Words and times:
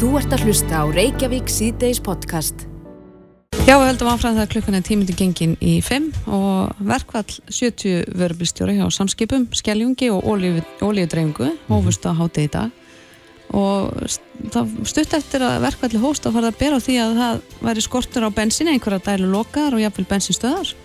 Þú 0.00 0.14
ert 0.16 0.32
að 0.32 0.46
hlusta 0.48 0.78
á 0.80 0.84
Reykjavík 0.88 1.50
síðdeis 1.52 1.98
podcast. 2.00 2.62
Já, 3.68 3.74
við 3.76 3.90
höldum 3.90 4.08
áfram 4.08 4.38
það 4.38 4.46
að 4.46 4.54
klukkan 4.54 4.78
er 4.78 4.86
tímindi 4.86 5.12
gengin 5.18 5.52
í 5.60 5.74
5 5.84 6.06
og 6.32 6.80
verkvall 6.88 7.26
70 7.52 8.08
vörubílstjóri 8.16 8.78
hjá 8.78 8.86
samskipum, 8.96 9.44
skelljungi 9.52 10.08
og 10.08 10.24
ólíudreifingu 10.24 11.50
hófust 11.68 12.08
á 12.08 12.16
háti 12.16 12.46
í 12.48 12.52
dag 12.56 12.72
og 13.52 13.92
það 14.56 14.72
stutt 14.88 15.20
eftir 15.20 15.44
að 15.44 15.60
verkvalli 15.68 16.00
hóst 16.00 16.24
að 16.24 16.38
fara 16.38 16.54
að 16.54 16.60
bera 16.64 16.80
á 16.80 16.84
því 16.88 16.98
að 17.04 17.16
það 17.20 17.46
væri 17.68 17.88
skortur 17.90 18.24
á 18.24 18.30
bensin, 18.40 18.72
einhverja 18.72 19.04
dælu 19.04 19.28
lokaðar 19.36 19.76
og 19.76 19.84
jáfnveil 19.84 20.10
bensinstöðar. 20.16 20.76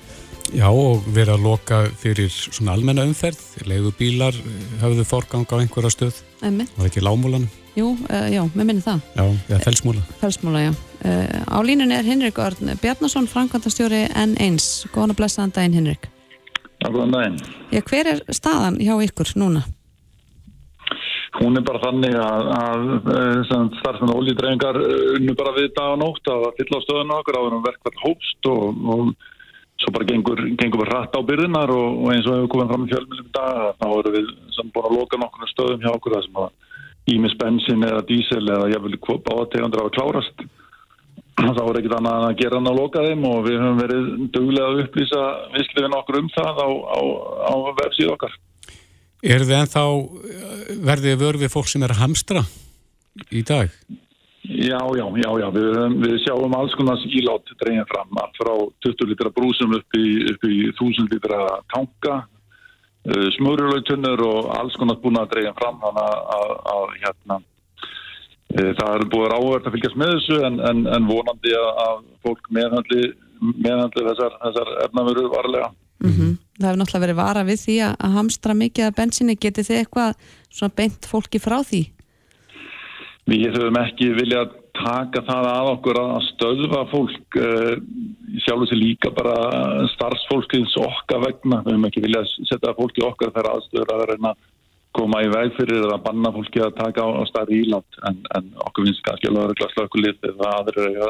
Já, 0.52 0.68
og 0.68 1.08
verið 1.08 1.38
að 1.40 1.46
loka 1.54 1.86
fyrir 2.04 2.36
svona 2.36 2.76
almenna 2.76 3.08
umferð, 3.08 3.40
leiðubílar 3.64 4.44
hafðu 4.84 5.08
forgang 5.08 5.48
á 5.48 5.64
einhverja 5.64 6.02
stöð, 6.02 6.26
Einmitt. 6.44 6.76
var 6.76 6.92
ekki 6.92 7.06
lámúlan? 7.06 7.48
Jú, 7.76 7.92
uh, 8.07 8.28
já, 8.32 8.42
með 8.55 8.68
minni 8.70 8.84
það. 8.84 9.02
Já, 9.18 9.23
eða 9.52 9.62
felsmúla. 9.66 10.04
Felsmúla, 10.22 10.62
já. 10.63 10.73
Uh, 11.04 11.40
á 11.44 11.59
línunni 11.59 11.98
er 11.98 12.08
Henrik 12.08 12.38
Örn 12.40 12.72
Bjarnason, 12.80 13.27
framkvæmtastjóri 13.27 14.05
N1. 14.16 14.59
Góðan 14.95 15.12
að 15.12 15.20
blessaðan 15.20 15.55
daginn, 15.58 15.76
Henrik. 15.81 16.08
Já, 16.80 16.88
góðan 16.88 17.16
daginn. 17.17 17.41
Já, 17.76 17.81
hver 17.90 18.12
er 18.14 18.22
staðan 18.31 18.80
hjá 18.80 18.95
ykkur 19.03 19.34
núna? 19.41 19.66
Hún 21.36 21.59
er 21.59 21.66
bara 21.67 21.81
þannig 21.84 22.16
að, 22.16 22.50
að 22.55 22.84
starfsmenn 23.81 24.16
ólíðdreifingar 24.16 24.78
unnu 25.17 25.36
bara 25.36 25.52
við 25.58 25.73
dag 25.76 25.98
og 25.98 26.00
nótt 26.00 26.30
að 26.31 26.45
fylla 26.62 26.80
á 26.80 26.86
stöðun 26.86 27.16
okkur 27.17 27.36
á 27.36 27.44
þennan 27.44 27.66
verkvall 27.66 27.98
hópst 28.05 28.48
og, 28.53 28.86
og 28.95 29.09
svo 29.84 29.92
bara 29.98 30.08
gengur, 30.08 30.39
gengur 30.55 30.86
við 30.86 30.94
rætt 30.94 31.17
á 31.17 31.28
byrðinar 31.28 31.73
og, 31.76 31.98
og 32.05 32.14
eins 32.14 32.30
og 32.30 32.38
hefur 32.38 32.53
komið 32.53 32.72
fram 32.72 32.86
í 32.86 32.94
fjölmjölum 32.94 33.28
í 33.28 33.34
dag 33.36 33.59
þá 33.81 33.86
erum 33.89 34.16
við 34.16 34.31
samt 34.55 34.72
búin 34.72 34.88
að 34.88 34.95
loka 34.95 35.20
nokkur 35.20 35.52
stöðum 35.52 35.84
hjá 35.84 35.92
okkur 35.92 36.16
það 36.16 36.23
sem 36.30 36.39
að 36.45 36.65
ímis 37.12 37.36
bensin 37.40 37.86
eða 37.86 38.05
dísel 38.09 38.44
eða 38.44 38.72
jáfnvel 38.73 39.00
bátegandur 39.27 39.84
á 39.84 39.86
að 39.86 39.95
klárast 39.98 40.45
þá 41.58 41.62
er 41.66 41.80
ekkit 41.81 41.98
annað 42.00 42.25
að 42.30 42.38
gera 42.42 42.59
hann 42.59 42.72
að 42.72 42.80
loka 42.80 43.06
þeim 43.06 43.28
og 43.30 43.45
við 43.45 43.61
höfum 43.61 43.81
verið 43.84 44.09
duglega 44.38 44.72
að 44.72 44.81
upplýsa 44.86 45.23
visslifin 45.58 45.98
okkur 46.00 46.20
um 46.22 46.33
það 46.33 46.61
á, 46.64 46.70
á, 46.70 47.00
á 47.52 47.53
vefsíð 47.83 48.14
okkar 48.16 48.36
Er 49.26 49.42
þið 49.42 49.56
ennþá, 49.58 49.83
verðið 50.86 51.22
vörð 51.23 51.45
við 51.45 51.53
fólk 51.56 51.70
sem 51.72 51.83
er 51.86 51.94
að 51.95 52.02
hamstra 52.03 52.44
í 53.33 53.42
dag? 53.48 53.72
Já, 54.45 54.78
já, 54.78 55.06
já, 55.17 55.30
já. 55.42 55.48
Við, 55.56 55.78
við 56.03 56.17
sjáum 56.22 56.53
alls 56.53 56.76
konar 56.78 57.00
skílátt 57.02 57.53
dreygin 57.64 57.88
fram, 57.89 58.20
frá 58.38 58.52
20 58.86 59.09
litra 59.09 59.31
brúsum 59.33 59.73
upp 59.80 59.98
í, 59.98 60.06
upp 60.30 60.45
í 60.45 60.59
1000 60.76 61.16
litra 61.16 61.39
tanka, 61.73 62.20
smurulautunnur 63.36 64.23
og 64.25 64.50
alls 64.56 64.78
konar 64.80 64.98
búin 65.02 65.20
að 65.22 65.36
dreygin 65.36 65.58
fram, 65.59 65.78
þannig 65.84 66.08
að, 66.09 66.23
að, 66.38 66.53
að 66.73 66.95
hérna, 67.03 67.38
uh, 68.56 68.72
það 68.80 68.92
er 68.95 69.06
búin 69.14 69.36
áverð 69.38 69.70
að 69.70 69.78
fylgjast 69.78 70.00
með 70.02 70.14
þessu 70.16 70.39
en, 70.50 70.59
en, 70.72 70.84
en 70.98 71.09
vonandi 71.09 71.56
að, 71.59 71.70
að 71.86 72.03
fólk 72.26 72.52
meðhandli, 72.58 73.02
meðhandli 73.53 74.08
þessar, 74.09 74.38
þessar 74.44 74.73
efnavöru 74.88 75.28
varlega. 75.33 75.72
Mm 76.03 76.11
-hmm. 76.11 76.31
Það 76.59 76.67
hefur 76.67 76.80
náttúrulega 76.81 77.06
verið 77.06 77.22
vara 77.22 77.44
við 77.44 77.59
því 77.61 77.76
að 77.88 78.16
hamstra 78.17 78.53
mikið 78.53 78.86
af 78.86 78.95
bensinni. 78.95 79.36
Getið 79.36 79.67
þið 79.70 79.78
eitthvað 79.80 80.17
svona 80.50 80.76
beint 80.76 81.08
fólki 81.08 81.39
frá 81.39 81.58
því? 81.64 81.81
Við 83.26 83.56
höfum 83.56 83.80
ekki 83.81 84.11
viljað 84.14 84.53
taka 84.78 85.23
það 85.28 85.48
að 85.52 85.70
okkur 85.73 86.00
að 86.02 86.16
stöðva 86.30 86.81
fólk 86.92 87.38
uh, 87.42 87.76
sjálf 88.44 88.66
þessi 88.66 88.80
líka 88.80 89.12
bara 89.16 89.36
starfsfólkins 89.94 90.76
okkar 90.82 91.23
vegna. 91.23 91.62
Við 91.66 91.76
höfum 91.76 91.88
ekki 91.90 92.04
viljað 92.06 92.30
setja 92.50 92.76
fólki 92.78 93.06
okkar 93.06 93.34
þegar 93.36 93.52
aðstöður 93.54 93.95
að 93.95 94.06
reyna 94.12 94.34
að 94.34 94.44
koma 94.95 95.22
í 95.26 95.32
veg 95.32 95.54
fyrir 95.58 95.84
eða 95.84 96.00
banna 96.04 96.32
fólki 96.36 96.62
að 96.64 96.78
taka 96.80 97.04
á, 97.04 97.09
á 97.20 97.23
starri 97.28 97.62
íland 97.66 98.00
en, 98.08 98.22
en 98.38 98.54
okkur 98.67 98.88
finnst 98.88 99.04
kannski 99.08 99.32
alveg 99.32 99.66
að 99.66 99.84
okkur 99.86 100.06
litið 100.06 100.32
eða 100.32 100.54
aðrir 100.62 100.88
eiga, 100.92 101.10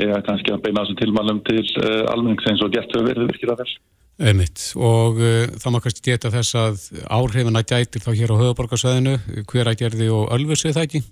eiga 0.00 0.18
kannski 0.26 0.54
að 0.54 0.64
beina 0.64 0.84
þessum 0.84 1.00
tilmælum 1.04 1.40
til 1.46 1.62
uh, 1.62 2.10
almennings 2.10 2.50
eins 2.50 2.66
og 2.66 2.74
gert 2.74 2.90
hefur 2.90 3.06
verið 3.06 3.30
virkilega 3.30 3.62
vel. 3.62 3.78
Einmitt. 4.20 4.66
Og 4.76 5.22
uh, 5.22 5.46
það 5.54 5.74
má 5.74 5.80
kannski 5.84 6.06
geta 6.10 6.34
þess 6.34 6.58
að 6.58 6.82
áhrifina 7.06 7.62
gætir 7.62 8.04
þá 8.04 8.10
hér 8.10 8.34
á 8.34 8.40
höfuborgarsvæðinu, 8.42 9.16
hver 9.52 9.70
að 9.70 9.80
gerði 9.84 10.10
og 10.16 10.28
ölfusið 10.34 10.76
það 10.76 10.88
ekki? 10.88 11.04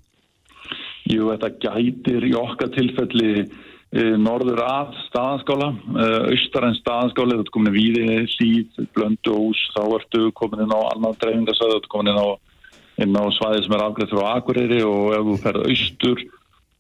Jú, 1.09 1.31
þetta 1.33 1.49
gætir 1.63 2.27
í 2.29 2.35
okkar 2.37 2.73
tilfelli 2.75 3.31
uh, 3.45 4.17
norður 4.21 4.61
að 4.65 4.97
staðanskála, 5.07 5.69
uh, 5.95 6.17
austar 6.35 6.69
en 6.69 6.77
staðanskála, 6.77 7.39
þetta 7.41 7.55
komin 7.55 7.73
í 7.73 7.77
Víði, 7.79 8.19
Hlýð, 8.35 8.83
Blönduós, 8.97 9.63
þá 9.77 9.83
ertu 10.01 10.27
komin 10.39 10.67
inn 10.67 10.75
á 10.75 10.81
annan 10.91 11.17
dreifingarsvæði, 11.23 11.79
þetta 11.79 11.95
komin 11.95 12.13
inn 12.13 12.21
á, 12.21 12.29
á 13.25 13.37
svæði 13.39 13.63
sem 13.65 13.79
er 13.79 13.87
afgreitt 13.87 14.13
frá 14.13 14.27
Akureyri 14.35 14.83
og 14.85 15.17
ef 15.17 15.25
þú 15.31 15.39
ferð 15.47 15.71
austur, 15.73 16.27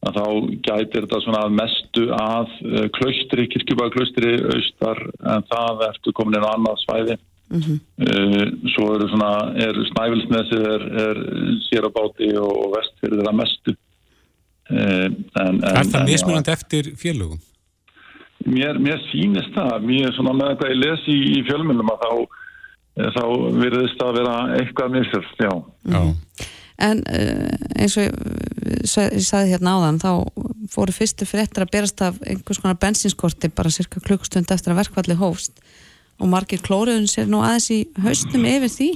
þá 0.08 0.26
gætir 0.66 1.06
þetta 1.06 1.22
svona 1.24 1.42
mestu 1.62 2.06
að 2.18 2.52
uh, 2.68 2.84
klaustri, 2.98 3.48
kirkjubæðaklaustri 3.54 4.36
austar. 4.58 5.02
En 5.24 5.48
það 5.48 5.88
ertu 5.88 6.16
komin 6.20 6.36
inn 6.36 6.48
á 6.48 6.52
annað 6.52 6.84
svæði. 6.84 7.20
Mm 7.48 7.60
-hmm. 7.64 8.56
svo 8.74 8.86
eru 8.92 9.06
svona, 9.08 9.56
er 9.56 9.72
snævilsnesið 9.88 10.64
er, 10.68 10.82
er 11.00 11.20
sér 11.64 11.86
á 11.88 11.90
báti 11.96 12.28
og, 12.36 12.74
vestfyrir 12.76 13.24
það 13.24 13.38
mestu 13.38 13.72
en, 14.68 15.14
en, 15.40 15.60
Er 15.64 15.88
það 15.88 16.10
mismunandi 16.10 16.52
eftir 16.52 16.90
félögum? 17.00 17.40
Mér, 18.48 18.78
mér 18.80 19.00
sýnist 19.08 19.54
það. 19.56 19.86
Mér 19.88 20.12
svona 20.16 20.34
með 20.36 20.54
hvað 20.60 20.74
ég 20.74 20.82
les 20.82 21.08
í, 21.10 21.16
í 21.38 21.40
fjölmjölum 21.48 21.90
að 21.92 22.04
þá, 22.04 22.12
þá 23.16 23.24
virðist 23.58 23.98
það 23.98 24.12
að 24.12 24.20
vera 24.20 24.36
eitthvað 24.58 24.94
misjast, 24.94 25.42
já. 25.42 25.52
Já. 25.94 26.46
En 26.78 27.00
uh, 27.10 27.48
eins 27.74 27.96
og 27.98 28.06
ég, 28.06 28.14
ég 28.86 29.24
sagði 29.26 29.56
hérna 29.56 29.74
áðan, 29.74 29.98
þá 29.98 30.12
fóru 30.70 30.94
fyrstu 30.94 31.26
fréttir 31.26 31.64
að 31.64 31.72
berast 31.74 32.04
af 32.06 32.20
einhvers 32.22 32.60
konar 32.62 32.78
bensinskorti 32.78 33.50
bara 33.50 33.72
cirka 33.74 34.02
klukkstund 34.04 34.52
eftir 34.54 34.74
að 34.74 34.84
verkvalli 34.84 35.18
hófst. 35.18 35.58
Og 36.22 36.30
margir 36.30 36.62
klóruðun 36.62 37.10
sér 37.10 37.26
nú 37.30 37.42
aðeins 37.42 37.70
í 37.74 37.80
haustum 38.04 38.46
yfir 38.46 38.70
því. 38.70 38.90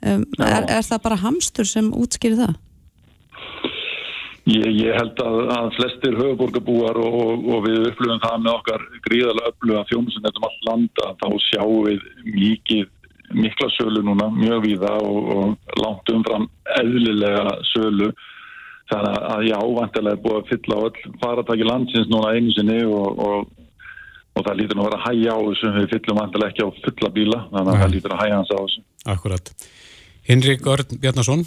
Um, 0.00 0.22
er, 0.38 0.64
er 0.78 0.86
það 0.86 1.02
bara 1.08 1.18
hamstur 1.24 1.68
sem 1.68 1.90
útskýri 1.92 2.38
það? 2.38 2.54
Ég, 4.50 4.70
ég 4.80 4.96
held 4.96 5.20
að, 5.22 5.36
að 5.54 5.68
flestir 5.76 6.16
höfuborgarbúar 6.18 6.98
og, 6.98 7.16
og, 7.20 7.44
og 7.54 7.66
við 7.66 7.90
upplöfum 7.90 8.22
það 8.24 8.40
með 8.44 8.54
okkar 8.56 8.86
gríðarlega 9.06 9.52
upplöfum 9.52 9.90
þjónusinn 9.90 10.30
eftir 10.30 10.46
allt 10.48 10.66
landa, 10.66 11.10
þá 11.20 11.28
sjáum 11.46 11.84
við 11.86 12.08
mikið 12.34 12.88
mikla 13.36 13.68
sölu 13.76 14.02
núna, 14.02 14.26
mjög 14.34 14.64
víða 14.64 14.96
og, 15.06 15.30
og 15.34 15.80
langt 15.82 16.12
umfram 16.12 16.48
eðlilega 16.80 17.56
sölu. 17.70 18.10
Þannig 18.90 19.18
að 19.30 19.44
já, 19.46 19.58
vantilega 19.76 20.16
er 20.16 20.22
búið 20.24 20.38
að 20.40 20.48
fylla 20.50 20.78
á 20.78 20.86
öll 20.88 21.18
faratæki 21.22 21.66
landsins 21.68 22.08
núna 22.10 22.32
einu 22.34 22.54
sinni 22.56 22.80
og, 22.90 23.20
og, 23.22 23.68
og 24.34 24.46
það 24.48 24.62
lítur 24.62 24.78
nú 24.78 24.86
að 24.86 24.88
vera 24.88 24.98
að 24.98 25.06
hægja 25.06 25.36
á 25.36 25.40
þessu. 25.46 25.74
Við 25.76 25.92
fyllum 25.92 26.22
vantilega 26.24 26.50
ekki 26.50 26.66
á 26.66 26.70
fulla 26.88 27.12
bíla 27.20 27.44
þannig 27.52 27.70
að 27.76 27.84
það 27.84 27.94
lítur 27.94 28.16
að 28.16 28.24
hægja 28.24 28.40
hans 28.40 28.50
á 28.50 28.58
þessu. 28.58 28.82
Akkurat. 29.14 29.54
Hinrik 30.30 30.62
Örn 30.70 31.00
Bjarnason 31.02 31.42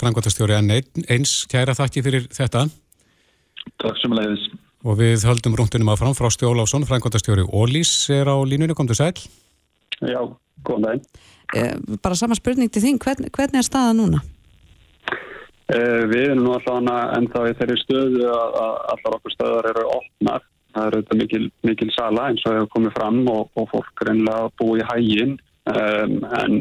frangværtastjóri 0.00 0.58
N1 0.58 1.32
kæra 1.52 1.76
þakki 1.78 2.02
fyrir 2.02 2.28
þetta 2.34 2.66
Takk 3.78 4.00
sem 4.02 4.14
leiðis 4.18 4.50
og 4.84 4.98
við 4.98 5.22
höldum 5.24 5.54
rúndunum 5.56 5.94
áfram 5.94 6.16
Frosti 6.18 6.44
Óláfsson, 6.44 6.84
frangværtastjóri 6.84 7.46
Ólís 7.46 7.94
er 8.12 8.28
á 8.28 8.36
línunni, 8.42 8.76
kom 8.76 8.90
til 8.90 8.98
sæl 8.98 9.14
Já, 10.02 10.20
góðan 10.66 10.86
daginn. 10.88 11.04
Eh, 11.54 11.74
bara 12.02 12.16
sama 12.18 12.34
spurning 12.34 12.70
til 12.72 12.82
þín, 12.82 12.98
hvern, 12.98 13.28
hvernig 13.30 13.60
er 13.60 13.66
staða 13.66 13.94
núna? 13.96 14.22
Eh, 15.72 16.02
við 16.10 16.30
erum 16.30 16.44
nú 16.44 16.54
alltaf 16.56 16.80
ennþá 17.18 17.44
í 17.50 17.56
þeirri 17.60 17.78
stöðu 17.80 18.26
að, 18.28 18.58
að 18.64 18.74
allar 18.94 19.18
okkur 19.18 19.34
stöðar 19.34 19.70
eru 19.70 19.86
opnar. 19.94 20.46
Það 20.74 20.86
eru 20.88 21.02
þetta 21.02 21.18
mikil, 21.20 21.42
mikil 21.62 21.90
sala 21.94 22.28
eins 22.28 22.42
og 22.44 22.56
hefur 22.56 22.72
komið 22.74 22.96
fram 22.96 23.20
og, 23.30 23.44
og 23.54 23.68
fólk 23.70 24.04
reynilega 24.08 24.50
búið 24.60 24.82
í 24.82 24.88
hægin. 24.90 25.36
Um, 25.64 26.16
en 26.42 26.58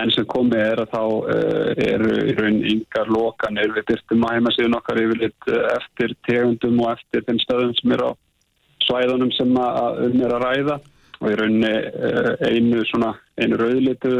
enn 0.00 0.12
sem 0.12 0.26
komið 0.28 0.62
er 0.62 0.82
að 0.82 0.92
þá 0.92 1.02
uh, 1.02 1.70
eru 1.86 2.10
í 2.28 2.34
raun 2.36 2.58
yngar 2.72 3.12
lokanir. 3.12 3.72
Við 3.76 3.88
byrstum 3.90 4.26
að 4.26 4.36
heimasíðun 4.36 4.78
okkar 4.78 5.00
yfir 5.02 5.22
lit 5.22 5.48
eftir 5.72 6.14
tegundum 6.28 6.82
og 6.84 6.92
eftir 6.94 7.24
þeim 7.28 7.40
stöðum 7.44 7.74
sem 7.78 7.94
eru 7.96 8.10
á 8.10 8.12
svæðunum 8.86 9.32
sem 9.34 9.56
að 9.60 10.02
um 10.06 10.20
er 10.26 10.36
að 10.36 10.44
ræða. 10.46 10.78
Og 11.16 11.30
í 11.32 11.36
rauninni 11.40 11.72
uh, 11.72 12.32
einu 12.44 12.82
svona, 12.90 13.14
einu 13.40 13.60
rauðlitu 13.60 14.16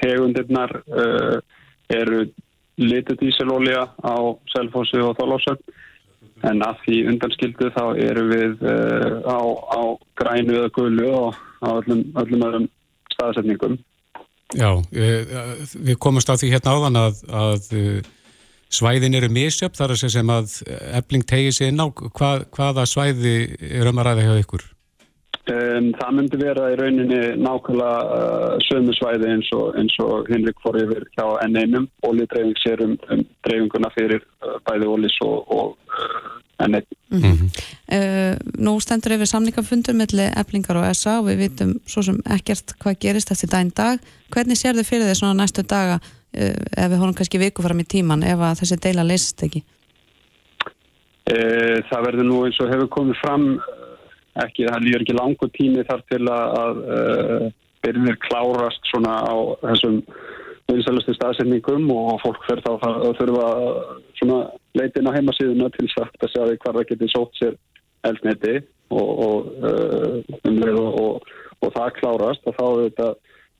tegundirnar 0.00 0.72
eru 1.92 2.22
litu 2.80 3.16
díselolja 3.20 3.82
á 4.00 4.16
Selfossi 4.52 5.00
og 5.04 5.18
Þólásögn 5.18 5.76
en 6.48 6.64
að 6.64 6.80
því 6.84 6.96
undanskildu 7.12 7.68
þá 7.72 7.84
eru 8.04 8.24
við 8.28 8.64
á, 9.24 9.40
á 9.40 9.80
grænu 10.20 10.56
eða 10.58 10.72
gullu 10.76 11.06
og 11.12 11.38
á 11.64 11.68
öllum, 11.76 12.02
öllum 12.20 12.44
öðrum 12.48 12.66
staðsetningum. 13.14 13.78
Já, 14.54 14.70
við 14.92 15.96
komumst 15.98 16.30
á 16.30 16.38
því 16.38 16.52
hérna 16.52 16.76
áðan 16.76 17.00
að, 17.00 17.16
að 17.34 17.64
svæðin 18.70 19.18
eru 19.18 19.30
misjöfn 19.34 19.74
þar 19.74 19.94
að 19.96 20.12
sem 20.14 20.30
að 20.30 20.54
ebling 21.00 21.26
tegi 21.26 21.50
sig 21.56 21.72
inn 21.72 21.82
á 21.82 21.90
hvað, 21.90 22.46
hvaða 22.54 22.86
svæði 22.86 23.36
er 23.58 23.90
um 23.90 23.98
að 23.98 24.10
ræða 24.10 24.26
hjá 24.28 24.44
ykkur? 24.44 24.66
Um, 25.46 25.92
það 25.94 26.14
myndi 26.16 26.38
vera 26.40 26.72
í 26.72 26.76
rauninni 26.80 27.18
nákvæmlega 27.38 27.98
uh, 28.16 28.54
sömu 28.66 28.94
svæði 28.96 29.28
eins 29.30 29.50
og, 29.54 29.76
eins 29.78 29.94
og 30.02 30.26
Henrik 30.26 30.58
fór 30.58 30.78
yfir 30.80 31.04
hjá 31.14 31.26
N1 31.44 31.86
ólíðdreifing 32.02 32.58
sér 32.58 32.82
um, 32.82 32.96
um 33.14 33.22
dreifinguna 33.46 33.92
fyrir 33.94 34.24
uh, 34.42 34.56
bæði 34.66 34.88
ólís 34.90 35.14
og, 35.22 35.52
og 35.54 35.76
uh, 35.86 36.24
N1 36.26 36.45
mm 36.58 37.22
-hmm. 37.22 38.38
Nú 38.58 38.80
stendur 38.80 39.12
yfir 39.12 39.26
samningafundur 39.26 39.94
melli 39.94 40.30
eblingar 40.36 40.76
og 40.76 40.96
SA 40.96 41.20
og 41.20 41.28
við 41.28 41.36
vitum 41.36 41.80
svo 41.86 42.02
sem 42.02 42.16
ekkert 42.24 42.74
hvað 42.80 42.98
gerist 43.00 43.30
eftir 43.30 43.48
dæn 43.48 43.70
dag 43.76 43.98
hvernig 44.30 44.56
sér 44.56 44.74
þið 44.74 44.88
fyrir 44.88 45.06
því 45.06 45.14
svona 45.14 45.42
næstu 45.42 45.62
daga 45.62 46.00
uh, 46.00 46.82
ef 46.82 46.90
við 46.90 46.98
horfum 46.98 47.14
kannski 47.14 47.38
viku 47.38 47.62
fram 47.62 47.80
í 47.80 47.84
tíman 47.84 48.22
ef 48.22 48.38
að 48.38 48.58
þessi 48.60 48.76
deila 48.82 49.04
leysist 49.04 49.42
ekki? 49.42 49.62
Uh, 51.30 51.82
það 51.90 52.04
verður 52.06 52.24
nú 52.24 52.44
eins 52.46 52.60
og 52.60 52.70
hefur 52.70 52.88
komið 52.88 53.16
fram 53.24 53.60
ekki, 54.44 54.66
það 54.68 54.84
líður 54.84 55.02
ekki 55.02 55.20
langu 55.20 55.48
tími 55.56 55.84
þar 55.88 56.02
til 56.10 56.24
að, 56.28 56.46
að 56.62 56.82
uh, 56.96 57.52
byrjir 57.84 58.18
klárast 58.28 58.90
svona 58.90 59.14
á 59.26 59.34
þessum 59.62 60.02
vinsælustu 60.66 61.14
staðsendingum 61.14 61.90
og 61.94 62.20
fólk 62.24 62.42
fyrir 62.46 62.62
þá 62.64 62.72
að 62.88 63.12
þurfa 63.20 63.48
svona 64.18 64.38
leitin 64.78 65.08
á 65.08 65.16
heimasíðuna 65.16 65.70
til 65.74 65.88
að 65.88 66.32
sjá 66.32 66.42
því 66.42 66.56
hvað 66.62 66.78
það 66.78 66.88
getur 66.90 67.12
sótt 67.12 67.40
sér 67.40 67.56
eldneti 68.06 68.56
og, 68.94 69.08
og 69.26 69.48
uh, 69.66 70.18
umleið 70.46 70.80
og, 70.80 70.98
og, 71.02 71.30
og 71.64 71.72
það 71.74 71.94
klárast 72.00 72.46
og 72.46 72.58
þá 72.58 72.66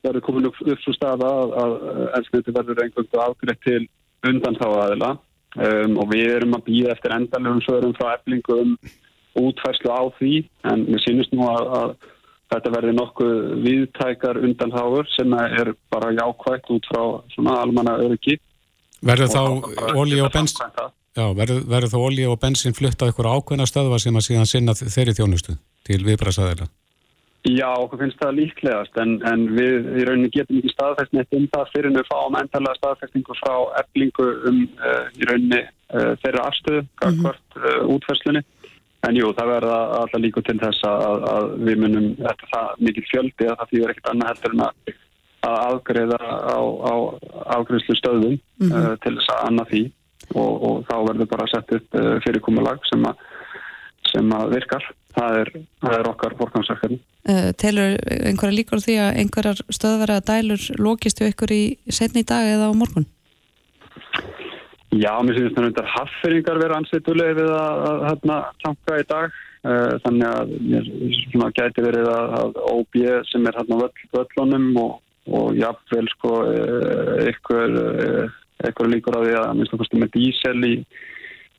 verður 0.06 0.24
komin 0.26 0.50
upp, 0.50 0.58
upp 0.62 0.82
svo 0.84 0.94
staða 0.94 1.30
að, 1.42 1.54
að 1.62 2.04
eldneti 2.20 2.56
verður 2.58 2.82
einhverju 2.84 3.22
afgriðt 3.24 3.64
til 3.66 3.80
undan 4.26 4.58
þá 4.60 4.66
aðila 4.68 5.12
um, 5.16 5.96
og 6.02 6.12
við 6.12 6.28
erum 6.36 6.56
að 6.58 6.66
býða 6.68 6.94
eftir 6.94 7.16
endalöfum 7.16 7.64
svörum 7.64 7.96
frá 7.98 8.12
eflingum 8.16 8.76
útfærslu 9.36 9.92
á 9.92 10.02
því 10.18 10.34
en 10.70 10.86
mér 10.88 11.02
sínist 11.04 11.34
nú 11.36 11.48
að, 11.50 11.72
að 11.80 11.96
þetta 12.54 12.72
verði 12.76 12.94
nokkuð 12.96 13.40
viðtækar 13.64 14.40
undanháður 14.46 15.10
sem 15.14 15.34
er 15.38 15.72
bara 15.92 16.12
jákvægt 16.14 16.70
út 16.76 16.88
frá 16.90 17.02
svona 17.34 17.58
almanna 17.62 17.96
öryggi. 18.04 18.38
Verður 19.06 19.32
þá 19.34 19.42
ólí 19.98 20.22
og 20.24 20.30
bensin, 20.34 20.70
já, 21.16 21.24
verður, 21.36 21.90
þá 21.92 21.98
ólí 21.98 22.26
og 22.28 22.40
bensin 22.42 22.76
fluttað 22.76 23.12
ykkur 23.12 23.30
ákveðna 23.32 23.68
stöðva 23.68 24.00
sem 24.02 24.16
að 24.16 24.26
síðan 24.28 24.50
sinna 24.50 24.74
þeirri 24.78 25.16
þjónustu 25.16 25.56
til 25.88 26.02
viðbræðsæðila? 26.04 26.68
Já, 27.46 27.68
okkur 27.78 28.00
finnst 28.00 28.18
það 28.18 28.38
líklegast 28.40 28.96
en, 28.98 29.20
en 29.22 29.44
við 29.54 29.84
í 30.00 30.04
rauninni 30.08 30.32
getum 30.34 30.58
ekki 30.58 30.72
staðfæst 30.74 31.12
neitt 31.14 31.36
um 31.36 31.46
það 31.52 31.68
fyrir 31.74 31.94
við 31.94 32.08
fáum 32.08 32.38
endalega 32.40 32.78
staðfæstingu 32.80 33.36
frá 33.38 33.54
eflingu 33.82 34.26
um 34.50 34.64
uh, 34.82 35.04
í 35.14 35.28
rauninni 35.30 35.60
uh, 35.62 36.12
þeirra 36.24 36.48
afstöðu, 36.50 36.82
mm 36.82 37.20
-hmm. 37.20 37.44
uh, 37.62 37.94
útfæslunni 37.94 38.42
En 39.06 39.16
jú, 39.16 39.28
það 39.36 39.50
verða 39.52 39.76
alltaf 40.00 40.22
líka 40.22 40.42
til 40.46 40.56
þess 40.58 40.86
að, 40.88 41.26
að 41.30 41.50
við 41.68 41.82
munum, 41.82 42.06
þetta 42.18 42.48
það 42.52 42.80
mikið 42.88 43.10
fjöldi 43.10 43.48
að 43.50 43.58
það 43.60 43.72
fyrir 43.72 43.92
ekkert 43.92 44.08
annað 44.12 44.30
heldur 44.32 44.56
en 44.56 44.64
að, 44.66 44.94
að 45.46 45.58
afgreða 45.66 46.18
á, 46.26 46.58
á 46.58 46.94
afgreðslu 47.58 47.96
stöðum 48.00 48.34
mm 48.34 48.72
-hmm. 48.72 48.96
til 49.04 49.14
þess 49.18 49.32
að 49.34 49.44
annað 49.50 49.70
því 49.72 49.82
og, 50.34 50.52
og 50.68 50.78
þá 50.88 50.96
verður 51.10 51.30
bara 51.30 51.48
sett 51.50 51.74
upp 51.78 51.98
uh, 51.98 52.14
fyrirkomulag 52.24 52.84
sem, 52.90 53.04
sem 54.10 54.32
að 54.36 54.54
virkar. 54.56 54.86
Það 55.16 55.38
er, 55.40 55.50
það 55.80 55.94
er 55.96 56.08
okkar 56.10 56.36
fórgangsverkefni. 56.40 56.98
Uh, 57.26 57.50
telur 57.60 57.96
einhverja 58.04 58.56
líkur 58.58 58.82
því 58.84 58.96
að 59.02 59.20
einhverjar 59.22 59.62
stöðverða 59.72 60.24
dælur 60.28 60.66
lókistu 60.80 61.28
ykkur 61.30 61.54
í 61.56 61.62
setni 61.88 62.24
í 62.24 62.28
dag 62.28 62.48
eða 62.50 62.70
á 62.70 62.72
morgun? 62.76 63.08
Já, 64.96 65.12
mér 65.24 65.36
finnst 65.36 65.56
það 65.56 65.80
að 65.82 65.90
hafferingar 65.92 66.60
vera 66.62 66.78
ansveituleg 66.80 67.34
við 67.36 67.50
að, 67.52 67.80
að, 67.86 68.28
að 68.32 68.46
tanka 68.64 69.00
í 69.00 69.08
dag 69.10 69.26
uh, 69.66 69.96
þannig 70.04 70.28
að 70.30 70.54
mér 70.70 71.50
gæti 71.58 71.84
verið 71.84 72.12
að, 72.12 72.36
að 72.40 72.62
OB 72.70 73.00
sem 73.30 73.48
er 73.48 73.58
hérna 73.60 73.80
völl, 73.82 74.06
völlunum 74.16 74.68
og, 74.80 74.94
og 75.26 75.58
jafnvel 75.58 76.06
sko 76.14 76.34
eitthvað 77.26 77.80
uh, 78.64 78.86
líkur 78.92 79.18
að 79.18 79.26
því 79.26 79.34
að 79.40 79.50
minnst 79.58 79.76
okkur 79.76 80.02
með 80.02 80.12
dísel 80.16 80.56
í, 80.68 80.74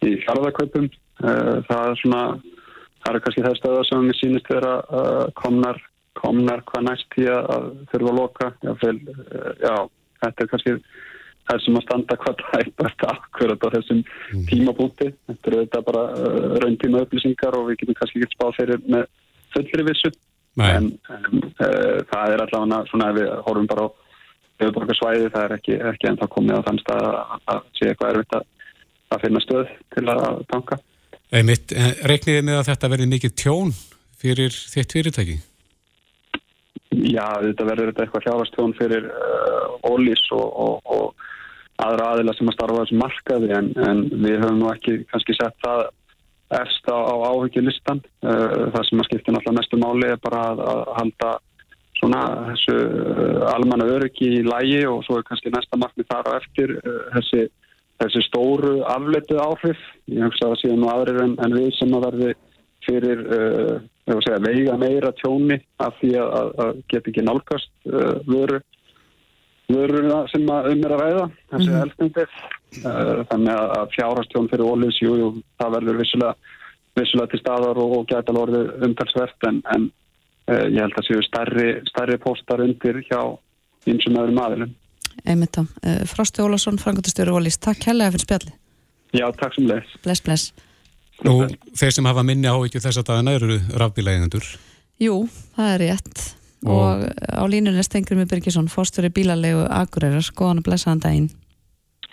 í 0.07 0.13
fjárðarkaupum 0.23 0.87
uh, 0.87 1.57
það 1.69 1.83
er 1.83 2.01
svona 2.03 2.23
það 3.03 3.11
er 3.11 3.21
kannski 3.25 3.45
það 3.45 3.59
stöða 3.61 3.83
sem 3.87 4.07
mér 4.07 4.19
sínist 4.19 4.49
vera 4.51 4.71
komnar, 5.37 5.77
komnar 6.17 6.63
hvað 6.67 6.89
næst 6.89 7.13
því 7.13 7.27
að 7.31 7.67
þurfa 7.91 8.09
að 8.11 8.17
loka 8.17 8.49
jáfnvel, 8.65 8.97
já, 9.61 9.75
þetta 10.23 10.43
er 10.43 10.49
kannski 10.51 10.73
það 11.47 11.61
sem 11.63 11.77
að 11.79 11.85
standa 11.85 12.17
hvað 12.21 12.41
tæpast 12.43 13.05
akkurat 13.07 13.63
á 13.63 13.67
þessum 13.75 14.01
mm. 14.03 14.41
tímabúti. 14.49 15.11
Þetta 15.29 15.51
eru 15.51 15.61
þetta 15.63 15.83
bara 15.89 16.03
uh, 16.13 16.47
rauntíma 16.63 17.03
upplýsingar 17.05 17.57
og 17.57 17.69
við 17.69 17.81
getum 17.81 17.99
kannski 17.99 18.21
ekki 18.21 18.35
spáð 18.35 18.57
fyrir 18.59 18.83
með 18.87 19.07
fullri 19.55 19.87
vissu. 19.87 20.11
En, 20.57 20.89
en 21.13 21.39
uh, 21.45 22.03
það 22.09 22.33
er 22.33 22.43
allavega 22.43 22.81
svona 22.89 23.11
ef 23.11 23.19
við 23.19 23.31
horfum 23.47 23.69
bara 23.69 23.87
á 23.87 23.89
auðvitaðsvæði, 24.65 25.31
það 25.33 25.43
er 25.43 25.55
ekki, 25.57 25.75
ekki 25.91 26.09
ennþá 26.11 26.29
komið 26.33 26.57
á 26.57 26.65
þann 26.67 26.79
stað 26.83 27.09
að, 27.09 27.35
að 27.53 27.59
sé 27.77 27.89
eitthvað 27.91 28.13
erfitt 28.13 28.37
að, 28.37 28.47
að 29.13 29.25
finna 29.25 29.43
stöð 29.43 29.75
til 29.95 30.05
að 30.13 30.39
tanka. 30.53 30.79
Einmitt, 31.37 31.75
reikniði 32.07 32.47
með 32.47 32.61
að 32.61 32.67
þetta 32.71 32.91
verði 32.93 33.11
mikið 33.11 33.37
tjón 33.43 33.75
fyrir 34.17 34.55
þitt 34.55 34.97
fyrirtæki? 34.97 35.37
Já, 36.97 37.25
þetta 37.43 37.67
verður 37.67 37.91
eitthvað 37.91 38.25
hljáðastjón 38.25 38.75
fyrir 38.77 39.09
uh, 39.11 39.75
ólís 39.85 40.23
og, 40.33 40.47
og, 40.47 40.77
og 40.87 41.83
aðra 41.83 42.13
aðila 42.13 42.33
sem 42.37 42.49
að 42.49 42.55
starfa 42.57 42.83
þessu 42.85 42.99
markaði 43.01 43.51
en, 43.57 43.69
en 43.83 44.03
við 44.23 44.39
höfum 44.41 44.61
nú 44.61 44.69
ekki 44.71 45.01
kannski 45.11 45.35
sett 45.37 45.57
það 45.65 45.83
efst 46.57 46.87
á, 46.87 46.95
á 46.95 47.15
áhyggjulistan 47.27 47.99
uh, 48.23 48.71
það 48.73 48.87
sem 48.87 49.03
að 49.03 49.09
skipta 49.09 49.35
náttúrulega 49.35 49.57
mestu 49.59 49.81
máli 49.81 50.09
er 50.13 50.21
bara 50.23 50.45
að, 50.53 50.63
að 50.71 50.81
halda 51.01 51.33
svona 51.97 52.23
þessu 52.51 52.75
uh, 52.77 53.41
almanna 53.53 53.87
öryggi 53.97 54.31
í 54.39 54.45
lægi 54.45 54.83
og 54.89 55.03
svo 55.05 55.19
er 55.19 55.27
kannski 55.27 55.53
næsta 55.53 55.79
markmið 55.81 56.09
þar 56.11 56.29
á 56.29 56.31
eftir 56.37 56.75
uh, 56.77 57.03
þessi, 57.17 57.43
þessi 58.03 58.23
stóru 58.29 58.73
afletu 58.87 59.39
áhrif. 59.41 59.83
Ég 60.13 60.25
hugsa 60.27 60.47
að 60.47 60.55
það 60.55 60.63
séu 60.63 60.79
nú 60.79 60.91
aðrir 60.93 61.21
en, 61.25 61.35
en 61.45 61.57
við 61.57 61.69
sem 61.79 61.93
að 61.97 62.09
verði 62.09 62.33
fyrir 62.87 63.21
segja, 64.07 64.37
veiga 64.39 64.77
meira 64.79 65.09
tjóni 65.19 65.57
af 65.83 65.97
því 65.99 66.13
að, 66.23 66.51
að 66.63 66.77
geta 66.87 67.11
ekki 67.11 67.23
nálgast 67.27 67.89
vöru 68.29 68.61
vöruna 69.71 70.21
sem 70.31 70.47
að 70.51 70.69
um 70.71 70.83
er 70.85 70.93
að 70.95 71.01
ræða 71.03 71.23
þessi 71.51 71.71
mm 71.71 71.79
eldsnendið 71.81 72.35
uh, 72.87 73.23
þannig 73.31 73.61
að 73.61 73.89
fjárhastjón 73.95 74.49
fyrir 74.51 74.69
ólís 74.71 74.99
jú, 75.01 75.15
jú, 75.19 75.29
það 75.59 75.73
verður 75.75 75.99
vissulega, 76.01 76.53
vissulega 76.99 77.31
til 77.33 77.41
staðar 77.41 77.81
og, 77.83 77.95
og 77.97 78.07
gæta 78.11 78.35
lorðið 78.35 78.87
umtalsvert 78.87 79.49
en, 79.49 79.59
en 79.75 79.89
uh, 79.89 80.06
ég 80.47 80.79
held 80.79 80.99
að 80.99 81.07
séu 81.09 81.23
starri, 81.25 81.67
starri 81.89 82.19
postar 82.23 82.63
undir 82.63 83.01
hjá 83.07 83.19
eins 83.87 84.05
og 84.07 84.13
meðurum 84.13 84.39
aðilum. 84.43 84.71
Einmitt 85.25 85.57
á. 85.59 85.63
Uh, 85.63 85.99
Frosti 86.07 86.43
Ólásson, 86.43 86.79
Frankóttastöru 86.81 87.35
Ólís, 87.39 87.57
takk 87.59 87.89
helga 87.89 88.11
fyrir 88.13 88.25
spjalli 88.27 88.51
Já, 89.17 89.25
takk 89.33 89.55
sem 89.55 89.65
leis 89.65 89.95
Bless, 90.03 90.21
bless. 90.21 90.51
Nú, 91.25 91.39
þeir 91.73 91.95
sem 91.95 92.05
hafa 92.05 92.23
minni 92.27 92.45
á 92.45 92.53
ekki 92.59 92.83
þess 92.83 93.01
að 93.01 93.07
dagina 93.09 93.33
eru 93.39 93.57
rafbílægendur 93.73 94.45
Jú, 95.01 95.27
það 95.53 95.71
er 95.73 95.81
rétt. 95.83 96.21
Og, 96.65 96.73
og 96.73 97.03
á 97.29 97.43
línunni 97.45 97.83
stengur 97.85 98.17
með 98.17 98.31
Birgisson 98.31 98.69
fórstöru 98.71 99.11
bílalegu 99.13 99.67
Akureyrar. 99.69 100.25
Góðan 100.33 100.63
og 100.63 100.65
blessaðan 100.65 101.03
daginn. 101.03 101.27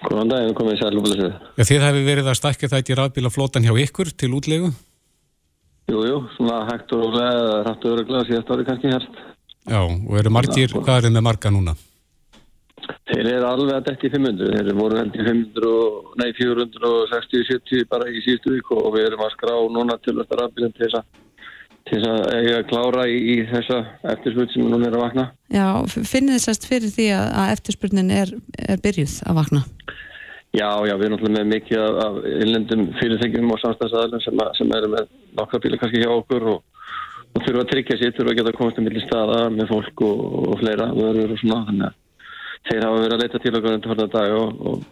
Góðan 0.05 0.33
daginn, 0.35 0.57
komið 0.59 0.77
í 0.77 0.81
sæl 0.83 0.99
og 0.99 1.07
blessuð. 1.07 1.39
Ja, 1.57 1.67
Þið 1.71 1.87
hefði 1.87 2.03
verið 2.11 2.29
að 2.29 2.37
stakka 2.43 2.69
þetta 2.75 2.93
í 2.93 2.99
rafbílaflótan 3.01 3.65
hjá 3.65 3.73
ykkur 3.87 4.13
til 4.13 4.35
útlegu? 4.37 4.69
Jújú, 5.91 6.05
jú, 6.09 6.21
svona 6.37 6.63
hægt 6.71 6.93
og 6.97 7.17
eða 7.21 7.59
rætt 7.67 7.85
og 7.85 7.97
öruglega 7.97 8.29
síðast 8.29 8.53
árið 8.55 8.69
kannski 8.71 8.93
hérst 8.93 9.19
Já, 9.65 9.81
og 9.81 10.15
eru 10.21 10.31
margir, 10.33 10.71
ja, 10.71 10.81
hvað 10.81 10.97
er 10.99 11.07
þið 11.07 11.17
með 11.17 11.27
marga 11.29 11.53
núna? 11.53 11.75
Þeir 13.09 13.29
eru 13.31 13.47
alveg 13.49 13.77
að 13.79 13.87
detti 13.89 14.11
500, 14.13 14.49
þeir 14.53 14.63
eru 14.63 14.77
voru 14.77 14.99
heldur 15.01 15.29
500 15.29 15.69
og, 15.71 16.09
nei 16.21 16.31
460-70 16.37 17.87
bara 17.89 18.09
í 18.13 18.21
síðustu 18.25 18.53
viku 18.57 18.77
og 18.81 18.97
við 18.97 19.09
erum 19.09 19.25
að 19.25 19.33
skrá 19.37 19.55
núna 19.77 19.97
til 20.05 20.17
þetta 20.19 20.41
rafbílinn 20.41 20.75
til 20.77 20.87
þess 20.87 21.01
að 21.01 21.23
til 21.85 22.01
þess 22.01 22.11
að 22.11 22.39
eiga 22.39 22.59
að 22.59 22.69
klára 22.71 23.03
í, 23.13 23.17
í 23.35 23.35
þessa 23.51 23.79
eftirspurn 24.15 24.53
sem 24.53 24.69
núna 24.69 24.89
er 24.89 24.97
að 24.97 25.03
vakna. 25.05 25.25
Já, 25.53 25.67
finnir 25.93 26.39
þið 26.39 26.45
sérst 26.47 26.69
fyrir 26.69 26.93
því 26.95 27.09
að, 27.13 27.27
að 27.41 27.53
eftirspurnin 27.57 28.15
er, 28.15 28.33
er 28.73 28.81
byrjuð 28.85 29.19
að 29.29 29.39
vakna? 29.41 29.63
Já, 30.55 30.69
já, 30.87 30.95
við 30.95 31.05
erum 31.05 31.17
náttúrulega 31.17 31.37
með 31.37 31.51
mikið 31.51 31.83
af, 31.83 32.01
af 32.07 32.19
innlendum 32.31 32.87
fyrirþengjum 33.01 33.53
og 33.53 33.61
samstæðsadalum 33.61 34.25
sem, 34.25 34.43
sem 34.57 34.75
eru 34.79 34.91
með 34.95 35.13
nokkra 35.39 35.61
bíla 35.65 35.81
kannski 35.81 36.03
hjá 36.03 36.11
okkur 36.13 36.49
og, 36.55 36.63
og 37.35 37.45
þurfa 37.45 37.65
að 37.65 37.71
tryggja 37.73 38.01
sér, 38.01 38.17
þurfa 38.17 38.35
að 38.35 38.41
geta 38.41 38.57
komast 38.59 38.81
um 38.81 38.89
milli 38.89 39.05
staða 39.05 39.45
með 39.55 39.71
fólk 39.73 40.07
og, 40.07 40.25
og 40.55 40.59
fleira 40.63 40.91
vörður 40.95 41.37
og 41.37 41.43
svona, 41.43 41.61
þannig 41.69 41.87
að 41.91 42.01
þeir 42.71 42.89
hafa 42.89 43.05
verið 43.05 43.17
að 43.17 43.23
leita 43.25 43.43
til 43.45 43.55
okkur 43.59 43.77
undir 43.77 43.95
hverja 43.95 44.11
dag 44.17 44.37
og, 44.41 44.83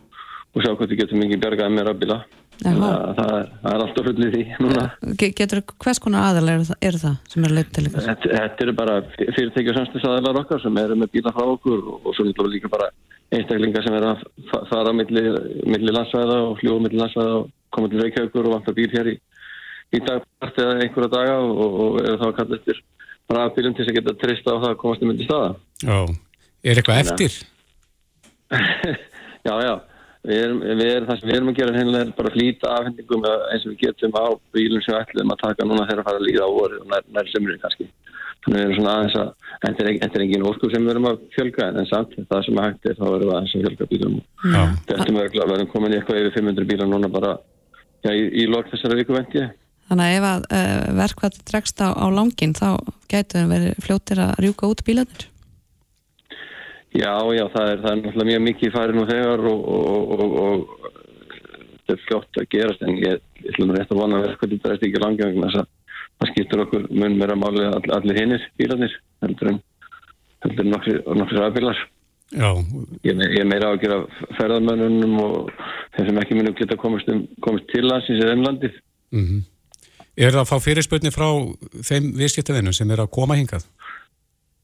og 0.52 0.62
sjá 0.64 0.72
hvort 0.72 0.92
við 0.92 1.02
getum 1.02 1.22
mikið 1.22 1.44
bjargaði 1.46 1.76
meira 1.78 1.96
bíla 1.96 2.22
það, 2.62 3.16
það 3.16 3.72
er 3.72 3.84
alltaf 3.84 4.06
fullið 4.06 4.34
því 4.34 4.42
núna. 4.62 4.84
Getur 5.22 5.62
hvers 5.84 6.00
konar 6.02 6.28
aðal 6.28 6.58
það, 6.66 6.76
eru 6.88 7.00
það 7.00 7.16
sem 7.32 7.46
eru 7.46 7.56
leitt 7.56 7.72
til 7.74 7.86
ykkur? 7.88 8.04
Þetta, 8.06 8.34
þetta 8.36 8.66
eru 8.66 8.74
bara 8.78 8.98
fyrirtæki 9.18 9.72
og 9.72 9.78
samstæðsadælar 9.78 10.40
okkar 10.42 10.62
sem 10.62 10.78
eru 10.82 10.98
með 11.00 11.12
bíla 11.16 11.34
frá 11.34 11.46
okkur 11.46 11.82
og, 11.96 12.12
svo 12.16 12.46
líka 12.48 12.70
bara 12.72 12.90
einstaklingar 13.32 13.84
sem 13.86 13.96
er 13.96 14.08
að 14.10 14.24
fara 14.68 14.92
millir 14.94 15.38
milli 15.64 15.94
landsvæða 15.94 16.38
og 16.50 16.58
fljóða 16.60 16.86
millir 16.86 17.02
landsvæða 17.02 17.36
og 17.40 17.50
koma 17.72 17.88
til 17.88 18.02
Reykjavíkur 18.02 18.48
og 18.48 18.56
vanta 18.58 18.74
bíl 18.76 18.90
hér 18.92 19.14
í, 19.14 19.16
í 19.92 20.00
dagpart 20.02 20.58
eða 20.62 20.80
einhverja 20.80 21.12
daga 21.12 21.38
og, 21.44 21.62
og 21.84 22.00
eru 22.02 22.18
þá 22.20 22.26
að 22.28 22.36
kalla 22.40 22.58
eftir 22.58 22.82
rafbílum 23.32 23.76
til 23.76 23.84
þess 23.84 23.92
að 23.92 23.98
geta 24.00 24.18
trista 24.20 24.56
á 24.56 24.62
það 24.62 24.68
að 24.72 24.78
komast 24.82 25.02
um 25.04 25.10
myndi 25.12 25.28
staða. 25.28 25.54
Já, 25.82 25.96
er 26.64 26.80
eitthvað 26.80 27.00
eftir? 27.02 27.38
já, 29.48 29.54
já, 29.66 29.74
við 30.28 30.44
erum, 30.44 30.60
við 30.62 30.84
erum, 30.88 31.08
það 31.08 31.20
sem 31.20 31.30
við 31.30 31.38
erum 31.38 31.52
að 31.52 31.58
gera 31.60 31.76
hennilega 31.78 32.06
er 32.06 32.14
bara 32.18 32.34
flýta 32.36 32.74
afhendingum 32.76 33.26
eins 33.28 33.66
og 33.66 33.72
við 33.72 33.80
getum 33.86 34.16
á 34.18 34.26
bílum 34.56 34.84
sem 34.84 34.94
við 34.94 35.00
ætlum 35.02 35.34
að 35.34 35.42
taka 35.46 35.68
núna 35.68 35.86
þegar 35.88 36.02
að 36.02 36.08
fara 36.10 36.22
að 36.22 36.26
líða 36.28 36.48
á 36.48 36.50
voru 36.56 36.80
og 36.82 36.90
nær, 36.92 37.06
nær 37.16 37.32
semri 37.32 37.58
kannski. 37.62 37.88
Þannig 38.42 38.58
við 38.58 38.64
erum 38.64 38.76
svona 38.80 38.92
aðeins 38.98 39.16
að, 39.20 39.32
þetta 39.62 39.82
er, 39.84 39.90
er 40.08 40.22
engin 40.24 40.46
óskup 40.48 40.72
sem 40.72 40.84
við 40.84 40.92
erum 40.96 41.08
að 41.12 41.18
fjölga 41.36 41.68
en 41.70 41.88
samt 41.90 42.16
það 42.18 42.46
sem 42.46 42.58
að 42.58 42.68
hægt 42.68 42.88
er 42.90 42.96
þá 42.98 43.04
verðum 43.06 43.28
við 43.28 43.34
aðeins 43.36 43.54
að 43.54 43.66
fjölga 43.66 43.90
bílum. 43.92 44.16
Þetta 44.88 45.06
er 45.06 45.50
verðum 45.52 45.70
komin 45.70 45.94
í 45.94 45.98
eitthvað 46.00 46.22
yfir 46.24 46.34
500 46.40 46.70
bílar 46.72 46.90
núna 46.90 47.10
bara 47.12 47.36
já, 48.02 48.10
í, 48.10 48.24
í 48.42 48.48
lok 48.50 48.72
þessara 48.72 48.98
viku 48.98 49.14
vend 49.14 49.36
ég. 49.38 49.52
Þannig 49.90 50.06
að 50.06 50.16
ef 50.16 50.26
að 50.28 50.46
uh, 50.58 50.86
verkvært 51.00 51.42
dregst 51.50 51.82
á, 51.84 51.88
á 51.92 52.06
langin 52.12 52.54
þá 52.56 52.68
getur 53.10 53.42
það 53.42 53.52
verið 53.54 53.84
fljóttir 53.84 54.22
að 54.24 54.32
rjúka 54.44 54.70
út 54.70 54.84
bílanir? 54.86 55.26
Já, 56.92 57.12
já, 57.32 57.44
það 57.54 57.68
er, 57.72 57.78
það 57.82 57.90
er 57.90 58.00
náttúrulega 58.02 58.30
mjög 58.30 58.42
mikið 58.46 58.74
farið 58.74 58.98
nú 58.98 59.04
þegar 59.08 59.44
og, 59.48 59.60
og, 59.74 60.10
og, 60.12 60.34
og 60.42 60.90
þetta 61.72 61.94
er 61.94 62.02
fljótt 62.06 62.40
að 62.40 62.50
gerast 62.52 62.82
en 62.84 62.98
ég 63.00 63.46
ætlum 63.48 63.72
rétt 63.72 63.92
að 63.92 64.02
vona 64.02 64.18
að 64.18 64.26
verkvært 64.28 64.58
dregst 64.66 64.84
ekki 64.88 65.02
langin 65.02 65.40
þess 65.40 65.62
að 65.62 65.70
það 66.22 66.32
skiptur 66.32 66.64
okkur 66.66 66.84
mun 66.92 67.16
meira 67.18 67.36
máli 67.38 67.64
all, 67.66 67.86
allir 67.96 68.20
hinnir 68.20 68.44
bílanir 68.60 68.94
heldur 69.24 69.52
en, 69.54 69.58
heldur 70.44 70.66
en 70.66 70.72
nokkri, 70.76 70.98
nokkri 71.22 71.40
ræðbílar. 71.40 71.80
Já. 72.32 72.48
Ég, 73.04 73.16
ég 73.16 73.40
er 73.42 73.48
meira 73.48 73.72
á 73.72 73.74
að 73.74 73.82
gera 73.82 73.98
ferðarmönnunum 74.38 75.16
og 75.20 75.50
þeim 75.96 76.08
sem 76.08 76.20
ekki 76.22 76.38
munum 76.38 76.56
geta 76.58 76.78
komist, 76.80 77.10
um, 77.12 77.24
komist 77.44 77.68
til 77.72 77.84
landsins 77.88 78.22
eða 78.22 78.36
ennlandið. 78.36 78.78
Mm 79.12 79.24
-hmm. 79.26 79.42
Er 80.12 80.34
það 80.34 80.42
að 80.42 80.48
fá 80.50 80.56
fyrirspötni 80.60 81.12
frá 81.12 81.28
þeim 81.88 82.10
viðskiptavinnum 82.18 82.74
sem 82.76 82.90
er 82.92 83.00
að 83.00 83.12
koma 83.16 83.38
hingað? 83.38 83.64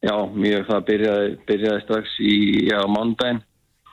Já, 0.04 0.14
mjög 0.30 0.66
það 0.68 0.82
byrjaði, 0.90 1.30
byrjaði 1.48 1.84
strax 1.84 2.16
í 2.22 2.34
mándaginn 2.92 3.40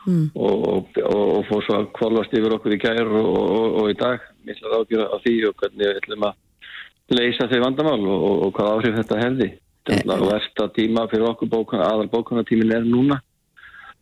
mm. 0.06 0.26
og, 0.36 0.66
og, 0.70 1.00
og 1.06 1.46
fór 1.50 1.64
svo 1.66 1.78
að 1.80 1.88
kvalast 1.98 2.36
yfir 2.36 2.58
okkur 2.58 2.76
í 2.76 2.82
kær 2.82 3.08
og, 3.08 3.80
og 3.82 3.90
í 3.94 3.98
dag. 4.00 4.28
Mér 4.46 4.60
ætlaði 4.60 4.82
ágjöra 4.82 5.08
á 5.10 5.16
því 5.24 5.36
og 5.50 5.56
hvernig 5.62 5.86
við 5.86 6.02
ætlum 6.02 6.28
að 6.28 7.16
leysa 7.16 7.50
þau 7.50 7.60
vandamál 7.64 8.04
og 8.12 8.52
hvað 8.58 8.72
áhrif 8.76 9.00
þetta 9.00 9.24
hefði. 9.24 9.50
Þetta 9.86 10.16
er 10.18 10.28
versta 10.28 10.70
tíma 10.76 11.10
fyrir 11.10 11.28
okkur 11.32 11.50
bókana, 11.50 11.90
aðal 11.90 12.12
bókanatímin 12.12 12.74
er 12.76 12.88
núna. 12.90 13.22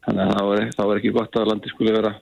Þannig 0.03 0.23
að 0.23 0.37
það 0.37 0.47
var, 0.49 0.69
það 0.75 0.89
var 0.89 1.01
ekki 1.01 1.15
gott 1.15 1.39
að 1.39 1.49
landi 1.51 1.71
skuli 1.71 1.95
vera 1.95 2.13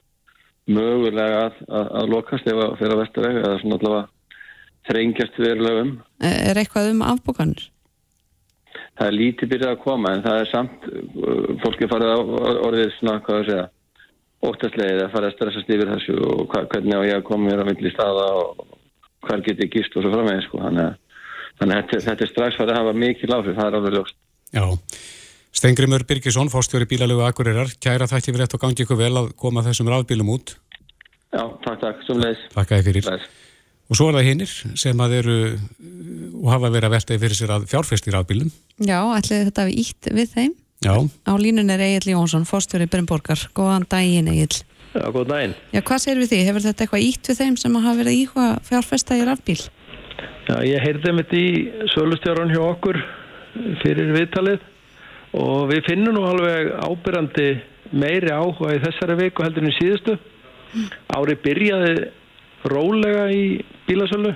mögulega 0.70 1.46
að, 1.48 1.62
að, 1.70 1.88
að 2.00 2.12
lokast 2.14 2.50
ef 2.50 2.60
að 2.62 2.76
fyrir 2.80 2.94
að 2.96 3.00
versta 3.02 3.24
vega 3.26 3.46
eða 3.48 3.62
svona 3.62 3.78
allavega 3.80 4.10
þrengjast 4.90 5.38
verulega 5.42 5.84
um. 5.86 5.94
Er 6.26 6.60
eitthvað 6.62 6.92
um 6.94 7.04
afbúkanir? 7.06 7.68
Það 9.00 9.08
er 9.08 9.18
lítið 9.18 9.52
byrjað 9.54 9.76
að 9.76 9.84
koma 9.84 10.16
en 10.16 10.26
það 10.26 10.42
er 10.42 10.50
samt, 10.52 10.90
uh, 10.90 11.46
fólki 11.64 11.90
farið 11.92 12.12
á 12.14 12.20
orðið 12.68 12.92
svona, 12.98 13.22
hvað 13.26 13.40
það 13.40 13.48
segja, 13.50 13.70
óttastlegið 14.42 15.04
að 15.06 15.14
fara 15.14 15.30
að 15.30 15.36
stressast 15.36 15.72
yfir 15.76 15.92
þessu 15.94 16.18
og 16.26 16.56
hvernig 16.56 16.98
á 16.98 17.02
ég 17.08 17.18
að 17.20 17.26
koma 17.30 17.48
mér 17.48 17.62
á 17.62 17.70
villi 17.70 17.94
staða 17.94 18.28
og 18.42 18.62
hver 19.28 19.44
ég 19.52 19.72
gist 19.74 19.96
og 19.96 20.06
svo 20.06 20.14
framvegið 20.14 20.46
sko. 20.48 20.62
Þannig, 20.66 21.18
þannig 21.62 21.78
að 21.78 21.82
þetta, 21.82 22.04
þetta 22.10 22.26
er 22.26 22.32
strax 22.32 22.60
farið 22.60 22.74
að 22.76 22.82
hafa 22.82 23.02
mikið 23.06 23.34
láfið, 23.36 23.58
það 23.60 23.70
er 23.70 23.80
alveg 23.80 23.98
ljóst. 23.98 24.18
Já, 24.52 24.66
Stengrimur 25.62 26.06
Birgisson, 26.08 26.50
fórstjóri 26.50 26.88
bílalögu 26.90 27.26
Akureyrar, 27.28 27.70
kæra 27.84 28.08
þætti 28.10 28.32
fyrir 28.32 28.46
þetta 28.46 28.58
og 28.58 28.64
gangi 28.64 28.86
ykkur 28.86 28.98
vel 28.98 29.14
að 29.20 29.32
koma 29.38 29.64
þessum 29.66 29.92
rafbílum 29.92 30.32
út. 30.34 30.56
Já, 31.32 31.44
takk, 31.64 31.80
takk, 31.84 32.02
sem 32.08 32.20
leiðis. 32.20 32.46
Takk 32.56 32.72
að 32.72 32.80
þið 32.80 32.88
fyrir. 32.90 33.10
Leis. 33.12 33.28
Og 33.92 33.98
svo 34.00 34.08
er 34.08 34.16
það 34.16 34.28
hinnir 34.30 34.52
sem 34.80 35.02
að 35.04 35.18
eru 35.20 35.38
og 36.42 36.50
hafa 36.54 36.70
verið 36.72 36.88
að 36.88 36.94
veltaði 36.96 37.22
fyrir 37.26 37.38
sér 37.38 37.52
að 37.58 37.66
fjárfestir 37.70 38.16
afbílum. 38.16 38.52
Já, 38.80 38.98
ætlaði 39.18 39.48
þetta 39.50 39.66
við 39.68 39.82
ítt 39.84 40.08
við 40.16 40.30
þeim. 40.32 40.54
Já. 40.82 40.94
Á 41.28 41.34
línun 41.38 41.70
er 41.70 41.84
Egil 41.86 42.16
Jónsson, 42.16 42.48
fórstjóri 42.48 42.88
Brynborgar. 42.90 43.44
Góðan 43.54 43.84
daginn, 43.92 44.32
Egil. 44.32 44.64
Já, 44.96 45.04
góðan 45.12 45.34
daginn. 45.34 45.56
Já, 45.76 45.82
hvað 45.86 46.02
segir 46.06 46.22
við 46.22 46.32
því? 46.32 46.40
Hefur 46.48 46.66
þetta 46.66 46.86
eitthvað 46.86 47.06
ítt 47.10 47.30
við 47.30 47.42
þeim 47.42 47.58
sem 47.60 47.76
hafa 47.78 47.98
verið 48.00 48.18
íhvað 48.22 48.54
fjárfesta 48.70 49.20
í 49.20 49.26
rafbíl? 49.28 49.60
Já, 50.48 50.56
ég 50.66 50.88
heyrði 50.88 51.14
mitt 51.20 51.36
í 51.38 51.46
sölustjárun 51.94 52.56
hjá 52.56 52.64
okkur 52.64 53.02
fyrir 53.84 54.16
viðtalið 54.16 54.64
og 55.38 55.68
við 55.70 55.84
finnum 55.90 56.16
nú 56.16 56.26
alveg 56.32 56.72
ábyrjandi 56.80 57.50
meiri 57.92 58.32
áhuga 58.32 58.74
í 58.78 58.82
þessari 58.88 59.20
viku 59.20 59.46
heldur 59.46 59.68
en 59.68 59.72
í 59.72 59.78
síðustu. 59.78 60.18
Ári 61.12 61.36
byrjaði 61.44 61.94
rólega 62.72 63.28
í 63.34 63.46
bílasölu 63.92 64.34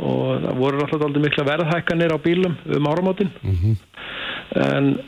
og 0.00 0.42
það 0.44 0.60
voru 0.60 0.82
alltaf 0.84 1.06
aldrei 1.06 1.24
mikla 1.24 1.46
verðhækkanir 1.48 2.14
á 2.14 2.18
bílum 2.22 2.58
um 2.76 2.90
áramáttin 2.90 3.30
mm 3.42 3.56
-hmm. 3.56 3.74
en 4.74 4.98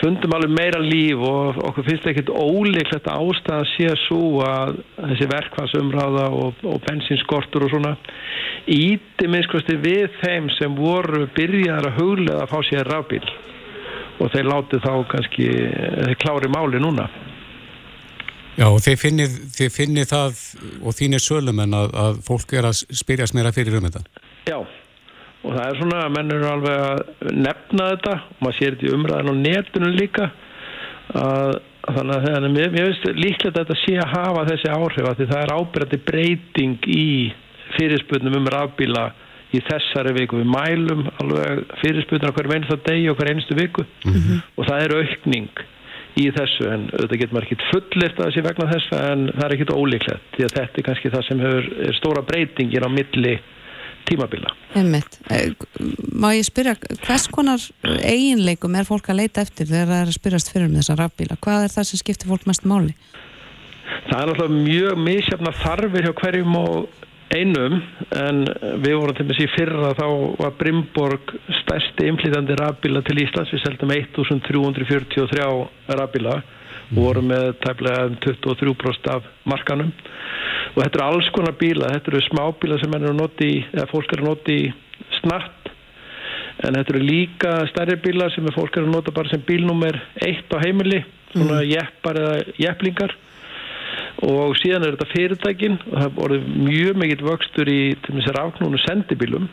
fundum 0.00 0.34
alveg 0.34 0.50
meira 0.50 0.80
líf 0.82 1.20
og 1.22 1.60
okkur 1.68 1.86
finnst 1.86 2.06
ekkert 2.10 2.32
ólíklegt 2.32 3.06
ástæða 3.06 3.60
að 3.60 3.68
sé 3.74 3.92
svo 4.06 4.42
að 4.42 4.80
þessi 4.96 5.28
verkvarsumráða 5.30 6.26
og, 6.34 6.54
og 6.64 6.80
bensinskortur 6.88 7.66
og 7.66 7.70
svona 7.70 7.94
íti 8.66 9.28
minnskosti 9.30 9.76
við 9.76 10.10
þeim 10.22 10.50
sem 10.58 10.74
voru 10.74 11.28
byrjaðar 11.36 11.90
að 11.92 12.00
huglega 12.00 12.42
að 12.42 12.50
fá 12.50 12.58
sér 12.66 12.90
rafbíl. 12.90 13.22
Og 14.18 14.32
þeir 14.32 14.48
láti 14.48 14.80
þá 14.80 14.92
kannski 15.12 15.46
þeir 15.46 16.18
klári 16.18 16.48
máli 16.50 16.80
núna 16.82 17.06
Já, 18.56 18.66
og 18.70 18.80
þið 18.80 18.96
finnir, 19.00 19.36
þið 19.52 19.70
finnir 19.74 20.08
það 20.08 20.38
og 20.80 20.96
þínir 20.96 21.22
sölumenn 21.22 21.76
að, 21.76 21.90
að 22.00 22.20
fólk 22.24 22.54
er 22.56 22.68
að 22.70 22.82
spyrjast 22.96 23.36
meira 23.36 23.52
fyrir 23.52 23.76
um 23.76 23.88
þetta. 23.88 24.22
Já, 24.48 24.56
og 24.62 25.50
það 25.50 25.66
er 25.66 25.80
svona 25.80 26.02
að 26.06 26.14
menn 26.16 26.32
eru 26.32 26.48
alveg 26.48 26.84
að 26.86 27.34
nefna 27.36 27.90
þetta 27.92 28.14
og 28.22 28.40
maður 28.46 28.58
sér 28.58 28.76
þetta 28.76 28.88
í 28.88 28.94
umræðin 28.96 29.28
á 29.28 29.34
netunum 29.42 29.98
líka 29.98 30.30
að, 31.12 31.52
þannig 31.90 32.14
að 32.16 32.26
þegar 32.26 32.48
mér, 32.56 32.72
mér 32.72 32.88
finnst 32.88 33.20
líklega 33.20 33.52
að 33.52 33.60
þetta 33.60 33.78
sé 33.82 33.98
að 34.00 34.14
hafa 34.14 34.48
þessi 34.50 34.72
áhrif 34.72 35.10
að 35.10 35.20
því 35.20 35.28
það 35.34 35.44
er 35.44 35.54
ábyrgandi 35.58 36.02
breyting 36.08 36.90
í 36.96 37.06
fyrirspurnum 37.76 38.40
um 38.40 38.50
rafbíla 38.56 39.06
í 39.54 39.60
þessari 39.68 40.16
viku. 40.16 40.40
Við 40.40 40.52
mælum 40.56 41.06
alveg 41.20 41.64
fyrirspurnum 41.84 42.34
hver 42.34 42.52
einstu 42.56 42.80
degi 42.88 43.08
og 43.12 43.20
hver 43.20 43.34
einstu 43.34 43.56
viku 43.58 43.84
mm 43.84 44.12
-hmm. 44.16 44.44
og 44.56 44.70
það 44.70 44.86
er 44.86 45.00
aukning 45.02 45.66
í 46.16 46.30
þessu 46.32 46.70
en 46.72 46.86
þetta 46.92 47.18
getur 47.20 47.36
maður 47.36 47.48
ekkert 47.48 47.66
fullirt 47.72 48.20
að 48.20 48.30
þessi 48.30 48.46
vegna 48.46 48.70
þess 48.70 48.94
en 49.00 49.26
það 49.34 49.44
er 49.46 49.54
ekkert 49.56 49.74
ólíklegt 49.76 50.32
því 50.36 50.46
að 50.46 50.56
þetta 50.56 50.80
er 50.80 50.86
kannski 50.88 51.12
það 51.12 51.26
sem 51.28 51.44
hefur 51.44 51.68
stóra 51.98 52.24
breytingir 52.30 52.86
á 52.86 52.90
milli 52.92 53.34
tímabila. 54.06 54.52
Einmitt. 54.78 55.18
Eh, 55.34 55.52
má 56.14 56.30
ég 56.36 56.46
spyrja, 56.46 56.76
hvers 56.78 57.26
konar 57.32 57.62
eiginleikum 58.06 58.76
er 58.78 58.86
fólk 58.86 59.10
að 59.10 59.22
leita 59.22 59.42
eftir 59.42 59.66
þegar 59.66 59.90
það 59.90 60.02
er 60.02 60.12
að 60.12 60.18
spyrjast 60.18 60.52
fyrir 60.52 60.68
um 60.68 60.76
þessa 60.78 60.98
rafbíla? 61.00 61.38
Hvað 61.42 61.66
er 61.66 61.74
það 61.74 61.88
sem 61.90 62.02
skiptir 62.02 62.30
fólk 62.30 62.46
mest 62.46 62.68
máli? 62.68 62.94
Það 64.06 64.20
er 64.20 64.30
náttúrulega 64.30 64.62
mjög 64.68 65.02
misjafna 65.02 65.52
þarfir 65.58 66.06
hjá 66.06 66.14
hverjum 66.20 66.56
og 66.60 67.05
einum 67.34 67.80
en 68.14 68.44
við 68.84 68.94
vorum 68.94 69.16
til 69.16 69.24
og 69.24 69.30
með 69.30 69.38
síðan 69.40 69.54
fyrra 69.56 69.92
þá 69.98 70.06
var 70.38 70.54
Brimborg 70.60 71.32
stærsti 71.62 72.06
inflýtandi 72.10 72.56
rafbíla 72.60 73.02
til 73.06 73.18
Íslands. 73.24 73.52
Við 73.54 73.64
seldum 73.64 73.94
1343 73.94 75.48
rafbíla. 75.98 76.36
Og 76.86 77.00
vorum 77.02 77.26
með 77.32 77.48
tæplega 77.64 78.06
23% 78.22 79.08
af 79.10 79.24
markanum. 79.50 79.90
Og 80.76 80.82
þetta 80.82 81.00
eru 81.00 81.06
alls 81.06 81.30
konar 81.34 81.56
bíla 81.58 81.90
þetta 81.96 82.12
eru 82.12 82.24
smábíla 82.28 82.78
sem 82.82 82.94
er 82.94 83.08
noti 83.16 83.50
fólk 83.90 84.14
er 84.14 84.22
að 84.22 84.28
noti 84.30 84.58
snart. 85.18 85.72
En 86.62 86.78
þetta 86.78 86.94
eru 86.94 87.02
líka 87.02 87.58
stærri 87.72 87.98
bíla 88.04 88.30
sem 88.34 88.46
fólk 88.54 88.78
er 88.78 88.86
að 88.86 88.94
nota 88.94 89.14
bara 89.14 89.32
sem 89.32 89.42
bílnúmer 89.42 89.98
1 90.22 90.46
á 90.54 90.62
heimili 90.62 91.02
svona 91.32 91.58
mm. 91.58 91.70
jeppar 91.72 92.20
eða 92.22 92.36
jepplingar 92.62 93.16
og 94.26 94.56
síðan 94.62 94.86
er 94.86 94.96
þetta 94.96 95.12
fyrirtækin 95.12 95.78
og 95.90 96.00
það 96.00 96.18
voru 96.18 96.40
mjög 96.46 97.00
mikill 97.02 97.28
vöxtur 97.28 97.70
í 97.70 97.80
til 98.04 98.16
þess 98.16 98.32
að 98.32 98.38
ráknúnu 98.40 98.82
sendibílum 98.84 99.48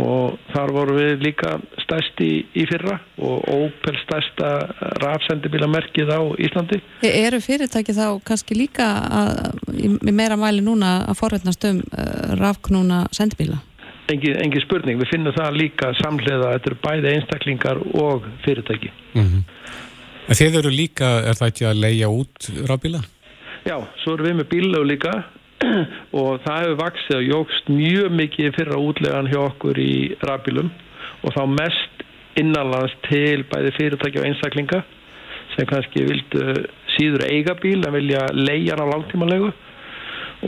og 0.00 0.36
þar 0.54 0.72
voru 0.74 0.96
við 0.96 1.24
líka 1.24 1.56
stærst 1.82 2.20
í, 2.24 2.30
í 2.56 2.64
fyrra 2.68 2.96
og 3.20 3.48
Opel 3.52 3.96
stærsta 4.00 4.50
rafsendibílamerkið 5.02 6.12
á 6.12 6.20
Íslandi. 6.40 6.80
E, 7.04 7.10
eru 7.26 7.40
fyrirtæki 7.44 7.94
þá 7.96 8.06
kannski 8.26 8.56
líka 8.56 8.86
að, 9.20 9.60
í 9.76 10.14
meira 10.14 10.38
mæli 10.40 10.64
núna 10.64 11.00
að 11.10 11.20
forveitnast 11.20 11.66
um 11.68 11.82
uh, 11.82 12.32
rafknúna 12.40 13.04
sendibíla? 13.16 13.60
Engi, 14.10 14.32
engi 14.42 14.62
spurning, 14.64 14.98
við 14.98 15.12
finnum 15.12 15.36
það 15.36 15.60
líka 15.60 15.92
samlega, 16.00 16.56
þetta 16.56 16.72
eru 16.72 16.80
bæði 16.82 17.14
einstaklingar 17.14 17.84
og 18.00 18.26
fyrirtæki. 18.46 18.90
Mm 19.14 19.26
-hmm. 19.26 19.42
Þeir 20.30 20.58
eru 20.62 20.70
líka, 20.70 21.06
er 21.26 21.38
það 21.38 21.52
ekki 21.52 21.66
að 21.68 21.80
leia 21.84 22.08
út 22.08 22.50
rafbíla? 22.66 23.02
Já, 23.66 23.76
svo 24.02 24.16
erum 24.16 24.26
við 24.26 24.36
með 24.40 24.50
bílög 24.54 24.86
líka. 24.88 25.14
Og 26.20 26.40
það 26.44 26.62
hefur 26.62 26.78
vaksið 26.80 27.16
og 27.18 27.26
jógst 27.28 27.66
mjög 27.68 28.14
mikið 28.16 28.54
fyrra 28.56 28.78
útlegan 28.80 29.28
hjá 29.28 29.40
okkur 29.42 29.80
í 29.80 29.94
rafbílum. 30.24 30.70
Og 31.20 31.34
þá 31.36 31.42
mest 31.52 32.04
innanlands 32.40 32.94
til 33.08 33.44
bæði 33.50 33.74
fyrirtæki 33.76 34.20
og 34.20 34.28
einstaklinga 34.28 34.84
sem 35.56 35.66
kannski 35.68 36.06
vildu 36.06 36.44
síður 36.94 37.26
eiga 37.26 37.56
bíl 37.60 37.82
en 37.82 37.96
vilja 37.96 38.22
leia 38.36 38.76
hann 38.76 38.86
á 38.86 38.92
langtímanlegu 38.92 39.50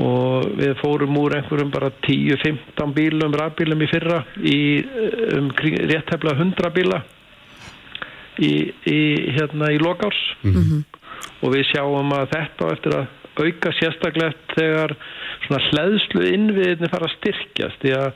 og 0.01 0.47
við 0.57 0.77
fórum 0.81 1.19
úr 1.21 1.35
einhverjum 1.37 1.73
bara 1.73 1.91
10-15 2.07 2.95
bílum, 2.97 3.35
rafbílum 3.37 3.83
í 3.85 3.89
fyrra 3.91 4.23
í 4.41 4.61
um, 5.37 5.51
réttæfla 5.91 6.37
100 6.39 6.73
bíla 6.73 7.03
í, 8.41 8.53
í, 8.89 9.01
hérna, 9.37 9.69
í 9.75 9.83
lokárs 9.83 10.21
mm 10.41 10.55
-hmm. 10.55 10.81
Og 11.43 11.55
við 11.55 11.67
sjáum 11.71 12.15
að 12.17 12.31
þetta 12.37 12.71
eftir 12.77 12.97
að 12.99 13.11
auka 13.33 13.73
sérstaklega 13.79 14.33
þegar 14.53 14.95
svona 15.47 15.63
hlæðslu 15.71 16.27
innviðinni 16.29 16.91
fara 16.93 17.09
að 17.09 17.15
styrkjast 17.17 17.81
því 17.83 17.95
að 17.97 18.09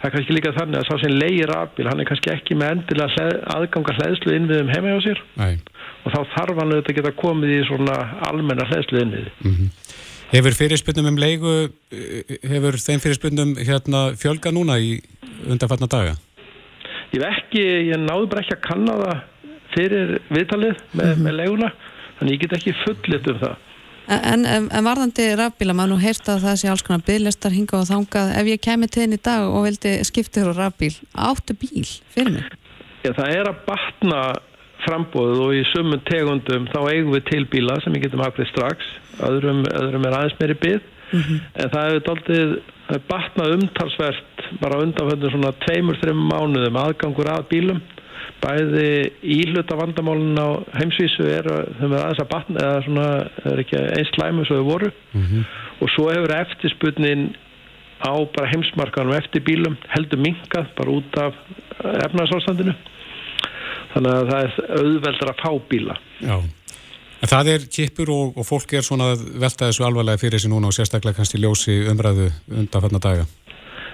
það 0.00 0.06
er 0.06 0.14
kannski 0.14 0.36
líka 0.36 0.52
þannig 0.56 0.78
að 0.80 0.86
sá 0.88 1.02
sem 1.02 1.16
leiðir 1.18 1.50
rafbíl, 1.50 1.88
hann 1.90 2.00
er 2.00 2.08
kannski 2.08 2.32
ekki 2.32 2.56
með 2.56 2.76
endilega 2.76 3.26
aðganga 3.56 3.96
hlæðslu 3.98 4.36
innviðum 4.36 4.70
heima 4.72 4.94
hjá 4.94 5.00
sér 5.08 5.22
Nei. 5.40 5.58
og 6.04 6.14
þá 6.14 6.20
þarf 6.36 6.62
hann 6.62 6.72
auðvitað 6.72 6.94
að 6.94 7.00
geta 7.00 7.16
komið 7.20 7.56
í 7.56 7.60
svona 7.68 7.98
almenna 8.30 8.68
hlæðslu 8.70 9.02
innviði 9.04 9.34
mm 9.42 9.56
-hmm. 9.58 9.74
Hefur 10.30 10.54
fyrirspunnum 10.54 11.08
um 11.10 11.16
leigu, 11.18 11.52
hefur 12.46 12.76
þeim 12.78 13.00
fyrirspunum 13.02 13.56
hérna 13.58 14.12
fjölga 14.14 14.52
núna 14.54 14.76
í 14.78 15.00
undanfarnar 15.50 15.90
daga? 15.90 16.12
Ég 17.10 17.18
veit 17.18 17.32
ekki, 17.32 17.62
ég 17.90 17.98
náðu 17.98 18.28
bara 18.30 18.44
ekki 18.44 18.54
að 18.54 18.66
kanna 18.68 18.94
það 19.00 19.24
fyrir 19.74 20.12
viðtalið 20.30 20.76
með, 20.92 21.02
mm 21.02 21.10
-hmm. 21.10 21.24
með 21.26 21.34
leiguna, 21.40 21.72
þannig 22.20 22.36
ég 22.36 22.44
get 22.44 22.56
ekki 22.60 22.76
fullit 22.84 23.28
um 23.32 23.42
það. 23.42 23.66
En, 24.10 24.42
en, 24.42 24.64
en 24.74 24.86
varðandi 24.86 25.26
rafbíla, 25.38 25.74
maður 25.76 25.92
nú 25.92 26.00
heyrst 26.02 26.28
að 26.32 26.44
það 26.46 26.56
sé 26.58 26.70
alls 26.70 26.82
konar 26.82 27.02
bygglistar 27.06 27.54
hinga 27.54 27.78
og 27.78 27.86
þangað, 27.86 28.32
ef 28.40 28.48
ég 28.50 28.62
kemi 28.64 28.88
til 28.90 29.04
henni 29.04 29.18
í 29.20 29.22
dag 29.22 29.46
og 29.46 29.66
vildi 29.68 29.92
skipta 30.08 30.40
þér 30.40 30.50
á 30.50 30.54
rafbíl, 30.64 30.94
áttu 31.14 31.54
bíl 31.60 31.84
fyrir 32.10 32.32
mig? 32.34 32.56
Já, 33.04 33.12
það 33.16 33.36
er 33.36 33.50
að 33.52 33.60
batna 33.68 34.22
frambóðu 34.84 35.44
og 35.44 35.54
í 35.56 35.62
sumun 35.70 36.02
tegundum 36.08 36.66
þá 36.72 36.80
eigum 36.88 37.14
við 37.14 37.24
til 37.28 37.44
bíla 37.52 37.78
sem 37.84 37.94
við 37.94 38.06
getum 38.06 38.24
hafðið 38.24 38.50
strax 38.50 38.90
öðrum, 39.28 39.62
öðrum 39.76 40.06
er 40.08 40.16
aðeins 40.16 40.36
meiri 40.40 40.56
bið 40.64 40.80
mm 40.80 41.22
-hmm. 41.22 41.40
en 41.62 41.72
það 41.74 41.86
hefur 41.86 42.04
doldið 42.08 42.54
batnað 43.10 43.54
umtalsvert 43.56 44.44
bara 44.60 44.80
undanföndur 44.82 45.30
svona 45.30 45.52
tveimur, 45.64 45.98
þreim 46.00 46.22
mánuðum 46.32 46.80
aðgangur 46.80 47.30
að 47.30 47.48
bílum 47.52 47.82
bæði 48.40 49.12
íhluta 49.22 49.76
vandamálun 49.76 50.38
á 50.40 50.48
heimsvísu 50.78 51.26
er 51.28 51.48
að 51.50 52.24
batna 52.30 52.62
eða 52.64 52.82
svona 52.86 53.08
er 53.52 53.62
ekki 53.64 53.80
eins 53.98 54.12
slæmu 54.14 54.46
svo 54.48 54.60
þau 54.60 54.68
voru. 54.70 54.90
Mm 55.12 55.26
-hmm. 55.26 55.44
og 55.80 55.90
svo 55.94 56.10
hefur 56.10 56.36
eftirspunnin 56.36 57.34
á 58.00 58.12
bara 58.36 58.50
heimsmarkanum 58.52 59.12
eftir 59.12 59.44
bílum 59.44 59.76
heldur 59.88 60.18
minkað 60.18 60.72
bara 60.76 60.90
út 60.90 61.18
af 61.20 61.34
efnaðsástandinu 62.06 62.74
þannig 63.92 64.12
að 64.14 64.30
það 64.30 64.40
er 64.40 64.52
auðveldur 64.78 65.32
að 65.32 65.42
fá 65.42 65.52
bíla. 65.68 65.96
Já, 66.20 66.36
en 67.20 67.32
það 67.32 67.52
er 67.54 67.66
kipur 67.76 68.12
og, 68.14 68.38
og 68.38 68.46
fólk 68.46 68.72
er 68.72 68.86
svona 68.86 69.12
velta 69.16 69.68
þessu 69.68 69.84
alvarlega 69.84 70.22
fyrir 70.22 70.40
sig 70.40 70.52
núna 70.52 70.70
og 70.70 70.76
sérstaklega 70.76 71.18
kannski 71.18 71.42
ljósi 71.42 71.76
umræðu 71.92 72.30
undan 72.48 72.84
fannar 72.86 73.04
daga. 73.04 73.26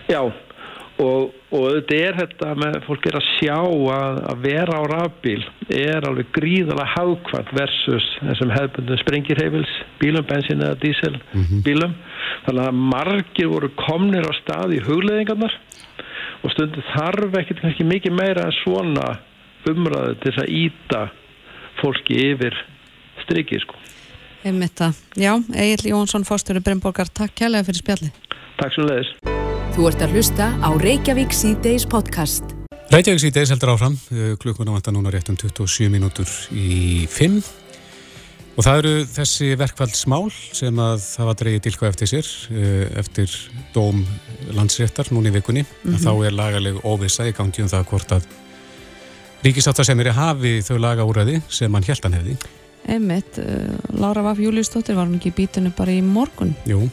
Já, 0.06 0.20
og, 1.02 1.32
og 1.52 1.64
þetta 1.74 1.98
er 2.06 2.18
þetta 2.20 2.52
með 2.56 2.78
fólk 2.86 3.06
er 3.08 3.18
að 3.18 3.26
sjá 3.34 3.56
að, 3.58 4.20
að 4.30 4.42
vera 4.46 4.78
á 4.80 4.82
rafbíl 4.92 5.42
er 5.76 6.06
alveg 6.08 6.30
gríðalega 6.36 6.88
hagkvæmt 6.94 7.52
versus 7.56 8.06
þessum 8.22 8.54
hefðbundum 8.54 9.00
sprengirheifils 9.02 9.74
bílum, 10.00 10.26
bensin 10.28 10.64
eða 10.64 10.78
dísel 10.80 11.14
mm 11.18 11.42
-hmm. 11.42 11.62
bílum, 11.66 11.94
þannig 12.46 12.68
að 12.68 12.80
margir 12.94 13.52
voru 13.52 13.70
komnir 13.76 14.24
á 14.24 14.32
stað 14.40 14.76
í 14.78 14.82
hugleðingarnar 14.88 15.58
og 16.42 16.52
stundu 16.54 16.82
þarf 16.94 17.38
ekkert 17.40 17.60
kannski 17.60 17.84
mikið 17.84 18.12
meira 18.16 18.46
en 18.48 18.56
svona 18.62 19.18
umræðu 19.68 20.14
til 20.20 20.32
þess 20.32 20.44
að 20.44 20.54
íta 20.62 21.02
fólki 21.82 22.20
yfir 22.32 22.56
strikið 23.24 23.64
sko. 23.66 23.74
Einmitt 24.46 24.80
að, 24.80 25.00
já, 25.18 25.32
Egil 25.58 25.90
Jónsson 25.90 26.24
Fórstöru 26.24 26.62
Bremborgar, 26.62 27.10
takk 27.10 27.34
kærlega 27.34 27.66
fyrir 27.66 27.82
spjalli. 27.82 28.12
Takk 28.60 28.76
svo 28.76 28.86
leiðis. 28.86 29.55
Þú 29.76 29.90
ert 29.90 30.00
að 30.00 30.14
hlusta 30.16 30.44
á 30.64 30.72
Reykjavík 30.80 31.34
C-Days 31.36 31.84
podcast. 31.84 32.54
Reykjavík 32.88 33.26
C-Days 33.26 33.50
heldur 33.52 33.74
áfram, 33.74 33.98
klukkuna 34.40 34.72
vantar 34.72 34.94
núna 34.96 35.12
rétt 35.12 35.28
um 35.28 35.36
27 35.36 35.90
mínútur 35.92 36.30
í 36.48 37.04
5 37.12 37.36
og 38.56 38.64
það 38.64 38.80
eru 38.80 38.94
þessi 39.12 39.50
verkvældsmál 39.60 40.32
sem 40.32 40.80
að 40.80 41.04
það 41.04 41.28
var 41.28 41.38
dreyið 41.42 41.60
tilkvæð 41.66 41.92
eftir 41.92 42.12
sér 42.14 42.32
eftir 43.04 43.36
dóm 43.76 44.00
landsréttar 44.56 45.12
núni 45.12 45.28
í 45.28 45.36
vikunni, 45.36 45.66
mm 45.68 45.92
-hmm. 45.92 46.00
þá 46.00 46.24
er 46.24 46.38
lagaleg 46.40 46.80
óvisa 46.80 47.28
í 47.28 47.36
gangi 47.36 47.60
um 47.60 47.68
það 47.68 47.88
hvort 47.92 48.16
að 48.16 48.24
Ríkisáttasemiri 49.44 50.10
hafi 50.16 50.62
þau 50.64 50.78
laga 50.80 51.04
úræði 51.04 51.42
sem 51.48 51.74
hann 51.74 51.84
held 51.84 52.02
hann 52.02 52.16
hefði. 52.16 52.36
Einmitt, 52.88 53.38
uh, 53.38 53.76
Lára 54.00 54.22
Vaf 54.22 54.38
Júliusdóttir 54.38 54.96
var 54.96 55.04
hann 55.04 55.18
ekki 55.18 55.34
í 55.34 55.36
bítinu 55.36 55.72
bara 55.76 55.92
í 55.92 56.00
morgun. 56.00 56.56
Jú. 56.64 56.88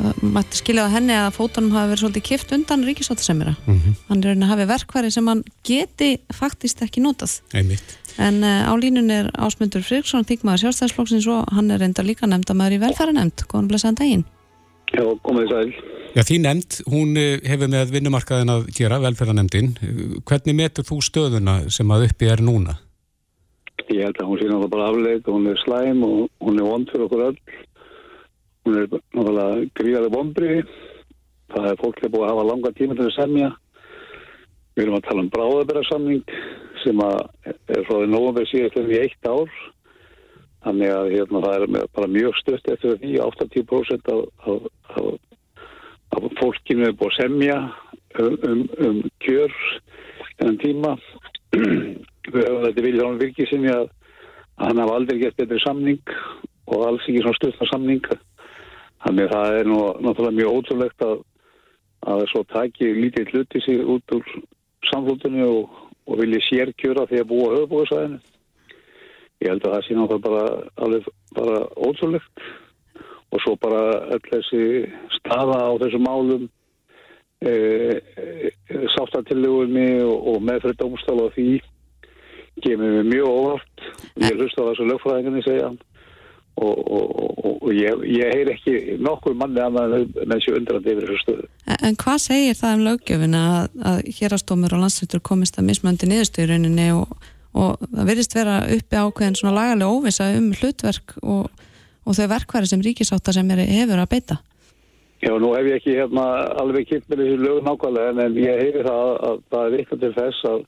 Uh, 0.00 0.12
Mætti 0.34 0.60
skilja 0.60 0.86
á 0.88 0.94
henni 0.94 1.14
að 1.16 1.34
fótunum 1.36 1.74
hafi 1.74 1.92
verið 1.92 2.02
svolítið 2.02 2.26
kift 2.28 2.52
undan 2.56 2.84
ríkisáttasemira. 2.86 3.54
Mm 3.66 3.78
-hmm. 3.78 3.96
Hann 4.08 4.22
er 4.22 4.28
reyna 4.28 4.46
að 4.46 4.52
hafi 4.52 4.68
verkværi 4.72 5.10
sem 5.10 5.26
hann 5.26 5.42
geti 5.64 6.10
faktist 6.32 6.82
ekki 6.82 7.00
notað. 7.00 7.40
Einmitt. 7.54 7.98
En 8.18 8.42
uh, 8.42 8.68
á 8.68 8.72
línun 8.76 9.10
er 9.10 9.30
Ásmundur 9.38 9.82
Friksson, 9.82 10.24
þingmaður 10.24 10.62
sjálfstæðsflokksins 10.62 11.26
og 11.26 11.48
hann 11.52 11.70
er 11.70 11.80
reynda 11.80 12.02
líka 12.02 12.26
nefnd 12.26 12.50
að 12.50 12.56
maður 12.56 12.76
í 12.76 12.82
velfæranemnd. 12.84 13.44
Góðan 13.48 13.68
blessaðan 13.68 14.00
daginn. 14.00 14.24
Já, 14.92 15.04
komið 15.24 15.48
sæl. 15.48 15.72
Já, 16.12 16.22
því 16.28 16.38
nefnd, 16.44 16.78
hún 16.92 17.16
eh, 17.16 17.40
hefur 17.48 17.70
með 17.72 17.92
vinnumarkaðin 17.94 18.52
að 18.52 18.66
gera, 18.76 19.00
velferðanemndin. 19.00 19.70
Hvernig 20.28 20.56
metur 20.58 20.84
þú 20.84 21.00
stöðuna 21.00 21.54
sem 21.72 21.88
að 21.88 22.10
uppi 22.10 22.28
er 22.28 22.42
núna? 22.44 22.76
Ég 23.88 24.04
held 24.04 24.20
að 24.20 24.28
hún 24.28 24.38
sé 24.40 24.48
náttúrulega 24.48 24.72
bara 24.74 24.88
afleit 24.90 25.28
og 25.28 25.38
hún 25.38 25.48
er 25.50 25.60
slæm 25.64 26.02
og 26.06 26.28
hún 26.44 26.60
er 26.60 26.68
vond 26.68 26.92
fyrir 26.92 27.06
okkur 27.06 27.24
öll. 27.30 27.38
Hún 28.62 28.78
er 28.78 28.88
náttúrulega 28.92 29.66
gríðarlega 29.78 30.14
vondri. 30.14 30.56
Það 31.52 31.68
er 31.70 31.80
fólk 31.82 32.02
að 32.02 32.14
búið 32.14 32.26
að 32.26 32.32
hafa 32.32 32.48
langa 32.48 32.72
tíma 32.78 32.96
til 32.98 33.08
að 33.08 33.16
semja. 33.16 33.50
Við 34.72 34.84
erum 34.84 34.98
að 34.98 35.06
tala 35.08 35.24
um 35.24 35.32
bráðabæra 35.32 35.84
sem 35.90 37.02
er 37.02 37.84
frá 37.86 37.96
því 37.96 38.06
nógum 38.10 38.38
við 38.38 38.50
síðast 38.52 38.80
í 38.82 39.00
eitt 39.02 39.28
ár. 39.28 39.58
Þannig 40.62 40.94
að 40.94 41.10
hérna, 41.16 41.42
það 41.42 41.54
er 41.56 41.90
bara 41.98 42.14
mjög 42.14 42.38
stutt 42.38 42.70
eftir 42.70 42.98
því 43.02 43.16
80% 43.26 44.10
af, 44.14 44.22
af, 44.46 44.66
af 44.94 45.10
að 46.12 46.28
fólkinu 46.40 46.86
er 46.86 46.96
búið 46.96 47.12
að 47.12 47.18
semja 47.18 47.58
um, 48.20 48.36
um, 48.48 48.62
um 48.84 49.00
kjör 49.24 49.54
enn 50.44 50.58
tíma 50.60 50.96
þetta 51.52 52.84
vilja 52.84 53.06
hann 53.06 53.20
virkið 53.20 53.50
sinni 53.50 53.72
að, 53.72 53.88
hann 54.60 54.80
hafa 54.82 54.98
aldrei 54.98 55.22
gett 55.22 55.38
betri 55.40 55.60
samning 55.64 56.02
og 56.72 56.84
alls 56.86 57.06
ekki 57.08 57.24
svona 57.24 57.38
stutna 57.40 57.68
samning 57.70 58.04
þannig 59.04 59.28
að 59.28 59.32
það 59.36 59.60
er 59.60 59.70
nú 59.70 59.78
náttúrulega 60.00 60.38
mjög 60.40 60.58
ótrúlegt 60.58 61.06
að 61.06 61.20
að 62.02 62.24
svo 62.32 62.42
taki 62.50 62.88
lítið 62.98 63.28
hluti 63.30 63.60
sig 63.62 63.78
út 63.86 64.14
úr 64.16 64.24
samfélginu 64.90 65.44
og, 65.46 65.74
og 66.10 66.18
vilja 66.18 66.40
sérkjöra 66.48 67.04
því 67.06 67.20
að 67.22 67.28
búa 67.30 67.50
höfubóðsæðinu 67.52 68.18
ég 69.42 69.50
held 69.50 69.66
að 69.66 69.74
það 69.74 69.84
sé 69.86 69.96
náttúrulega 69.96 70.26
bara 70.26 70.44
alveg 70.84 71.06
bara 71.36 71.60
ótrúlegt. 71.76 72.48
Og 73.32 73.40
svo 73.40 73.54
bara 73.56 73.82
öll 74.12 74.24
þessi 74.28 74.64
staða 75.16 75.60
á 75.64 75.72
þessum 75.80 76.04
málum 76.04 76.42
e, 77.40 77.52
e, 77.52 78.50
sáttatillugunni 78.92 80.02
og, 80.04 80.18
og 80.34 80.42
meðfrið 80.44 80.76
dómstála 80.82 81.30
og 81.30 81.36
því 81.36 81.46
kemur 82.62 82.98
við 82.98 83.08
mjög 83.08 83.30
óvart. 83.32 83.86
Ég 84.20 84.36
hlust 84.36 84.60
á 84.60 84.68
þessu 84.68 84.88
lögfræðinginni 84.90 85.46
segja 85.46 85.72
og, 86.60 86.78
og, 86.98 87.42
og 87.62 87.72
ég, 87.72 88.04
ég 88.12 88.34
heyr 88.36 88.52
ekki 88.52 88.98
nokkur 89.02 89.36
manni 89.38 89.62
annað 89.64 89.98
en 90.02 90.34
þessu 90.34 90.56
undrandi 90.58 90.94
yfir 90.94 91.10
þessu 91.10 91.24
stöðu 91.24 91.48
En, 91.66 91.78
en 91.88 91.98
hvað 92.04 92.22
segir 92.26 92.58
það 92.58 92.76
um 92.76 92.86
löggjöfina 92.90 93.42
að, 93.56 93.68
að 93.90 94.00
hérastómur 94.18 94.76
og 94.76 94.84
landsleitur 94.84 95.24
komist 95.24 95.58
að 95.58 95.68
mismöndi 95.70 96.10
niðurstöðurinninni 96.10 96.88
og 96.96 97.82
það 97.82 98.08
verðist 98.08 98.36
vera 98.36 98.62
uppi 98.76 98.96
ákveðin 98.96 99.36
svona 99.38 99.58
lagalega 99.58 99.92
óvisa 99.92 100.30
um 100.36 100.52
hlutverk 100.56 101.16
og 101.22 101.50
og 102.06 102.16
þau 102.18 102.28
verkværi 102.32 102.70
sem 102.70 102.82
ríkisáta 102.82 103.34
sem 103.34 103.50
er 103.54 103.62
hefur 103.68 104.02
að 104.02 104.10
beita? 104.14 104.38
Já, 105.22 105.30
nú 105.38 105.52
hef 105.54 105.68
ég 105.70 105.78
ekki 105.78 105.94
hérna, 106.00 106.24
alveg 106.58 106.88
kipt 106.88 107.10
með 107.10 107.22
þessu 107.22 107.42
lög 107.44 107.58
nákvæmlega 107.66 108.24
en 108.24 108.38
ég 108.42 108.62
heyri 108.62 108.82
það 108.82 109.02
að, 109.02 109.12
að 109.28 109.42
það 109.52 109.66
er 109.66 109.76
vikað 109.76 110.00
til 110.02 110.12
þess 110.16 110.48
að, 110.50 110.64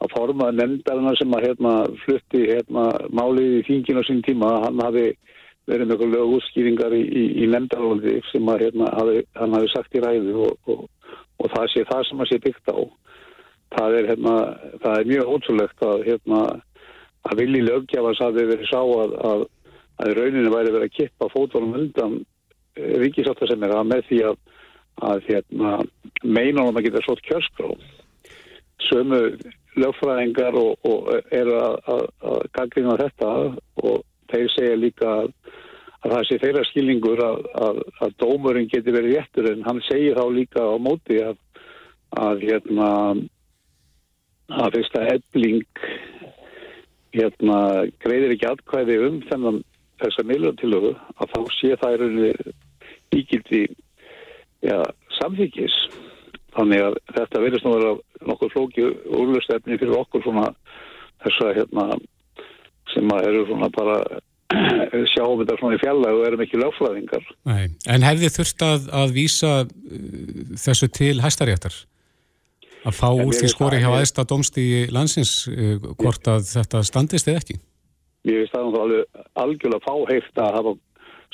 að 0.00 0.14
forma 0.14 0.50
nefndarna 0.54 1.12
sem 1.18 1.34
að 1.36 1.46
hérna, 1.48 1.74
flutti 2.04 2.46
hérna, 2.48 2.86
málið 3.12 3.58
í 3.58 3.66
þingin 3.68 4.00
á 4.00 4.02
sín 4.08 4.22
tíma 4.24 4.54
hann 4.64 4.80
hafi 4.84 5.10
verið 5.68 5.86
með 5.86 5.94
eitthvað 5.94 6.14
lög 6.14 6.32
útskýringar 6.38 6.96
í, 6.96 7.02
í, 7.04 7.24
í 7.44 7.50
nefndarlóði 7.52 8.16
sem 8.30 8.48
að, 8.48 8.64
hérna, 8.64 8.88
hafi, 8.96 9.20
hann 9.36 9.54
hafi 9.58 9.70
sagt 9.74 9.94
í 9.94 10.02
ræðu 10.02 10.34
og, 10.46 10.72
og, 10.72 11.14
og 11.40 11.54
það 11.54 11.70
sé 11.74 11.84
það 11.90 12.02
sem 12.08 12.24
að 12.24 12.30
sé 12.32 12.40
byggt 12.46 12.72
á. 12.72 12.78
Það 13.76 13.96
er, 14.00 14.10
hérna, 14.10 14.34
það 14.82 14.98
er 14.98 15.10
mjög 15.12 15.32
ótrúlegt 15.36 15.86
að 15.86 16.04
hérna, 16.08 16.42
að 17.28 17.42
vilji 17.44 17.64
lögjafans 17.68 18.22
hafi 18.24 18.46
verið 18.48 18.70
sá 18.72 18.80
að 18.80 19.48
að 20.00 20.16
rauninu 20.16 20.52
væri 20.52 20.74
verið 20.74 20.88
að 20.88 20.96
kippa 20.96 21.28
fótvalum 21.32 21.76
undan 21.76 22.18
eh, 22.20 22.96
ríkisáttar 23.02 23.50
sem 23.50 23.64
er 23.66 23.74
að 23.76 23.88
með 23.90 24.04
því 24.08 24.20
að, 24.30 24.38
að 25.10 25.24
hérna, 25.28 25.72
meina 26.24 26.66
hann 26.66 26.80
að 26.80 26.86
geta 26.88 27.02
svort 27.04 27.24
kjörskró 27.26 27.74
sömu 28.88 29.20
lögfræðingar 29.78 30.56
og, 30.58 30.78
og 30.86 31.10
er 31.30 31.50
að, 31.54 31.76
að, 31.94 32.04
að 32.30 32.46
gangrýna 32.56 32.96
þetta 33.00 33.32
og 33.86 34.00
þeir 34.30 34.52
segja 34.54 34.78
líka 34.78 35.10
að 35.20 36.14
það 36.14 36.22
sé 36.26 36.38
þeirra 36.42 36.64
skilningur 36.70 37.22
að, 37.24 37.42
að, 37.66 37.82
að 38.00 38.14
dómurinn 38.22 38.70
geti 38.72 38.94
verið 38.94 39.18
réttur 39.18 39.50
en 39.52 39.66
hann 39.66 39.82
segir 39.86 40.16
þá 40.18 40.24
líka 40.32 40.64
á 40.64 40.74
móti 40.80 41.20
að, 41.22 41.36
að 42.16 42.46
hérna 42.48 42.90
að 44.50 44.78
fyrsta 44.78 45.04
ebling 45.12 45.66
hérna 47.14 47.58
greiðir 48.02 48.34
ekki 48.34 48.48
atkvæði 48.50 48.98
um 49.06 49.20
þennan 49.28 49.62
þessa 50.00 50.24
miljóntilögu 50.26 50.94
að 51.20 51.34
þá 51.34 51.40
sé 51.58 51.76
það 51.80 51.94
er 51.94 52.04
unni 52.06 52.30
ígildi 53.20 53.62
ja, 54.64 54.80
samþykis 55.18 55.76
þannig 56.56 56.86
að 56.86 56.96
þetta 57.16 57.42
verðist 57.44 57.66
nú 57.66 57.74
að 57.74 57.82
vera 57.82 58.30
nokkuð 58.30 58.54
flóki 58.54 58.88
úrlustefni 59.20 59.78
fyrir 59.80 60.00
okkur 60.00 60.24
svona 60.24 60.48
þessa 61.24 61.52
hérna 61.56 61.86
sem 62.94 63.14
að 63.14 63.28
eru 63.28 63.44
svona 63.48 63.70
bara 63.74 64.00
sjáum 65.12 65.38
þetta 65.40 65.58
svona 65.60 65.76
í 65.76 65.82
fjalla 65.82 66.12
og 66.16 66.24
erum 66.26 66.42
ekki 66.44 66.58
lögfræðingar. 66.58 67.30
Nei. 67.46 67.70
En 67.86 68.06
hefði 68.06 68.32
þurft 68.34 68.66
að, 68.66 68.90
að 69.02 69.14
vísa 69.14 69.52
uh, 69.62 69.70
þessu 70.58 70.90
til 70.96 71.16
hæstaréttar? 71.22 71.76
Að 72.80 72.96
fá 72.96 73.08
úr 73.12 73.34
því 73.36 73.50
skori 73.52 73.80
hjá 73.82 73.90
aðsta 73.92 74.24
domstígi 74.26 74.86
landsins 74.94 75.44
uh, 75.52 75.76
hvort 76.00 76.30
að 76.32 76.46
þetta 76.50 76.82
standist 76.88 77.28
eða 77.28 77.42
ekki? 77.44 77.60
Ég 78.28 78.42
veist 78.42 78.52
það 78.52 78.80
alveg 78.82 79.20
algjörlega 79.40 79.84
fáheift 79.86 80.40
að 80.40 80.56
hafa 80.58 80.72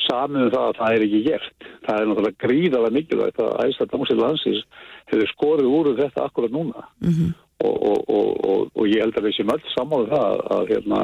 samið 0.05 0.47
um 0.47 0.53
það 0.53 0.67
að 0.67 0.79
það 0.81 0.95
er 0.97 1.05
ekki 1.07 1.23
gert. 1.27 1.67
Það 1.87 1.99
er 2.01 2.09
náttúrulega 2.11 2.43
gríðalega 2.45 2.97
mikilvægt 2.97 3.41
að 3.43 3.57
aðsta 3.65 3.89
domstígi 3.91 4.21
landsins 4.21 4.63
hefur 5.11 5.33
skorið 5.33 5.73
úr 5.73 5.91
þetta 6.01 6.27
akkurat 6.27 6.55
núna. 6.55 6.85
Mm 7.01 7.11
-hmm. 7.17 7.35
og, 7.67 7.77
og, 7.91 8.31
og, 8.51 8.71
og 8.75 8.89
ég 8.89 9.03
held 9.03 9.19
að 9.19 9.27
við 9.27 9.37
séum 9.37 9.55
öll 9.55 9.67
samáðu 9.75 10.07
það 10.13 10.41
að, 10.57 10.63
hérna 10.73 11.01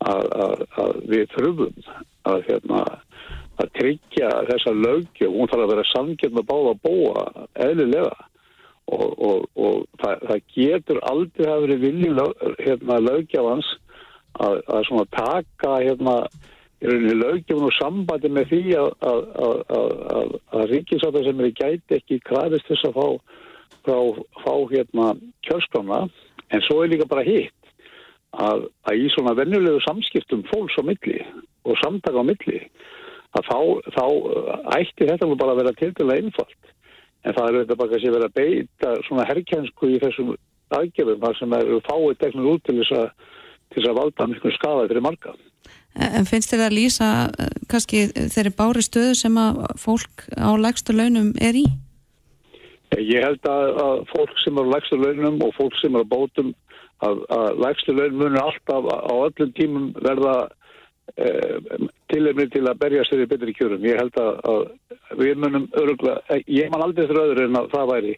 að, 0.00 0.24
að, 0.44 0.64
að 0.82 0.92
við 1.12 1.24
þurfum 1.34 1.72
að, 2.30 2.42
hérna, 2.48 2.80
að 3.60 3.70
tryggja 3.78 4.30
þessa 4.48 4.72
lögjöf, 4.72 5.32
hún 5.34 5.50
þarf 5.50 5.64
að 5.64 5.72
vera 5.74 5.92
samgjörn 5.92 6.40
að 6.40 6.50
báða 6.52 6.74
að 6.74 6.82
búa 6.86 7.24
eðlilega 7.66 8.16
og, 8.90 9.08
og, 9.28 9.44
og 9.54 9.84
það, 10.00 10.24
það 10.28 10.40
getur 10.54 11.02
aldrei 11.10 11.50
að 11.50 11.66
vera 11.66 11.82
vilji 11.84 12.10
lög, 12.16 12.32
hérna, 12.58 13.00
lögjafans 13.04 13.68
að 14.40 14.84
svona 14.86 15.06
taka 15.10 15.72
hérna 15.82 16.14
lögjöfun 16.80 17.68
og 17.68 17.74
sambandi 17.76 18.30
með 18.32 18.52
því 18.52 18.62
að 18.80 20.64
ríkisáta 20.70 21.24
sem 21.24 21.40
er 21.40 21.50
í 21.50 21.56
gæti 21.58 21.98
ekki 21.98 22.20
kræðist 22.24 22.68
þess 22.70 22.88
að 22.88 22.96
fá, 22.96 23.08
fá, 23.84 23.98
fá 24.44 24.54
hérna 24.72 25.06
kjörskrána 25.46 26.08
en 26.50 26.64
svo 26.64 26.82
er 26.82 26.92
líka 26.94 27.08
bara 27.10 27.26
hitt 27.26 27.52
að, 28.32 28.68
að 28.88 28.96
í 28.96 29.10
svona 29.12 29.36
vennulegu 29.36 29.82
samskiptum 29.84 30.46
fólks 30.48 30.78
á 30.80 30.82
milli 30.86 31.20
og 31.68 31.76
samtaka 31.82 32.24
á 32.24 32.24
milli 32.24 32.62
að 33.36 33.46
þá, 33.46 33.58
þá 33.94 34.04
ætti 34.78 35.08
þetta 35.10 35.28
bara 35.36 35.52
að 35.54 35.60
vera 35.62 35.76
til 35.78 35.92
dæla 35.98 36.16
einfalt 36.16 36.72
en 37.24 37.36
það 37.36 37.44
er 37.44 37.58
auðvitað 37.58 37.80
bara 37.82 37.96
að 37.96 38.02
sé 38.02 38.14
vera 38.14 38.30
að 38.30 38.38
beita 38.40 38.94
svona 39.04 39.28
herrkjænsku 39.28 39.92
í 39.92 40.00
þessum 40.00 40.32
aðgerðum 40.70 41.22
þar 41.24 41.38
sem 41.38 41.54
eru 41.58 41.80
fáið 41.84 42.18
teknur 42.22 42.52
út 42.54 42.64
til 42.64 42.78
þess 42.80 42.96
að, 42.96 43.08
að 43.82 43.98
valda 44.00 44.28
mjög 44.30 44.54
skadaði 44.56 44.92
fyrir 44.92 45.04
marga. 45.04 45.34
En 45.98 46.26
finnst 46.28 46.52
þér 46.52 46.68
að 46.68 46.76
lýsa 46.76 47.06
uh, 47.26 47.52
kannski 47.70 48.06
þeirri 48.14 48.52
bári 48.56 48.82
stöðu 48.86 49.14
sem 49.18 49.38
að 49.40 49.64
fólk 49.80 50.26
á 50.38 50.54
lægstu 50.54 50.94
launum 50.94 51.32
er 51.42 51.58
í? 51.58 51.66
Ég 52.98 53.22
held 53.22 53.46
að, 53.46 53.66
að 53.82 54.00
fólk 54.10 54.38
sem 54.42 54.58
er 54.58 54.66
á 54.66 54.72
lægstu 54.74 54.98
launum 54.98 55.42
og 55.46 55.54
fólk 55.58 55.76
sem 55.78 55.94
er 55.94 56.06
á 56.06 56.12
bótum 56.12 56.54
að, 57.06 57.20
að 57.32 57.60
lægstu 57.64 57.94
laun 57.94 58.16
munir 58.18 58.42
alltaf 58.42 58.88
á 58.90 59.14
öllum 59.14 59.52
tímum 59.56 59.90
verða 60.02 60.34
eh, 61.16 61.58
tilhefni 62.12 62.48
til 62.50 62.64
að 62.66 62.80
berja 62.82 63.04
sér 63.08 63.24
í 63.24 63.28
betri 63.30 63.54
kjörum. 63.56 63.86
Ég 63.86 64.00
held 64.00 64.18
að, 64.20 64.40
að 64.52 65.20
við 65.22 65.42
munum 65.42 65.68
öruglega, 65.80 66.40
ég 66.46 66.72
man 66.72 66.86
aldrei 66.86 67.06
þrjá 67.10 67.22
öðru 67.26 67.46
en 67.46 67.60
að 67.62 67.70
það 67.74 67.92
væri 67.94 68.16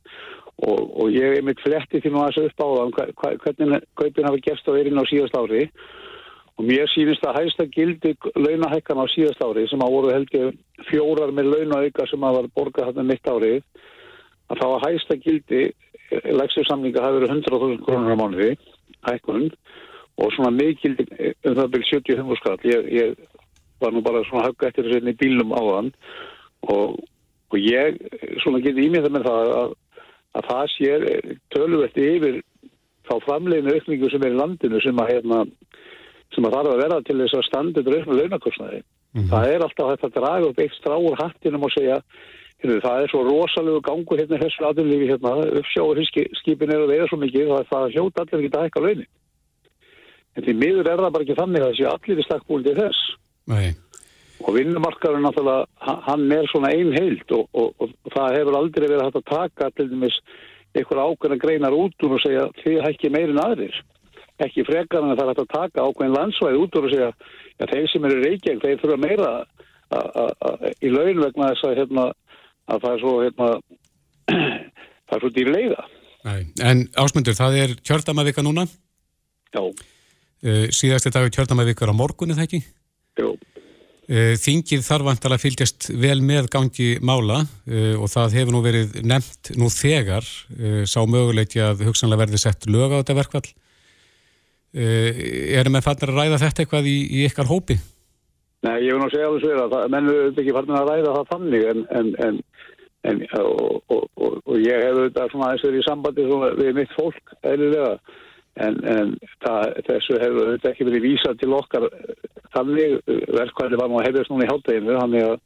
og, 0.62 0.80
og 1.02 1.12
ég 1.12 1.38
er 1.38 1.46
mitt 1.46 1.60
fletti 1.64 2.00
til 2.02 2.14
að 2.14 2.30
þessu 2.30 2.48
upp 2.48 2.64
á 2.64 2.68
það 2.68 3.36
hvernig 3.44 3.86
kaupin 3.98 4.28
hafa 4.28 4.44
gerst 4.46 4.68
á 4.68 4.72
erinn 4.76 5.00
á 5.00 5.04
síðast 5.10 5.36
ári 5.38 5.66
og 6.62 6.68
mér 6.70 6.86
sýnist 6.92 7.24
að 7.26 7.40
hægsta 7.40 7.64
gildi 7.74 8.12
launahækkan 8.38 9.00
á 9.02 9.06
síðast 9.10 9.40
ári 9.42 9.64
sem 9.66 9.82
að 9.82 9.94
voru 9.96 10.12
heldur 10.14 10.52
fjórar 10.86 11.32
með 11.34 11.48
launahækka 11.50 12.06
sem 12.06 12.22
að 12.22 12.36
var 12.36 12.48
borgað 12.54 12.90
þarna 12.92 13.04
mitt 13.08 13.26
árið 13.26 13.64
að 14.46 14.60
þá 14.60 14.66
að 14.68 14.84
hægsta 14.84 15.16
gildi 15.24 15.62
lægstu 16.38 16.62
samlinga 16.68 17.02
hafi 17.02 17.18
verið 17.18 17.34
100.000 17.34 17.82
krónur 17.82 18.14
á 18.14 18.20
mánuði 18.20 18.50
hækkun 19.08 19.48
og 20.22 20.34
svona 20.36 20.52
mikil 20.54 20.94
um 21.00 21.56
það 21.58 21.72
byrj 21.74 21.88
75 21.90 22.38
skall. 22.38 22.58
Ég, 22.68 22.86
ég 22.94 23.16
var 23.82 23.90
nú 23.96 24.04
bara 24.06 24.22
svona 24.28 24.46
högg 24.46 24.66
eftir 24.68 24.86
þessu 24.86 25.16
bílum 25.18 25.50
á 25.50 25.62
þann 25.66 25.90
og, 26.70 27.00
og 27.50 27.58
ég 27.58 27.98
svona 28.44 28.62
geti 28.62 28.86
ímyndað 28.86 29.16
með 29.16 29.26
það 29.26 29.52
að, 29.56 29.74
að 30.38 30.48
það 30.52 30.64
sér 30.76 31.08
töluvert 31.56 31.98
yfir 31.98 32.38
þá 33.08 33.14
framleginu 33.26 33.74
aukningu 33.74 34.12
sem 34.12 34.22
er 34.22 34.36
í 34.36 34.38
landinu 34.38 34.84
sem 34.84 35.02
að 35.02 35.14
hérna 35.16 35.42
sem 36.34 36.44
að 36.48 36.54
þarf 36.56 36.72
að 36.72 36.82
vera 36.82 37.00
til 37.06 37.18
þess 37.20 37.38
að 37.38 37.48
standið 37.48 37.88
draugna 37.88 38.18
launakostnaði. 38.20 38.82
Mm 38.82 39.20
-hmm. 39.20 39.30
Það 39.32 39.48
er 39.54 39.64
alltaf 39.66 39.90
hægt 39.90 40.04
að 40.08 40.14
draga 40.18 40.46
upp 40.48 40.62
eitt 40.62 40.78
stráur 40.78 41.18
hattinum 41.20 41.66
og 41.66 41.74
segja 41.74 41.98
það 42.62 43.02
er 43.02 43.10
svo 43.10 43.22
rosalegu 43.26 43.80
gangur 43.82 44.20
hérna 44.20 44.38
þessu 44.38 44.66
aðunlífi 44.68 45.08
hérna, 45.10 45.32
uppsjáu 45.58 46.04
skipin 46.38 46.70
er 46.70 46.84
að 46.84 46.92
veiða 46.92 47.08
svo 47.10 47.18
mikið 47.18 47.48
það 47.48 47.58
er 47.58 47.70
það 47.70 47.86
að 47.86 47.94
hljóta 47.96 48.22
allir 48.22 48.44
ekki 48.44 48.56
að 48.56 48.66
hækka 48.66 48.82
launin 48.84 49.08
en 50.36 50.44
því 50.46 50.54
miður 50.60 50.90
er 50.90 51.02
það 51.02 51.14
bara 51.14 51.26
ekki 51.26 51.38
þannig 51.40 51.66
að 51.66 51.74
sé 51.78 51.88
allir 51.90 52.20
í 52.22 52.26
stakkbúlið 52.28 52.68
til 52.68 52.76
þess 52.78 53.00
Nei. 53.50 53.68
og 54.46 54.56
vinnumarkaðurinn 54.56 55.26
náttúrulega 55.26 55.96
hann 56.06 56.26
er 56.38 56.50
svona 56.52 56.72
ein 56.72 56.92
heild 56.94 57.34
og, 57.34 57.48
og, 57.50 57.74
og, 57.78 57.94
og 58.06 58.14
það 58.14 58.36
hefur 58.38 58.58
aldrei 58.60 58.86
verið 58.86 59.04
hægt 59.08 59.20
að 59.20 59.30
taka 59.32 59.70
til 59.74 59.88
dæmis 59.90 60.20
einhver 60.72 61.02
ákveðna 61.02 61.40
greinar 61.42 61.76
út 61.76 62.06
og 62.06 62.20
segja 62.22 62.46
þið 62.62 62.78
hækki 62.86 63.10
meirin 63.12 63.42
aðrir 63.42 63.82
ekki 64.42 64.64
frekar 64.66 65.04
en 65.04 65.14
það 65.14 65.24
er 65.24 65.30
hægt 65.32 65.42
að 65.44 65.52
taka 65.52 65.86
ákveðin 65.86 66.16
landsvæði 66.16 66.60
út 66.62 66.76
og 66.78 66.90
segja 66.90 67.10
ja, 67.12 67.66
þeir 67.66 67.88
sem 67.92 68.06
eru 68.08 68.20
reykjeng 68.24 68.62
þeir 68.62 68.80
þurfa 68.82 69.00
meira 69.02 69.32
í 70.80 70.88
laun 70.88 71.20
vegna 71.20 71.50
þess 71.52 71.66
að 71.68 71.80
hérna 71.82 72.04
að 72.72 72.84
það 72.84 72.92
er 72.94 73.02
svo 73.02 73.14
hérna, 73.20 73.48
það 75.08 75.16
er 75.16 75.24
svo 75.24 75.32
dýrleiða 75.36 75.84
En 76.22 76.84
ásmundur, 76.94 77.34
það 77.34 77.56
er 77.58 77.72
kjördamavika 77.82 78.44
núna? 78.46 78.66
Já. 79.50 79.62
Uh, 80.42 80.68
Síðasti 80.74 81.10
dag 81.10 81.26
er 81.26 81.34
kjördamavikar 81.34 81.90
á 81.90 81.94
morgunni, 81.94 82.36
það 82.38 82.46
ekki? 82.46 82.60
Jú. 83.18 83.32
Uh, 84.06 84.34
Þingið 84.38 84.84
þarf 84.86 85.08
vantala 85.08 85.38
að 85.38 85.44
fylgjast 85.48 85.90
vel 85.98 86.20
með 86.22 86.48
gangi 86.54 86.88
mála 87.02 87.42
uh, 87.42 87.96
og 87.98 88.06
það 88.12 88.38
hefur 88.38 88.54
nú 88.54 88.62
verið 88.62 89.00
nefnt 89.06 89.52
nú 89.58 89.70
þegar. 89.72 90.26
Sá 90.86 91.00
möguleiki 91.02 91.62
að 91.62 91.84
hugsanlega 91.88 92.24
verði 92.24 92.42
sett 92.42 92.70
lög 92.70 92.94
á 92.94 93.00
þetta 93.00 93.18
verkvall 93.18 93.46
Erum 94.72 95.76
við 95.76 95.84
fannir 95.84 96.12
að 96.12 96.18
ræða 96.18 96.42
þetta 96.46 96.62
eitthvað 96.64 96.86
í, 96.88 96.98
í 97.12 97.24
ykkar 97.28 97.50
hópi? 97.50 97.76
Nei, 98.62 98.76
ég 98.86 98.94
vil 98.94 99.02
nú 99.02 99.08
segja 99.10 99.28
alveg 99.28 99.42
sver 99.42 99.60
að 99.66 99.90
menn 99.92 100.08
eru 100.08 100.30
ekki 100.30 100.54
farin 100.54 100.78
að 100.78 100.88
ræða 100.88 101.14
það 101.16 101.30
þannig 101.32 101.64
en, 101.72 101.80
en, 101.98 102.10
en, 102.26 102.36
en 103.10 103.22
og, 103.40 103.80
og, 103.90 104.04
og, 104.16 104.36
og 104.46 104.60
ég 104.62 104.78
hef 104.78 104.96
auðvitað 104.96 105.32
svona 105.32 105.48
aðeins 105.48 105.66
verið 105.66 105.80
í 105.82 105.86
sambandi 105.88 106.28
við 106.60 106.76
mitt 106.78 106.94
fólk 106.96 107.34
eðlilega 107.42 107.96
en 108.62 108.78
það, 109.42 109.74
þessu 109.88 110.20
hefur 110.20 110.46
auðvitað 110.46 110.70
ekki 110.72 110.88
verið 110.88 111.06
vísað 111.08 111.38
til 111.40 111.52
okkar 111.56 111.88
þannig 112.54 112.98
verkvæði 113.32 113.80
var 113.80 113.90
nú 113.90 114.00
að 114.00 114.08
hefðast 114.08 114.32
núna 114.32 114.46
í 114.46 114.50
hátteginu 114.52 114.98
þannig 115.00 115.28
að 115.28 115.36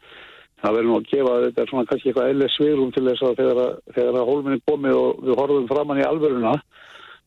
það 0.62 0.76
verður 0.76 0.90
nú 0.90 0.96
að 0.98 1.10
gefa 1.12 1.36
þetta 1.44 1.66
svona 1.70 1.88
kannski 1.90 2.10
eitthvað 2.10 2.30
eðlega 2.32 2.54
svirum 2.54 2.92
til 2.94 3.04
þess 3.06 3.26
að 3.26 3.38
þegar, 3.40 3.76
þegar 3.94 4.18
að 4.20 4.30
hólminni 4.30 4.64
komið 4.66 4.98
og 5.00 5.22
við 5.22 5.40
horfum 5.40 5.68
framann 5.70 6.00
í 6.00 6.06
alverðuna 6.06 6.54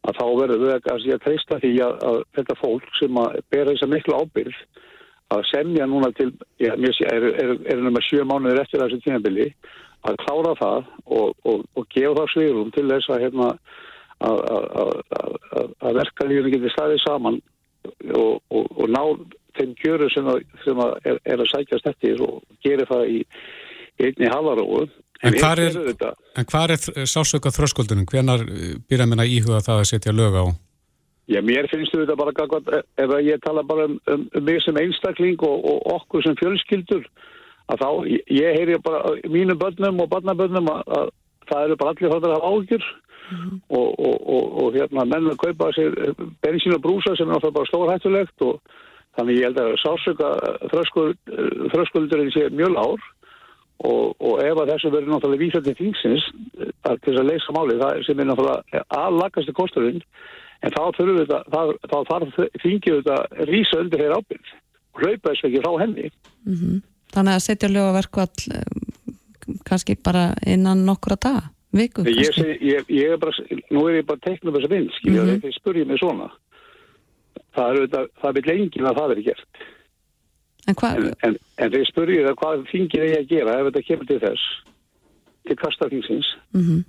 að 0.08 0.20
þá 0.20 0.26
verður 0.40 0.62
við 0.64 1.16
að 1.16 1.24
treysta 1.26 1.60
því 1.60 1.74
að, 1.86 1.98
að 2.10 2.22
þetta 2.38 2.60
fólk 2.62 2.94
sem 3.00 3.20
að 3.20 3.42
bera 3.52 3.74
þessa 3.74 3.90
miklu 3.92 4.22
ábyrg 4.22 4.62
að 5.30 5.44
semja 5.52 5.86
núna 5.86 6.10
til, 6.18 6.32
mér 6.58 6.96
sé, 6.98 7.06
er, 7.06 7.28
er, 7.30 7.52
er 7.54 7.82
náttúrulega 7.84 8.06
sjö 8.08 8.26
mánuðir 8.26 8.64
eftir 8.64 8.82
þessu 8.82 9.02
tímabili 9.04 9.50
að 10.10 10.18
klára 10.24 10.56
það 10.58 10.88
og, 11.06 11.36
og, 11.44 11.66
og 11.76 11.88
gefa 11.94 12.16
það 12.22 12.32
sviðrum 12.34 12.72
til 12.74 12.86
þess 12.90 13.12
að 13.14 13.24
hérna 13.26 13.50
að, 14.20 14.40
að, 14.50 14.94
að 15.84 16.00
verkalíðinu 16.00 16.54
getur 16.56 16.74
staðið 16.74 17.04
saman 17.04 17.42
og, 18.16 18.40
og 18.50 18.86
ná 18.92 19.02
þeim 19.60 19.76
gjöru 19.80 20.10
sem, 20.14 20.30
sem 20.64 20.82
er, 20.86 21.20
er 21.24 21.44
að 21.44 21.52
sækjast 21.52 21.92
eftir 21.92 22.24
og 22.26 22.42
gera 22.66 22.88
það 22.90 23.14
í, 23.18 23.20
einni 24.00 24.32
halaróu 24.32 24.86
En 25.24 25.36
hvað 25.36 25.62
er, 25.66 25.78
er, 26.40 26.84
er 27.04 27.10
sásöka 27.10 27.52
þröskuldunum? 27.52 28.08
Hvenar 28.08 28.46
byrja 28.88 29.08
mér 29.10 29.26
að 29.26 29.34
íhuga 29.36 29.64
það 29.66 29.82
að 29.82 29.90
setja 29.92 30.16
lög 30.16 30.38
á? 30.40 30.46
Já, 31.30 31.42
mér 31.46 31.68
finnst 31.70 31.94
þetta 31.94 32.16
bara 32.18 32.34
gagvað, 32.34 32.72
ef 32.98 33.12
ég 33.22 33.42
tala 33.44 33.64
bara 33.68 33.86
um, 33.90 34.00
um, 34.10 34.24
um 34.34 34.46
mig 34.48 34.64
sem 34.66 34.80
einstakling 34.82 35.38
og, 35.46 35.66
og 35.72 35.92
okkur 35.98 36.26
sem 36.26 36.38
fjölskyldur, 36.40 37.04
að 37.70 37.84
þá, 37.84 37.90
ég 38.34 38.58
heyri 38.58 38.80
bara 38.82 39.14
mínu 39.30 39.58
börnum 39.60 40.02
og 40.02 40.10
barnabörnum 40.10 40.72
að, 40.74 40.82
að 40.98 41.12
það 41.52 41.68
eru 41.68 41.80
bara 41.84 41.94
allir 41.94 42.16
að 42.16 42.28
hafa 42.32 42.50
ágjur 42.50 42.88
mm 42.88 43.38
-hmm. 43.38 43.60
og, 43.78 43.88
og, 44.08 44.48
og 44.64 44.80
hérna 44.80 45.06
menn 45.06 45.30
að 45.30 45.42
kaupa 45.44 45.70
sér 45.78 46.00
bensin 46.42 46.78
og 46.80 46.82
brúsa 46.82 47.14
sem 47.16 47.28
er 47.28 47.36
náttúrulega 47.36 47.58
bara 47.60 47.72
stórhættulegt 47.74 48.48
og 48.48 48.62
Þannig 49.18 49.40
ég 49.40 49.50
held 49.50 49.58
að 49.60 49.72
sásöka 49.82 50.28
þröskuldurinn 51.74 52.30
sé 52.32 52.46
mjög 52.54 52.76
lár 52.76 53.02
og, 53.88 54.16
og 54.20 54.42
ef 54.44 54.60
að 54.60 54.72
þessu 54.74 54.92
verður 54.94 55.14
náttúrulega 55.14 55.44
vísað 55.44 55.68
til 55.68 55.76
þingsins 55.80 56.26
eh, 56.60 56.72
að 56.90 57.02
til 57.04 57.14
þess 57.14 57.22
að 57.22 57.30
leysa 57.30 57.56
málið, 57.56 57.84
það 57.84 58.02
sem 58.08 58.22
er 58.22 58.30
náttúrulega 58.30 58.84
aðlagast 59.00 59.54
kosturinn, 59.58 60.02
en 60.64 60.76
þá 60.76 60.82
þurfum 60.98 61.20
við 61.20 61.30
þetta, 61.32 61.68
þá 61.92 61.98
þarf 62.12 62.42
þingið 62.64 62.98
þetta 63.00 63.46
rísa 63.52 63.84
undir 63.84 64.04
þeirra 64.04 64.20
ábyrg 64.20 64.52
og 64.96 65.06
hlaupa 65.06 65.32
þess 65.32 65.48
ekki 65.50 65.64
frá 65.64 65.72
henni. 65.84 66.10
Mm 66.46 66.58
-hmm. 66.60 66.82
Þannig 67.14 67.38
að 67.38 67.46
setja 67.46 67.72
lögaverku 67.72 68.22
all 68.26 68.44
kannski 69.66 69.96
bara 69.98 70.34
innan 70.46 70.84
nokkura 70.86 71.16
daga, 71.18 71.48
viku 71.74 72.04
ég, 72.06 72.38
ég, 72.62 72.86
ég 72.86 73.16
er 73.16 73.18
bara, 73.18 73.34
nú 73.72 73.88
er 73.88 74.02
ég 74.02 74.06
bara 74.06 74.22
teiknum 74.22 74.54
þess 74.54 74.68
að 74.68 74.76
vinn, 74.76 74.92
skilja, 75.00 75.24
mm 75.24 75.30
-hmm. 75.30 75.40
þegar 75.40 75.50
þið 75.50 75.60
spurjið 75.60 75.88
mig 75.88 76.00
svona 76.04 76.30
það 77.56 77.66
er 77.66 77.80
auðvitað, 77.80 78.10
það 78.22 78.38
vil 78.38 78.54
engin 78.56 78.90
að 78.90 79.00
það 79.00 79.12
veri 79.14 79.26
gert 79.28 79.62
En? 80.70 81.06
En, 81.10 81.14
en, 81.28 81.38
en 81.58 81.72
þeir 81.74 81.88
spurjið 81.90 82.28
það 82.28 82.40
hvað 82.42 82.66
þingir 82.72 83.06
eigi 83.06 83.20
að 83.20 83.30
gera 83.34 83.58
ef 83.60 83.70
þetta 83.70 83.86
kemur 83.88 84.10
til 84.10 84.20
þess 84.26 84.50
til 85.48 85.58
kastafingsins 85.58 86.30
mm 86.54 86.62
-hmm. 86.62 86.84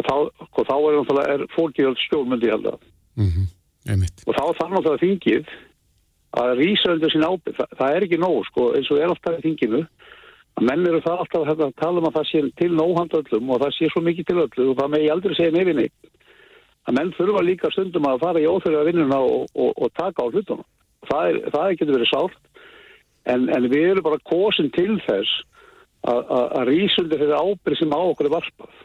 að 0.00 0.08
þá, 0.08 0.16
og 0.58 0.62
þá 0.70 0.74
er 0.78 0.96
náttúrulega 0.98 1.52
fólkið 1.54 2.00
stjórnmyndi 2.06 2.50
held 2.50 2.66
að 2.72 2.80
mm 3.20 3.30
-hmm. 3.30 3.46
og 4.26 4.34
þá 4.34 4.44
þarf 4.58 4.72
náttúrulega 4.74 5.04
þingið 5.06 5.54
að 6.34 6.56
rýsa 6.58 6.94
undir 6.94 7.12
sín 7.12 7.26
ábyrg 7.26 7.56
það, 7.58 7.76
það 7.78 7.94
er 7.94 8.06
ekki 8.06 8.18
nóg 8.18 8.40
sko, 8.48 8.70
eins 8.74 8.90
og 8.90 9.00
er 9.00 9.12
alltaf 9.12 9.38
í 9.38 9.44
þinginu. 9.44 9.82
Að 10.54 10.66
menn 10.68 10.86
eru 10.86 11.00
það 11.02 11.22
alltaf 11.22 11.52
að 11.52 11.72
tala 11.80 12.00
um 12.00 12.08
að 12.08 12.16
það 12.16 12.26
sé 12.30 12.42
til 12.60 12.72
nóhand 12.74 13.16
öllum 13.18 13.50
og 13.50 13.62
það 13.62 13.72
sé 13.74 13.90
svo 13.90 14.02
mikið 14.06 14.28
til 14.28 14.42
öllum 14.44 14.70
og 14.72 14.78
það 14.78 14.90
með 14.92 15.04
ég 15.04 15.14
aldrei 15.14 15.34
segja 15.34 15.54
nefnir 15.54 15.90
að 16.84 16.96
menn 16.98 17.12
þurfa 17.16 17.42
líka 17.42 17.70
stundum 17.72 18.06
að 18.06 18.22
fara 18.22 18.42
í 18.42 18.48
óþörja 18.50 18.84
vinnuna 18.86 19.18
og, 19.24 19.46
og, 19.54 19.70
og 19.82 19.92
taka 19.98 20.26
á 20.26 20.30
hlutunum. 20.30 20.66
Það, 21.08 21.28
er, 21.30 21.38
það 21.54 21.70
getur 21.78 21.96
verið 21.96 22.10
sált 22.10 22.38
en, 23.30 23.48
en 23.48 23.68
við 23.72 23.90
erum 23.92 24.06
bara 24.06 24.22
kosin 24.28 24.70
til 24.74 24.98
þess 25.06 25.42
að 26.04 26.66
rýsundi 26.68 27.16
fyrir 27.16 27.32
ábyrg 27.32 27.78
sem 27.80 27.94
á 27.96 28.00
okkur 28.00 28.28
er 28.28 28.34
varpað 28.34 28.82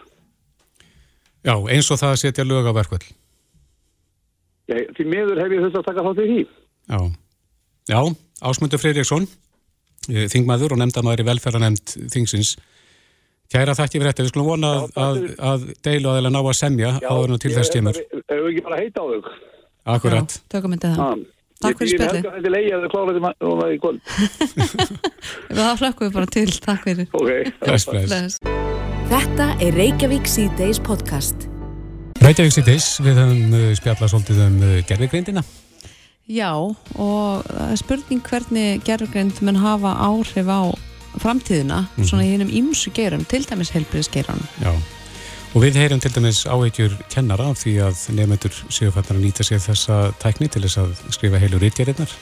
Já, 1.43 1.55
eins 1.71 1.89
og 1.91 1.99
það 1.99 2.13
að 2.13 2.21
setja 2.21 2.47
lög 2.47 2.69
á 2.71 2.73
verkvöld 2.77 3.09
Því 4.69 5.05
miður 5.09 5.41
hef 5.41 5.53
ég 5.55 5.65
þess 5.65 5.81
að 5.81 5.87
taka 5.89 6.07
þátt 6.07 6.23
í 6.23 6.31
því 6.31 6.41
Já, 6.45 6.99
Já 7.91 8.01
Ásmundur 8.39 8.79
Freiriksson 8.79 9.27
Eh, 10.09 10.25
þingmaður 10.31 10.75
og 10.75 10.81
nefndan 10.81 11.09
á 11.11 11.13
velferðanemnd 11.27 11.95
þingsins. 12.09 12.55
Kæra 13.49 13.75
þakki 13.77 13.99
fyrir 13.99 14.11
þetta. 14.11 14.25
Við 14.25 14.31
skulum 14.31 14.47
vona 14.51 14.71
að, 14.77 14.87
að, 15.03 15.19
að 15.51 15.65
deilu 15.85 16.11
aðeins 16.11 16.33
ná 16.33 16.39
að 16.39 16.55
semja 16.57 16.93
áður 17.01 17.35
og 17.35 17.41
til 17.43 17.51
þess 17.55 17.73
tímur. 17.73 17.99
Ef 17.99 18.29
við 18.29 18.49
ekki 18.51 18.63
bara 18.65 18.79
heita 18.79 19.03
á 19.03 19.05
þau. 19.09 19.35
Akkurat. 19.95 20.37
Já, 20.37 20.45
tökum 20.53 20.73
myndið 20.73 20.95
það. 20.97 21.23
Takk 21.59 21.75
fyrir 21.81 21.91
spilli. 21.91 22.03
Ég 22.07 22.23
held 22.23 22.27
að 22.29 22.35
þetta 22.37 22.51
leiði 22.53 22.69
að 22.71 22.83
þau 22.83 22.91
kláraði 22.93 23.21
maður 23.23 23.71
í 23.73 23.79
kvöld. 23.83 23.99
Það 25.59 25.71
flökkum 25.81 26.07
við 26.07 26.13
bara 26.15 26.29
til. 26.35 26.51
Takk 26.63 26.85
fyrir. 26.87 27.07
Ok. 27.19 27.31
Bless, 27.65 27.87
bless. 27.89 28.37
Þetta 29.09 29.47
er 29.65 29.75
Reykjavík 29.75 30.29
C-Days 30.31 30.79
podcast. 30.85 31.49
Reykjavík 32.23 32.55
C-Days, 32.55 32.87
við 33.03 33.19
höfum 33.19 33.57
uh, 33.57 33.65
spjallað 33.75 34.13
svolítið 34.13 34.39
um 34.45 34.55
uh, 34.61 34.77
gerðvigreindina. 34.87 35.43
Já 36.29 36.53
og 36.53 37.43
það 37.49 37.73
er 37.73 37.81
spurning 37.81 38.23
hvernig 38.29 38.85
gerðugrind 38.87 39.41
mun 39.43 39.59
hafa 39.59 39.97
áhrif 40.05 40.47
á 40.47 40.61
framtíðina 41.19 41.81
mm 41.81 41.89
-hmm. 41.97 42.07
svona 42.07 42.23
í 42.23 42.31
hennum 42.37 42.53
ímsu 42.53 42.93
gerum, 42.93 43.25
til 43.25 43.43
dæmis 43.43 43.73
helbriðsgeran. 43.75 44.47
Já 44.63 44.71
og 45.53 45.63
við 45.63 45.79
heyrum 45.81 46.01
til 46.01 46.11
dæmis 46.13 46.43
áhegjur 46.45 46.93
kennara 47.09 47.49
því 47.57 47.73
að 47.87 48.03
nefnendur 48.17 48.59
séu 48.69 48.91
fættar 48.93 49.17
að 49.17 49.25
nýta 49.25 49.45
sér 49.47 49.63
þessa 49.63 49.97
tækni 50.21 50.49
til 50.51 50.61
þess 50.65 50.81
að 50.83 50.93
skrifa 51.15 51.41
heilur 51.41 51.65
ítjæriðnar. 51.65 52.13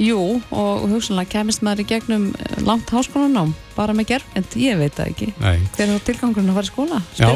Jú 0.00 0.20
og 0.56 0.86
hugsanlega 0.88 1.28
kemist 1.34 1.60
maður 1.64 1.82
í 1.82 1.88
gegnum 1.90 2.30
langt 2.64 2.88
háskólanám 2.88 3.50
bara 3.76 3.92
með 3.96 4.14
gerðugrind, 4.14 4.54
ég 4.60 4.78
veit 4.80 4.94
það 4.96 5.10
ekki. 5.12 5.28
Nei. 5.42 5.58
Hver 5.76 5.92
er 5.92 6.04
tilgangurinn 6.06 6.52
að 6.52 6.56
fara 6.56 6.68
í 6.68 6.70
skóla? 6.70 7.00
Já, 7.18 7.28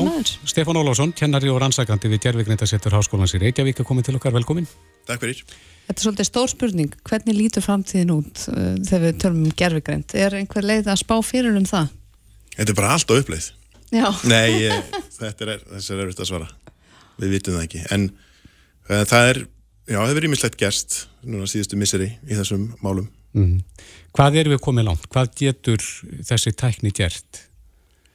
Stefán 0.48 0.80
Ólásson, 0.80 1.12
kennari 1.16 1.52
og 1.52 1.60
rannsakandi 1.60 2.08
við 2.14 2.22
gerðugrindasettur 2.24 2.96
háskólans 2.96 3.36
í 3.36 3.42
Reykjavík 3.42 3.82
er 3.82 3.88
komið 3.88 4.08
til 4.08 4.16
okkar, 4.16 4.32
velkomin. 4.38 4.68
Takk 5.08 5.26
fyrir. 5.26 5.42
Þetta 5.84 5.98
er 5.98 6.06
svolítið 6.06 6.30
stór 6.30 6.48
spurning, 6.54 6.96
hvernig 7.04 7.36
lítur 7.36 7.64
framtíðin 7.66 8.14
út 8.14 8.46
uh, 8.48 8.72
þegar 8.80 9.04
við 9.04 9.20
tölum 9.20 9.44
um 9.44 9.58
gerfigrænt? 9.60 10.16
Er 10.16 10.38
einhver 10.38 10.64
leið 10.64 10.88
að 10.88 11.02
spá 11.02 11.18
fyrir 11.20 11.58
um 11.60 11.68
það? 11.68 11.92
Þetta 12.56 12.72
er 12.72 12.80
bara 12.80 12.94
allt 12.96 13.12
á 13.12 13.14
uppleið. 13.18 13.50
Já. 13.94 14.08
Nei, 14.26 14.48
ég, 14.64 14.92
þetta 15.20 15.46
er, 15.46 15.64
er 15.78 16.04
erfitt 16.04 16.22
að 16.24 16.30
svara. 16.32 16.50
Við 17.22 17.36
vitum 17.36 17.56
það 17.56 17.66
ekki. 17.68 17.82
En 17.94 18.08
uh, 18.10 19.04
það 19.06 19.30
er, 19.30 19.40
já, 19.86 19.98
það 20.00 20.10
hefur 20.10 20.28
ímislegt 20.28 20.60
gerst 20.60 20.98
núna 21.22 21.48
síðustu 21.50 21.78
misseri 21.78 22.10
í 22.26 22.34
þessum 22.34 22.68
málum. 22.82 23.08
Mm. 23.34 23.62
Hvað 24.14 24.38
er 24.42 24.52
við 24.52 24.62
komið 24.62 24.88
langt? 24.90 25.08
Hvað 25.14 25.32
getur 25.38 25.82
þessi 26.26 26.54
tækni 26.58 26.94
gert? 26.94 27.44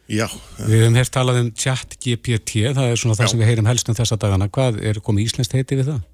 Já. 0.10 0.26
Við 0.60 0.84
hefum 0.84 0.96
hér 0.98 1.10
talað 1.14 1.44
um 1.44 1.50
chat 1.54 1.96
GPT, 2.02 2.70
það 2.74 2.86
er 2.92 3.00
svona 3.00 3.18
það 3.20 3.28
já. 3.28 3.32
sem 3.34 3.42
við 3.42 3.52
heyrum 3.52 3.68
helst 3.70 3.92
um 3.92 3.98
þessa 3.98 4.18
dagana. 4.20 4.50
Hvað 4.52 4.80
er 4.90 5.02
komið 5.06 5.30
íslenskt 5.30 5.56
heiti 5.58 5.78
við 5.80 5.94
það? 5.94 6.08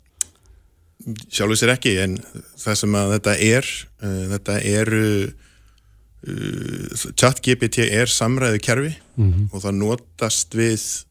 sjálfur 1.30 1.60
sér 1.60 1.74
ekki 1.76 1.96
en 2.02 2.16
það 2.60 2.78
sem 2.82 2.96
að 2.98 3.12
þetta 3.16 3.34
er 3.46 3.72
uh, 4.02 4.22
þetta 4.34 4.56
eru 4.72 5.08
uh, 5.26 7.10
chat 7.20 7.42
GPT 7.46 7.88
er 7.90 8.12
samræðu 8.12 8.62
kerfi 8.64 8.94
mm 9.16 9.32
-hmm. 9.32 9.48
og 9.52 9.62
það 9.64 9.78
notast 9.82 10.56
við 10.56 11.06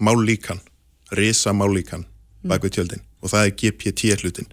mállíkan 0.00 0.60
risa 1.12 1.52
mállíkan 1.52 2.04
bak 2.42 2.64
við 2.64 2.74
tjöldin 2.76 3.02
og 3.20 3.30
það 3.30 3.46
er 3.46 3.56
GPT 3.60 4.00
hlutin 4.22 4.48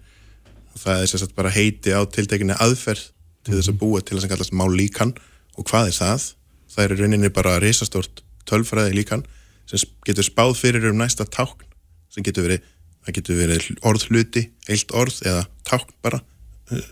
og 0.74 0.80
það 0.84 1.02
er 1.02 1.06
sérstaklega 1.06 1.36
bara 1.42 1.50
heiti 1.50 1.90
á 1.90 2.00
tiltekinni 2.06 2.54
aðferð 2.54 3.10
til 3.44 3.54
þess 3.54 3.68
að 3.68 3.74
mhm. 3.74 3.80
búa 3.80 4.00
til 4.00 4.16
þess 4.16 4.24
að 4.24 4.32
kallast 4.34 4.52
mállíkan 4.52 5.14
og 5.58 5.66
hvað 5.66 5.90
er 5.90 5.96
það? 5.96 6.34
Það 6.70 6.84
er 6.84 6.96
rauninni 6.96 7.30
bara 7.34 7.58
risastort 7.58 8.22
tölfræði 8.46 8.94
líkan 8.94 9.24
sem 9.66 9.90
getur 10.06 10.26
spáð 10.26 10.54
fyrir 10.58 10.90
um 10.90 10.98
næsta 10.98 11.24
tákn 11.24 11.66
sem 12.10 12.24
getur 12.26 12.46
verið 12.46 12.66
það 13.04 13.16
getur 13.16 13.38
verið 13.38 13.68
orð 13.86 14.06
hluti, 14.10 14.42
eilt 14.68 14.92
orð 14.92 15.22
eða 15.26 15.44
tákn 15.68 15.94
bara 16.04 16.20
uh, 16.20 16.90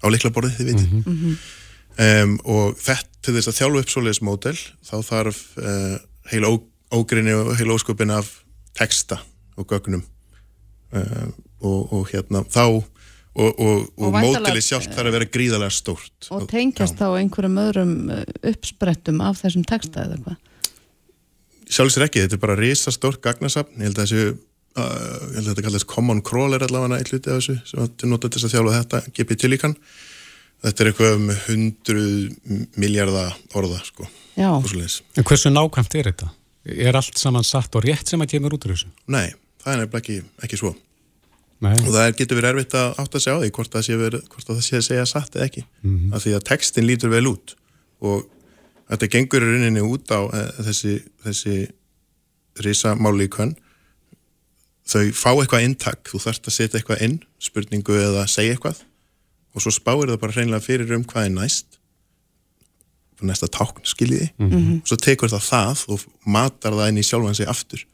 á 0.00 0.06
liklaborðið, 0.12 0.56
þið 0.56 0.68
veitir 0.70 0.86
mm 0.90 1.02
-hmm. 1.04 1.38
Um, 1.96 2.36
og 2.44 2.78
þetta 2.80 3.24
til 3.24 3.36
þess 3.36 3.50
að 3.50 3.58
þjálfu 3.58 3.82
upp 3.82 3.92
svoleiðis 3.92 4.22
mótel, 4.24 4.56
þá 4.86 4.94
þarf 5.04 5.40
uh, 5.60 5.96
heil 6.30 6.46
ógrinni 6.90 7.34
og 7.36 7.52
heil 7.58 7.74
ósköpin 7.74 8.14
af 8.14 8.30
texta 8.78 9.20
og 9.60 9.68
gögnum. 9.70 10.04
Uh, 10.90 11.28
og, 11.60 11.92
og 11.92 12.06
hérna 12.10 12.42
þá 12.50 12.64
og, 12.70 13.50
og, 13.60 13.84
og 14.00 14.14
mótili 14.16 14.62
sjálf 14.64 14.88
þarf 14.90 15.10
að 15.10 15.16
vera 15.18 15.30
gríðarlega 15.36 15.74
stórt. 15.74 16.30
Og 16.34 16.48
tengjast 16.50 16.98
þá 16.98 17.12
einhverjum 17.20 17.60
öðrum 17.62 17.96
uh, 18.10 18.22
uppsprettum 18.50 19.20
af 19.24 19.42
þessum 19.44 19.66
texta 19.68 20.06
eða 20.06 20.20
hvað? 20.24 20.38
Sjálfsir 21.70 22.08
ekki, 22.08 22.24
þetta 22.24 22.34
er 22.40 22.42
bara 22.42 22.58
risastórt 22.58 23.20
gagnasafn, 23.22 23.76
ég 23.78 23.90
held 23.90 24.00
að 24.00 24.08
þessu 24.08 24.38
Uh, 24.78 25.32
ég 25.34 25.40
held 25.40 25.48
að 25.48 25.48
þetta 25.48 25.62
kallast 25.66 25.86
common 25.90 26.20
crawler 26.22 26.62
allavega 26.62 27.00
eitt 27.00 27.08
hluti 27.10 27.26
af 27.32 27.40
þessu 27.40 27.56
sem 27.66 28.06
notað 28.06 28.36
til 28.36 28.42
að 28.46 28.52
þjálfa 28.52 28.74
þetta 28.76 28.98
GPT 29.16 29.48
líkan 29.48 29.72
þetta 30.64 30.82
er 30.82 30.90
eitthvað 30.90 31.16
um 31.16 31.30
hundru 31.46 32.04
miljardar 32.80 33.36
orða 33.58 33.80
sko 33.86 34.08
En 35.16 35.26
hversu 35.26 35.52
nákvæmt 35.52 35.96
er 35.98 36.10
þetta? 36.10 36.30
Er 36.70 36.96
allt 36.96 37.18
saman 37.18 37.46
satt 37.46 37.74
og 37.76 37.84
rétt 37.84 38.08
sem 38.08 38.20
að 38.20 38.34
kemur 38.34 38.56
út 38.56 38.66
úr 38.68 38.74
þessu? 38.74 38.90
Nei, 39.10 39.32
það 39.62 39.72
er 39.72 39.82
nefnilega 39.82 40.02
ekki, 40.02 40.18
ekki 40.44 40.60
svo 40.60 40.74
Nei. 41.60 41.76
og 41.76 41.90
það 41.92 42.02
er, 42.06 42.14
getur 42.16 42.38
verið 42.40 42.54
erfitt 42.54 42.76
að 42.80 43.00
átt 43.02 43.16
að 43.16 43.24
sjá 43.24 43.32
því 43.36 43.48
hvort 43.56 43.74
það 43.74 43.86
sé, 43.86 43.96
verið, 44.00 44.28
hvort 44.32 44.46
það 44.48 44.60
sé 44.64 44.76
að 44.78 44.86
segja 44.86 45.08
satt 45.08 45.34
eða 45.36 45.48
ekki 45.48 45.64
mm 45.66 45.96
-hmm. 45.96 46.14
af 46.16 46.22
því 46.24 46.36
að 46.36 46.46
textin 46.48 46.86
lítur 46.88 47.12
vel 47.12 47.26
út 47.28 47.56
og 48.00 48.22
þetta 48.88 49.10
gengur 49.14 49.44
í 49.44 49.50
rauninni 49.50 49.82
út 49.84 50.08
á 50.08 50.20
e, 50.24 50.44
þessi, 50.68 50.94
þessi 51.24 51.56
risa 52.64 52.94
mállíkönn 52.96 53.52
þau 54.88 55.04
fá 55.12 55.30
eitthvað 55.36 55.66
intak, 55.66 56.08
þú 56.08 56.22
þarfst 56.24 56.48
að 56.48 56.56
setja 56.56 56.80
eitthvað 56.80 57.02
inn, 57.06 57.18
spurningu 57.38 57.98
eða 58.00 58.24
segja 58.26 58.56
eitthvað 58.56 58.80
og 59.54 59.64
svo 59.64 59.72
spáir 59.74 60.10
það 60.10 60.20
bara 60.22 60.36
hreinlega 60.36 60.64
fyrir 60.64 60.96
um 60.96 61.04
hvað 61.04 61.28
er 61.28 61.36
næst. 61.36 61.78
Næsta 63.20 63.50
tákn, 63.52 63.84
skiljiði? 63.84 64.30
Mm 64.38 64.50
-hmm. 64.50 64.76
og 64.80 64.88
svo 64.88 64.96
tekur 64.96 65.28
það 65.28 65.44
það 65.44 65.84
og 65.92 66.04
matar 66.24 66.72
það 66.72 66.88
inn 66.88 67.00
í 67.02 67.04
sjálfan 67.04 67.34
sig 67.34 67.48
aftur. 67.48 67.84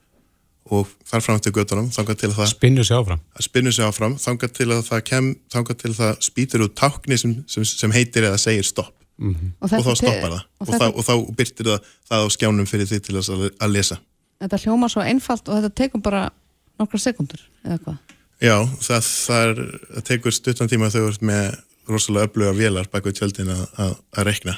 Og 0.70 0.86
þar 1.06 1.20
fram 1.22 1.40
til 1.40 1.52
göttunum 1.52 1.90
þangað 1.90 2.16
til 2.20 2.28
að 2.28 2.36
það 2.36 2.46
spinnur 2.46 2.84
sig 2.84 2.96
áfram, 2.96 3.20
spinnur 3.40 3.72
sig 3.72 3.84
áfram 3.84 4.14
þangað 4.18 4.52
til 4.52 4.70
að 4.72 4.82
það 4.86 5.02
kem, 5.02 5.36
þangað 5.50 5.76
til 5.76 5.90
að 5.90 5.96
það 5.96 6.16
spýtur 6.20 6.62
út 6.62 6.74
tákni 6.74 7.18
sem, 7.18 7.44
sem, 7.46 7.64
sem 7.64 7.92
heitir 7.92 8.22
eða 8.22 8.38
segir 8.38 8.64
stopp. 8.64 8.94
Mm 9.18 9.34
-hmm. 9.34 9.50
og, 9.60 9.72
og 9.72 9.84
þá 9.86 9.94
stoppar 9.94 10.30
það. 10.30 10.42
og, 10.58 10.68
og, 10.68 10.74
þetta... 10.74 10.86
og 10.94 11.04
þá 11.04 11.36
byrtir 11.36 11.66
það, 11.66 11.80
það 12.08 12.18
á 12.22 12.28
skjánum 12.30 12.66
fyrir 12.66 12.86
því 12.86 12.98
til 13.00 13.16
að, 13.16 13.50
að 13.60 13.70
lesa. 13.70 13.96
Þetta 14.40 14.56
hljóma 14.56 14.88
svo 14.88 15.02
einfalt 15.02 15.48
og 15.48 15.54
þetta 15.54 15.74
tekum 15.74 16.02
bara 16.02 16.30
nokkra 16.78 16.98
sekundur 16.98 17.40
eða 17.64 17.78
hvað? 17.78 17.96
Já, 18.42 18.56
það, 18.84 19.08
það, 19.08 19.42
er, 19.50 19.60
það 19.96 20.06
tekur 20.10 20.34
stuttan 20.36 20.70
tíma 20.70 20.92
þau 20.92 21.06
ert 21.08 21.24
með 21.24 21.44
rosalega 21.88 22.28
öfluga 22.28 22.54
vélar 22.56 22.88
baka 22.92 23.08
við 23.08 23.20
tjöldin 23.20 23.52
að, 23.54 23.62
að, 23.80 23.92
að 24.16 24.28
rekna. 24.28 24.56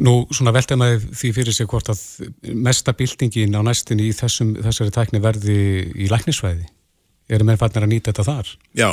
Nú, 0.00 0.14
svona 0.32 0.54
veltaði 0.56 0.80
maður 0.80 1.08
því 1.20 1.32
fyrir 1.36 1.56
sig 1.56 1.68
hvort 1.68 1.90
að 1.92 2.00
mesta 2.56 2.94
bildingin 2.96 3.58
á 3.58 3.60
næstinni 3.66 4.06
í 4.08 4.14
þessum, 4.16 4.54
þessari 4.62 4.94
tækni 4.94 5.20
verði 5.20 5.58
í 5.92 6.08
læknisvæði. 6.08 6.70
Erum 7.30 7.50
við 7.52 7.60
fannir 7.60 7.86
að 7.86 7.92
nýta 7.92 8.14
þetta 8.14 8.26
þar? 8.30 8.54
Já, 8.78 8.88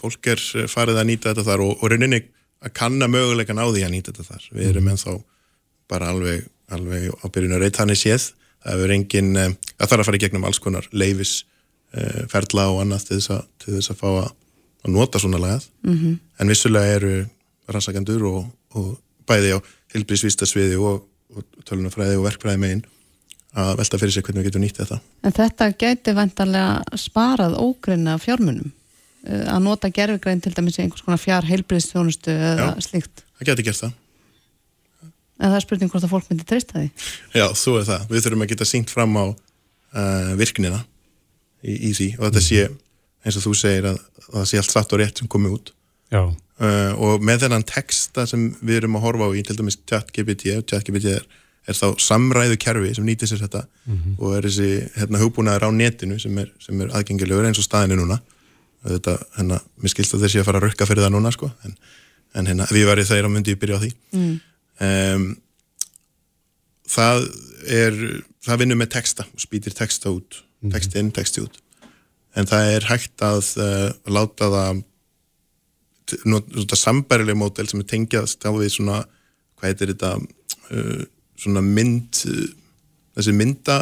fólk 0.00 0.30
er 0.30 0.44
farið 0.70 1.00
að 1.02 1.08
nýta 1.10 1.32
þetta 1.32 1.46
þar 1.48 1.64
og, 1.66 1.74
og 1.80 1.90
rauninni 1.90 2.22
að 2.62 2.74
kanna 2.78 3.08
möguleikan 3.10 3.58
á 3.58 3.66
því 3.66 3.84
að 3.86 3.94
nýta 3.96 4.12
þetta 4.12 4.28
þar 4.28 4.48
við 4.54 4.68
erum 4.70 4.90
ennþá 4.92 5.16
bara 5.90 6.12
alveg, 6.12 6.46
alveg 6.72 7.08
á 7.10 7.26
byrjun 7.34 7.56
að 7.56 7.64
reyta 7.64 7.82
hann 7.82 7.94
í 7.94 7.98
séð 7.98 8.28
það 8.62 8.84
er 8.84 8.94
engin, 8.96 9.32
eh, 9.36 9.54
það 9.76 9.88
þarf 9.88 10.04
að 10.04 10.08
fara 10.08 10.20
í 10.20 10.22
gegnum 10.22 10.46
alls 10.46 10.62
konar 10.62 10.86
leifis 10.94 11.32
eh, 11.42 11.51
ferla 12.32 12.70
og 12.72 12.80
annað 12.82 13.06
til 13.08 13.18
þess 13.18 13.32
að, 13.34 13.42
til 13.60 13.74
þess 13.76 13.92
að 13.92 14.00
fá 14.00 14.08
að, 14.08 14.28
að 14.86 14.94
nota 14.94 15.20
svona 15.20 15.40
lagað 15.42 15.66
mm 15.84 15.96
-hmm. 15.96 16.18
en 16.40 16.48
vissulega 16.48 16.96
eru 16.96 17.14
rannsakandur 17.68 18.24
og, 18.30 18.46
og 18.78 18.98
bæði 19.28 19.56
á 19.56 19.58
hilbrísvístasviði 19.94 20.78
og, 20.80 21.04
og 21.36 21.44
tölunafræði 21.68 22.18
og 22.18 22.26
verkfræði 22.26 22.62
megin 22.62 22.84
að 23.52 23.74
velta 23.82 23.98
fyrir 24.00 24.14
sig 24.14 24.24
hvernig 24.24 24.42
við 24.42 24.48
getum 24.50 24.64
nýtt 24.64 24.78
þetta 24.80 25.00
En 25.22 25.34
þetta 25.36 25.72
geti 25.78 26.14
vantarlega 26.16 26.96
sparað 26.96 27.58
ógrinna 27.60 28.16
fjármunum 28.18 28.72
eh, 29.26 29.44
að 29.52 29.60
nota 29.66 29.90
gerfigræn 29.92 30.40
til 30.40 30.54
dæmis 30.56 30.78
í 30.78 30.86
einhvers 30.86 31.04
konar 31.04 31.20
fjár 31.20 31.44
heilbriðstjónustu 31.44 32.32
eða 32.32 32.72
Já. 32.72 32.80
slíkt 32.80 33.26
það 33.36 33.50
getur 33.50 33.68
gert 33.68 33.82
það 33.82 33.92
en 35.42 35.50
það 35.50 35.58
er 35.58 35.66
spurning 35.66 35.92
hvort 35.92 36.06
að 36.06 36.14
fólk 36.14 36.30
myndi 36.30 36.48
treysta 36.48 36.78
því 36.78 36.88
Já, 37.34 37.46
þú 37.52 37.76
er 37.80 37.86
það. 37.90 38.08
Við 38.08 38.24
þurfum 38.24 38.44
að 38.46 38.52
geta 38.54 38.68
syngt 38.68 38.94
fram 38.94 39.16
á 39.18 39.24
uh, 39.26 40.32
virknina 40.38 40.80
í, 41.64 41.74
í 41.88 41.92
því. 41.96 42.08
Og 42.18 42.24
þetta 42.28 42.42
sé, 42.46 42.64
eins 43.24 43.36
og 43.38 43.44
þú 43.46 43.52
segir 43.58 43.86
að, 43.92 44.00
að 44.28 44.34
það 44.40 44.48
sé 44.52 44.58
allt 44.62 44.74
satt 44.74 44.92
og 44.96 45.00
rétt 45.02 45.18
sem 45.22 45.28
komið 45.30 45.54
út. 45.58 45.72
Uh, 46.62 46.92
og 47.02 47.22
með 47.24 47.46
þennan 47.46 47.64
texta 47.66 48.26
sem 48.28 48.42
við 48.62 48.82
erum 48.82 48.98
að 48.98 49.02
horfa 49.06 49.26
á 49.26 49.30
í 49.34 49.40
til 49.46 49.56
dæmis 49.58 49.78
ChatGPT, 49.88 50.44
ChatGPT 50.70 51.08
er, 51.16 51.24
er 51.66 51.74
þá 51.78 51.86
samræðu 52.02 52.58
kerfi 52.62 52.92
sem 52.94 53.06
nýtir 53.06 53.30
sér 53.30 53.40
þetta 53.46 53.64
Mhm. 53.88 54.12
og 54.18 54.36
er 54.36 54.46
þessi 54.46 54.68
hérna, 54.98 55.18
hugbúnaður 55.22 55.66
á 55.66 55.70
netinu 55.74 56.18
sem 56.22 56.38
er, 56.38 56.52
sem 56.62 56.80
er 56.84 56.92
aðgengilegur 56.94 57.48
eins 57.48 57.58
og 57.58 57.66
staðinu 57.66 57.98
núna. 58.02 58.20
Þetta, 58.86 59.16
hérna, 59.38 59.58
mér 59.82 59.90
skilst 59.94 60.14
að 60.14 60.22
þeir 60.26 60.32
sé 60.34 60.40
að 60.42 60.46
fara 60.50 60.60
að 60.60 60.66
rukka 60.68 60.86
fyrir 60.86 61.02
það 61.06 61.12
núna 61.16 61.32
sko, 61.34 61.50
en, 61.64 61.74
en 62.34 62.46
hérna, 62.50 62.64
ef 62.66 62.76
ég 62.78 62.86
væri 62.90 63.04
þeir 63.06 63.26
á 63.26 63.30
myndi 63.30 63.54
ég 63.54 63.60
byrja 63.62 63.78
á 63.78 63.82
því. 63.82 63.90
Mm. 64.12 64.40
um, 64.86 65.26
það 66.92 67.26
er 67.70 67.98
það 68.44 68.58
vinnur 68.62 68.78
með 68.80 68.90
texta 68.96 69.26
og 69.30 69.40
spýtir 69.42 69.74
texta 69.76 70.10
út 70.12 70.42
texti 70.70 70.98
inn, 71.02 71.10
texti 71.12 71.40
út 71.42 71.58
en 72.36 72.46
það 72.46 72.70
er 72.76 72.86
hægt 72.88 73.22
að 73.26 73.40
uh, 73.60 73.90
láta 74.08 74.46
það 74.52 74.82
svona 76.12 76.76
sambærileg 76.78 77.36
mótel 77.38 77.68
sem 77.70 77.80
er 77.82 77.88
tengjast 77.88 78.44
á 78.44 78.50
við 78.54 78.70
svona 78.76 79.00
hvað 79.58 79.68
heitir 79.70 79.92
þetta 79.94 80.12
uh, 80.18 81.02
svona 81.40 81.62
mynd 81.64 82.22
uh, 82.28 82.46
þessi 83.16 83.34
mynda 83.36 83.78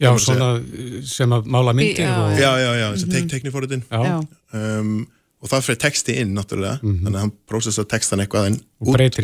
Já, 0.00 0.10
svona 0.16 0.52
uh, 0.58 1.00
sem 1.04 1.32
að 1.36 1.48
mála 1.52 1.74
myndir 1.76 2.04
Já. 2.06 2.14
og... 2.24 2.36
já, 2.40 2.52
já, 2.64 2.70
já, 2.80 2.86
þessi 2.94 3.06
Mhm. 3.08 3.14
tek 3.16 3.30
teknifóritin 3.34 3.82
Já. 3.90 4.00
Já. 4.04 4.18
um, 4.56 5.06
og 5.40 5.48
það 5.48 5.62
fyrir 5.64 5.78
texti 5.80 6.14
inn 6.20 6.34
náttúrulega, 6.36 6.80
þannig 6.84 7.14
að 7.16 7.22
hann 7.22 7.30
prósessar 7.48 7.86
textan 7.88 8.20
eitthvað 8.20 8.46
en 8.50 8.56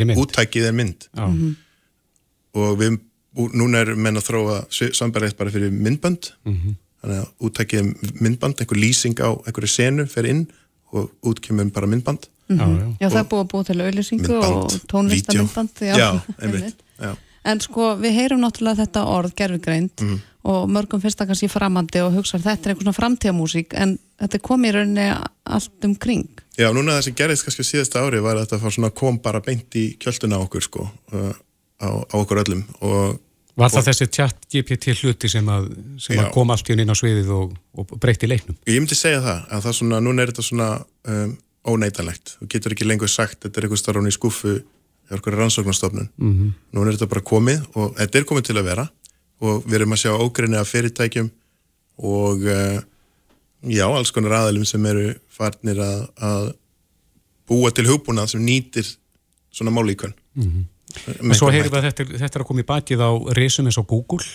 mynd. 0.09 0.17
úttækið 0.23 0.63
er 0.65 0.73
mynd 0.73 1.03
Já. 1.13 1.25
og 2.57 2.77
við, 2.79 2.95
ú- 3.37 3.51
núna 3.53 3.81
er 3.85 3.95
menn 3.95 4.17
að 4.17 4.27
þróa 4.29 4.57
sambarlegt 4.93 5.37
bara 5.37 5.51
fyrir 5.53 5.71
myndbönd 5.71 6.31
Mhm. 6.45 6.75
þannig 7.03 7.19
að 7.21 7.27
úttækið 7.45 7.79
er 7.79 8.21
myndband 8.21 8.55
einhver 8.61 8.77
lýsing 8.81 9.19
á 9.21 9.29
einhverju 9.45 9.69
senu 9.69 10.05
fer 10.09 10.25
inn 10.25 10.47
og 10.93 11.11
út 11.23 11.39
kemur 11.41 11.71
bara 11.71 11.87
myndband 11.87 12.27
Já, 12.49 12.63
já. 12.63 12.95
Já, 13.01 13.07
það 13.11 13.19
er 13.19 13.27
búið 13.27 13.43
að 13.43 13.49
búið 13.51 13.65
til 13.67 13.81
auðlýsingu 13.83 14.35
og 14.39 14.43
Myndband, 14.47 14.87
tónlistamindband 14.87 15.81
já, 15.83 16.21
einmitt 16.41 16.75
já. 17.01 17.15
En 17.47 17.59
sko, 17.63 17.95
við 17.99 18.11
heyrum 18.15 18.39
náttúrulega 18.43 18.85
þetta 18.85 19.03
orð 19.07 19.33
gerfigreind 19.35 19.91
Mhm. 20.01 20.19
og 20.47 20.69
mörgum 20.69 21.01
finnst 21.03 21.17
það 21.19 21.27
kannski 21.27 21.49
framandi 21.51 21.99
og 22.05 22.13
hugsa 22.15 22.39
þetta 22.39 22.69
er 22.69 22.73
eitthvað 22.75 22.87
svona 22.87 22.99
framtíðamúsík 23.01 23.73
en 23.73 23.99
þetta 24.19 24.41
kom 24.41 24.63
í 24.63 24.71
rauninni 24.71 25.07
allt 25.45 25.83
um 25.85 25.95
kring 25.95 26.27
já, 26.57 26.71
núna 26.71 26.95
það 26.97 27.03
sem 27.03 27.13
gerðist 27.15 27.43
kannski 27.45 27.63
síðasta 27.67 27.99
ári 28.01 28.21
var 28.23 28.35
að 28.37 28.47
þetta 28.55 28.93
kom 28.95 29.17
bara 29.19 29.39
beint 29.41 29.69
í 29.75 29.97
kjölduna 29.99 30.39
á 30.39 30.43
okkur 30.47 30.61
sko, 30.63 30.89
á, 31.11 31.35
á 31.83 32.15
okkur 32.15 32.43
öllum 32.45 32.63
og 32.81 33.19
Var 33.57 33.73
það 33.73 33.87
þessi 33.87 34.07
chat 34.13 34.43
GPT 34.53 34.93
hluti 34.99 35.29
sem 35.31 35.47
að, 35.49 35.71
sem 36.01 36.19
að 36.21 36.29
kom 36.35 36.51
allt 36.53 36.67
í 36.69 36.75
inn 36.77 36.93
á 36.93 36.97
sviðið 36.97 37.31
og, 37.33 37.55
og 37.73 37.93
breytti 37.97 38.29
leiknum? 38.29 38.57
Ég 38.69 38.77
myndi 38.83 38.97
segja 38.97 39.23
það, 39.23 39.39
að 39.55 39.63
það 39.65 39.77
svona, 39.79 40.01
núna 40.05 40.23
er 40.23 40.31
þetta 40.31 40.45
svona 40.45 40.67
um, 41.13 41.31
óneitanlegt. 41.73 42.35
Þú 42.37 42.49
getur 42.53 42.75
ekki 42.75 42.87
lengur 42.87 43.09
sagt, 43.11 43.39
þetta 43.45 43.59
er 43.59 43.67
eitthvað 43.67 43.81
starfun 43.81 44.11
í 44.11 44.13
skuffu 44.13 44.53
hjá 45.07 45.17
okkur 45.17 45.39
rannsóknarstofnun. 45.39 46.11
Mm 46.21 46.35
-hmm. 46.35 46.53
Núna 46.77 46.91
er 46.91 46.99
þetta 46.99 47.09
bara 47.15 47.25
komið 47.31 47.65
og 47.73 47.97
þetta 47.97 48.19
er 48.19 48.29
komið 48.29 48.47
til 48.51 48.57
að 48.57 48.69
vera 48.69 48.87
og 49.41 49.65
við 49.65 49.75
erum 49.79 49.93
að 49.93 50.01
sjá 50.03 50.11
ógrinni 50.13 50.57
af 50.57 50.69
fyrirtækjum 50.69 51.31
og 51.97 52.45
uh, 52.45 52.79
já, 53.65 53.85
alls 53.89 54.11
konar 54.11 54.37
aðalum 54.37 54.65
sem 54.65 54.85
eru 54.85 55.15
farnir 55.27 55.81
að, 55.81 56.07
að 56.21 56.53
búa 57.47 57.71
til 57.71 57.87
hugbúnað 57.87 58.33
sem 58.35 58.45
nýtir 58.45 58.85
svona 59.49 59.71
málíkun. 59.71 60.13
En 61.21 61.33
svo 61.37 61.49
heyrum 61.51 61.71
við 61.71 61.79
að 61.81 61.87
þetta, 61.89 62.05
þetta 62.23 62.39
er 62.39 62.43
að 62.43 62.47
koma 62.49 62.63
í 62.63 62.67
bakið 62.67 63.01
á 63.03 63.11
risum 63.37 63.67
eins 63.69 63.77
og 63.81 63.87
Google. 63.91 64.25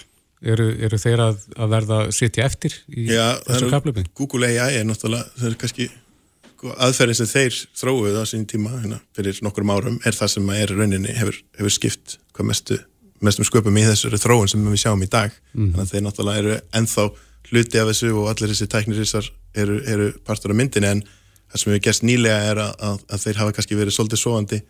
Eru, 0.43 0.65
eru 0.83 0.99
þeir 0.99 1.21
að, 1.23 1.43
að 1.55 1.69
verða 1.71 1.97
að 2.03 2.09
sitja 2.17 2.45
eftir 2.49 2.75
í 2.91 3.05
Já, 3.13 3.39
þessu 3.47 3.69
kaplöfum? 3.71 4.09
Google 4.19 4.49
AI 4.51 4.81
er 4.81 4.87
náttúrulega, 4.89 5.29
er 5.47 5.55
kannski 5.61 5.87
sko, 5.87 6.73
aðferðin 6.83 7.19
sem 7.21 7.29
þeir 7.31 7.59
þróuð 7.79 8.17
á 8.19 8.25
sín 8.27 8.43
tíma 8.51 8.73
hérna, 8.81 8.99
fyrir 9.15 9.39
nokkrum 9.47 9.71
árum 9.71 10.01
er 10.03 10.17
það 10.19 10.33
sem 10.35 10.51
er 10.57 10.73
rauninni 10.75 11.15
hefur, 11.15 11.39
hefur 11.61 11.75
skipt 11.77 12.17
hvað 12.35 12.49
mestu, 12.51 12.81
mestum 13.23 13.47
sköpum 13.47 13.79
í 13.79 13.87
þessari 13.87 14.19
þróun 14.19 14.51
sem 14.51 14.67
við 14.67 14.83
sjáum 14.83 15.07
í 15.07 15.11
dag 15.15 15.31
Mhm. 15.55 15.71
þannig 15.77 15.85
að 15.87 15.93
þeir 15.95 16.05
náttúrulega 16.09 16.43
eru 16.43 16.59
ennþá 16.81 17.07
hluti 17.53 17.79
af 17.85 17.89
þessu 17.93 18.11
og 18.19 18.29
allir 18.35 18.51
þessi 18.51 18.71
tæknirísar 18.75 19.31
eru, 19.63 19.79
eru 19.95 20.11
partur 20.27 20.51
af 20.51 20.59
myndinni 20.59 20.91
en 20.91 21.05
það 21.53 21.63
sem 21.63 21.73
við 21.77 21.83
gerst 21.87 22.03
nýlega 22.03 22.51
er 22.51 22.65
að, 22.67 22.75
að, 22.83 22.99
að 23.15 23.23
þeir 23.29 23.41
hafa 23.45 23.55
kannski 23.61 23.79
verið 23.79 23.95
svolítið 23.95 24.23
svoandi 24.27 24.61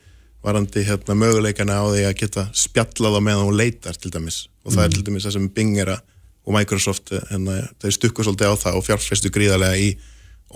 varandi 0.42 0.82
hérna, 0.86 1.14
möguleikana 1.14 1.78
á 1.78 1.84
því 1.86 2.06
að 2.08 2.16
geta 2.22 2.46
spjallað 2.56 3.18
á 3.18 3.20
meðan 3.22 3.46
hún 3.46 3.58
leitar 3.58 3.98
til 3.98 4.10
dæmis. 4.14 4.48
Og 4.66 4.74
það 4.74 4.84
er 4.84 4.94
til 4.96 5.04
dæmis 5.06 5.26
það 5.26 5.36
sem 5.36 5.48
Bing 5.54 5.78
er 5.78 5.94
að 5.96 6.08
og 6.42 6.56
Microsoft, 6.56 7.12
hérna, 7.30 7.60
þeir 7.78 7.94
stukku 7.94 8.24
svolítið 8.26 8.50
á 8.50 8.54
það 8.58 8.78
og 8.78 8.86
fjárfestu 8.86 9.30
gríðarlega 9.30 9.78
í 9.78 9.92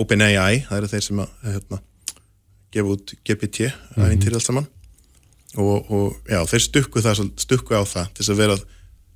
OpenAI, 0.02 0.64
það 0.66 0.80
eru 0.80 0.88
þeir 0.90 1.04
sem 1.06 1.20
að 1.22 1.36
hérna, 1.46 1.78
gefa 2.74 2.94
út 2.96 3.14
GPT 3.22 3.68
mm 3.70 4.02
-hmm. 4.02 4.24
til 4.24 4.34
allt 4.34 4.46
saman. 4.46 4.66
Og, 5.54 5.90
og 5.90 6.16
já, 6.28 6.42
þeir 6.46 6.62
stukku, 6.62 7.00
það, 7.00 7.30
stukku 7.38 7.78
á 7.78 7.86
það 7.86 8.06
til 8.14 8.30
að 8.32 8.36
vera 8.36 8.56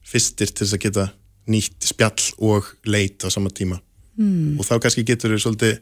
fyrstir 0.06 0.46
til 0.54 0.66
að 0.66 0.78
geta 0.78 1.08
nýtt 1.50 1.84
spjall 1.84 2.32
og 2.38 2.64
leit 2.84 3.24
á 3.26 3.28
sama 3.28 3.50
tíma. 3.50 3.80
Mm. 4.20 4.58
og 4.58 4.66
þá 4.66 4.74
kannski 4.82 5.04
getur 5.06 5.32
þau 5.32 5.40
svolítið 5.40 5.78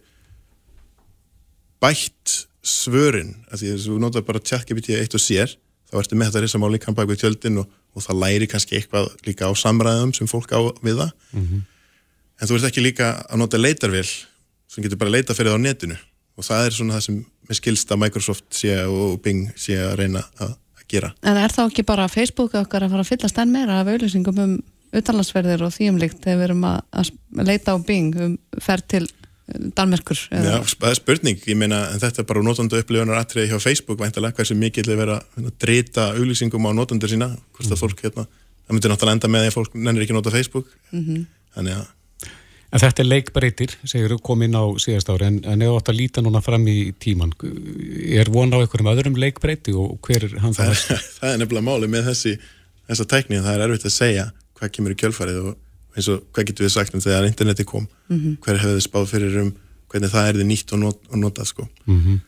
bætt 1.83 2.48
svörin 2.64 3.35
af 3.49 3.61
því 3.61 3.73
að 3.75 3.83
þú 3.87 3.99
notar 4.03 4.25
bara 4.27 4.42
ChatGPT 4.42 4.97
eitt 4.99 5.14
og 5.16 5.23
sér 5.23 5.55
þá 5.88 5.99
ertu 6.03 6.18
með 6.18 6.31
þetta 6.31 6.44
risamál 6.44 6.73
líka 6.75 6.94
bak 6.97 7.09
við 7.09 7.23
tjöldin 7.23 7.62
og, 7.62 7.68
og 7.97 8.05
það 8.05 8.21
læri 8.23 8.49
kannski 8.51 8.77
eitthvað 8.79 9.09
líka 9.27 9.49
á 9.49 9.53
samræðum 9.57 10.12
sem 10.16 10.29
fólk 10.31 10.53
á 10.53 10.61
við 10.85 11.01
það. 11.01 11.12
En 12.38 12.47
þú 12.47 12.59
ert 12.59 12.68
ekki 12.68 12.85
líka 12.85 13.12
að 13.27 13.40
nota 13.40 13.61
leitarvél 13.61 14.07
sem 14.68 14.85
getur 14.85 15.01
bara 15.01 15.14
leita 15.16 15.35
fyrir 15.35 15.55
það 15.55 15.62
á 15.62 15.66
netinu. 15.66 15.99
Og 16.38 16.47
það 16.47 16.66
er 16.66 16.77
svona 16.77 16.99
það 16.99 17.07
sem 17.07 17.21
með 17.49 17.61
skilsta 17.61 17.97
Microsoft 17.99 18.49
sé 18.55 18.75
og 18.85 19.16
Bing 19.25 19.49
sé 19.59 19.79
að 19.81 19.94
reyna 20.03 20.23
að, 20.38 20.53
að 20.79 20.85
gera. 20.92 21.12
En 21.25 21.40
er 21.40 21.55
þá 21.55 21.62
ekki 21.64 21.87
bara 21.88 22.11
Facebook 22.12 22.55
okkar 22.59 22.85
að 22.85 22.92
fara 22.94 23.07
að 23.07 23.11
fyllast 23.14 23.40
enn 23.40 23.55
meira 23.55 23.81
af 23.81 23.88
auðlýsingum 23.88 24.42
um 24.44 24.59
utanlandsferðir 24.99 25.64
og 25.66 25.73
því 25.75 25.90
um 25.92 25.99
líkt 26.01 26.21
þegar 26.25 26.38
við 26.38 26.47
erum 26.49 26.68
að, 26.68 26.79
að 27.01 27.49
leita 27.49 27.75
á 27.75 27.77
Bing 27.88 28.21
um 28.25 28.37
ferð 28.64 28.87
til 28.92 29.03
Danmerkur 29.49 30.19
Já, 30.29 30.59
það 30.69 30.91
er 30.91 30.99
spurning, 30.99 31.39
ég 31.49 31.57
meina 31.57 31.79
en 31.95 32.01
þetta 32.03 32.21
er 32.23 32.27
bara 32.29 32.43
notandu 32.45 32.77
upplifunar 32.83 33.21
atriði 33.23 33.49
hjá 33.53 33.61
Facebook 33.65 34.01
væntalega, 34.03 34.37
hversu 34.37 34.57
mikill 34.59 34.89
er 34.93 34.99
verið 35.01 35.15
að 35.45 35.53
drita 35.63 36.09
auglýsingum 36.19 36.69
á 36.69 36.73
notandur 36.77 37.09
sína 37.13 37.31
hvort 37.57 37.73
að 37.73 37.81
fólk 37.81 38.03
hérna, 38.05 38.27
það 38.69 38.77
myndir 38.77 38.93
náttúrulega 38.93 39.17
enda 39.19 39.31
með 39.33 39.47
því 39.47 39.53
að 39.53 39.57
fólk 39.57 39.79
nennir 39.79 40.05
ekki 40.05 40.17
nota 40.19 40.35
Facebook 40.35 40.75
Mhm. 40.93 41.23
þannig 41.57 41.79
að 41.79 41.87
En 42.69 42.81
þetta 42.83 43.01
er 43.01 43.07
leikbreytir, 43.09 43.71
segir 43.89 44.11
þú, 44.13 44.19
kom 44.21 44.43
inn 44.45 44.53
á 44.53 44.61
síðast 44.77 45.09
ári, 45.09 45.25
en, 45.25 45.39
en 45.49 45.63
þú 45.65 45.79
átt 45.79 45.89
að 45.89 45.97
líta 46.03 46.21
núna 46.21 46.43
fram 46.45 46.67
í 46.69 46.93
tíman, 47.01 47.31
er 48.13 48.29
von 48.29 48.53
á 48.53 48.61
einhverjum 48.61 48.91
öðrum 48.93 49.17
leikbreyti 49.17 49.73
og 49.73 49.95
hver 50.05 50.27
er 50.29 50.35
hann 50.43 50.53
það? 50.53 50.75
það, 50.77 51.07
það 51.17 51.33
er 51.33 51.39
nefnilega 51.41 51.65
máli 51.65 51.89
með 51.89 52.11
þessi 52.11 52.35
þessa 52.91 53.07
tækni, 53.09 53.41
það 53.41 53.55
er 53.55 53.65
erfitt 53.71 53.87
að 53.89 53.95
segja 53.97 54.27
hvað 54.61 54.73
kemur 54.77 54.93
í 54.93 54.99
kjölfarið 55.01 55.39
og 55.49 55.57
eins 55.96 56.09
og 56.12 56.22
hvað 56.33 56.46
getur 56.51 56.66
við 56.66 56.74
sagt 56.74 56.94
um 56.94 57.01
þegar 57.01 57.27
interneti 57.27 57.64
kom 57.64 57.88
Mhm. 58.09 58.37
hver 58.44 58.59
hefði 58.59 58.85
spáð 58.88 59.07
fyrir 59.14 59.40
um 59.42 59.55
hvernig 59.88 60.11
það 60.12 60.29
er 60.29 60.35
því 60.35 60.44
nýtt 60.51 60.72
og, 60.72 60.79
not, 60.79 60.98
og 61.10 61.17
notað 61.19 61.46
sko 61.46 61.69
Mhm. 61.87 62.21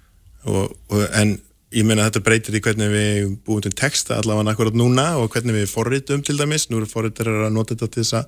og, 0.47 0.76
og, 0.91 1.09
en 1.12 1.41
ég 1.72 1.85
meina 1.85 2.09
þetta 2.11 2.22
breytir 2.24 2.55
í 2.57 2.61
hvernig 2.61 2.91
við 2.91 3.37
búum 3.47 3.62
til 3.62 3.70
texta 3.72 4.16
allavega 4.18 4.51
akkurat 4.55 4.74
núna 4.74 5.16
og 5.20 5.30
hvernig 5.30 5.55
við 5.55 5.68
forritum 5.70 6.22
til 6.24 6.37
dæmis, 6.37 6.68
nú 6.70 6.76
eru 6.78 6.87
forritar 6.87 7.26
að 7.26 7.53
nota 7.53 7.74
þetta 7.74 7.91
til 7.93 8.03
þess 8.03 8.12
að 8.18 8.26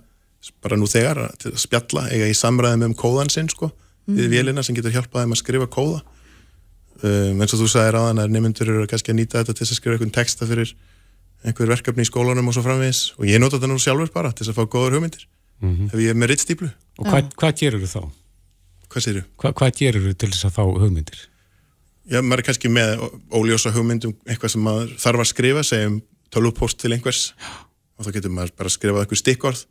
bara 0.62 0.76
nú 0.76 0.86
þegar 0.86 1.16
að- 1.28 1.38
til 1.38 1.50
að 1.52 1.58
spjalla, 1.58 2.08
eiga 2.10 2.26
í 2.28 2.34
samræðum 2.34 2.84
um 2.84 2.94
kóðan 2.94 3.30
sinn 3.30 3.48
sko, 3.48 3.72
við 4.08 4.28
Mhm. 4.28 4.32
vélina 4.32 4.64
sem 4.64 4.74
getur 4.76 4.92
hjálpað 4.92 5.24
þeim 5.24 5.32
að 5.32 5.42
skrifa 5.42 5.66
kóða 5.66 6.02
um, 7.02 7.40
eins 7.40 7.54
og 7.54 7.60
þú 7.60 7.68
sagði 7.72 7.92
ráðan 7.96 8.20
að 8.22 8.30
nemyndur 8.30 8.68
eru 8.68 8.86
kannski 8.86 9.12
að 9.12 9.18
nýta 9.20 9.42
þetta 9.42 9.54
til 9.56 9.66
þess 9.66 9.72
að 9.72 9.80
skrifa 9.80 9.96
einhvern 9.98 10.12
texta 10.12 10.46
fyrir 10.46 10.72
einhver 11.44 11.70
verkefni 11.72 12.04
í 12.04 12.08
skólanum 12.10 12.48
og 12.48 12.54
svo 12.56 12.62
framvegis 12.66 13.00
og 13.18 13.24
ég 13.28 13.40
nota 13.42 13.58
þetta 13.58 13.70
nú 13.72 13.78
sjálfur 13.82 14.12
bara 14.14 14.32
til 14.32 14.44
þess 14.46 14.54
að 14.54 14.60
fá 14.60 14.66
góður 14.76 14.98
hugmyndir 14.98 15.26
Mhm. 15.62 15.90
ef 15.92 15.98
ég 16.02 16.10
er 16.10 16.16
með 16.18 16.32
rittstýplu 16.32 16.68
Og 16.98 17.06
hvað, 17.06 17.28
hvað 17.38 17.52
gerur 17.60 17.80
þú 17.84 17.88
þá? 17.92 18.02
Hvað 18.90 19.04
séru? 19.04 19.20
Hva, 19.38 19.52
hvað 19.54 19.76
gerir 19.78 20.02
þú 20.02 20.14
til 20.18 20.28
þess 20.32 20.44
að 20.48 20.54
fá 20.56 20.62
hugmyndir? 20.66 21.20
Já, 22.10 22.18
maður 22.20 22.38
er 22.42 22.46
kannski 22.48 22.68
með 22.68 23.04
óljósa 23.30 23.70
hugmyndum 23.72 24.14
eitthvað 24.26 24.50
sem 24.56 24.64
maður 24.66 24.88
þarf 24.98 25.22
að 25.22 25.28
skrifa, 25.30 25.62
segjum 25.62 26.00
tölvupóst 26.34 26.78
til 26.82 26.90
einhvers 26.96 27.32
og 27.96 28.04
þá 28.06 28.10
getur 28.16 28.34
maður 28.34 28.52
bara 28.58 28.68
að 28.68 28.74
skrifa 28.74 29.04
eitthvað 29.04 29.20
stikkorð 29.22 29.62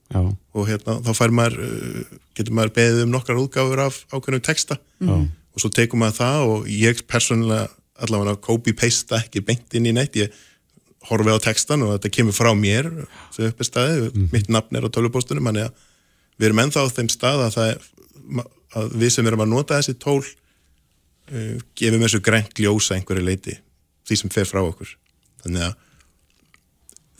og 0.55 0.67
hérna, 0.69 0.95
þá 1.03 1.11
fær 1.19 1.35
maður, 1.35 1.59
uh, 1.59 2.17
getur 2.39 2.53
maður 2.55 2.73
beðið 2.79 3.03
um 3.03 3.11
nokkrar 3.11 3.41
útgáfur 3.43 3.83
af 3.83 3.99
ákveðnum 4.15 4.41
texta 4.47 4.77
Já. 5.01 5.11
og 5.11 5.59
svo 5.59 5.69
tekum 5.75 5.99
maður 5.99 6.21
það 6.23 6.47
og 6.55 6.67
ég 6.71 7.03
persónulega 7.03 7.67
allavega 8.01 8.39
copy-pasta 8.41 9.19
ekki 9.25 9.43
beint 9.45 9.75
inn 9.75 9.85
í 9.91 9.93
neitt, 9.93 10.15
ég 10.15 10.31
horfi 11.09 11.33
á 11.33 11.39
textan 11.41 11.83
og 11.85 11.95
þetta 11.95 12.13
kemur 12.17 12.35
frá 12.35 12.51
mér 12.57 12.89
sem 13.33 13.47
upp 13.49 13.61
er 13.61 13.67
staðið, 13.67 14.07
mm. 14.11 14.27
mitt 14.33 14.49
nafn 14.53 14.77
er 14.77 14.85
á 14.85 14.93
tölvupóstunum, 14.93 15.49
þannig 15.49 15.69
að 15.69 15.87
við 16.37 16.49
erum 16.49 16.63
ennþá 16.65 16.85
á 16.85 16.93
þeim 16.95 17.11
stað 17.11 17.45
að, 17.45 17.57
það, 17.57 18.49
að 18.77 18.97
við 19.01 19.13
sem 19.15 19.29
erum 19.29 19.45
að 19.45 19.53
nota 19.53 19.79
þessi 19.79 19.97
tól 20.01 20.21
uh, 20.21 21.55
gefum 21.77 22.05
þessu 22.05 22.21
grænt 22.25 22.61
ljósa 22.61 22.97
einhverju 22.97 23.25
leiti, 23.25 23.57
því 24.07 24.19
sem 24.21 24.33
fer 24.33 24.49
frá 24.49 24.61
okkur 24.63 24.93
þannig 25.45 25.69
að 25.69 25.79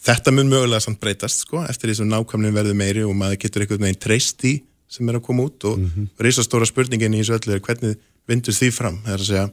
þetta 0.02 0.34
mun 0.34 0.50
mögulega 0.50 0.84
samt 0.84 1.02
breytast 1.02 1.46
sko, 1.46 1.64
eftir 1.70 1.92
því 1.92 2.02
sem 2.02 2.12
nákvæmlega 2.12 2.58
verður 2.58 2.78
meiri 2.78 3.06
og 3.06 3.18
maður 3.18 3.42
getur 3.44 3.66
einhvern 3.66 3.88
veginn 3.88 4.02
treyst 4.02 4.46
í 4.50 4.56
sem 4.92 5.10
er 5.10 5.18
að 5.20 5.26
koma 5.26 5.46
út 5.48 5.66
og 5.70 5.78
mm 5.80 5.90
-hmm. 5.90 6.08
reysastóra 6.20 6.68
spurningin 6.68 7.16
í 7.16 7.22
þessu 7.22 7.38
öllu 7.38 7.56
er 7.56 7.66
hvernig 7.66 8.00
vindur 8.28 8.54
því 8.54 8.72
fram, 8.76 8.98
það 9.06 9.14
er 9.14 9.22
að 9.22 9.30
segja 9.30 9.50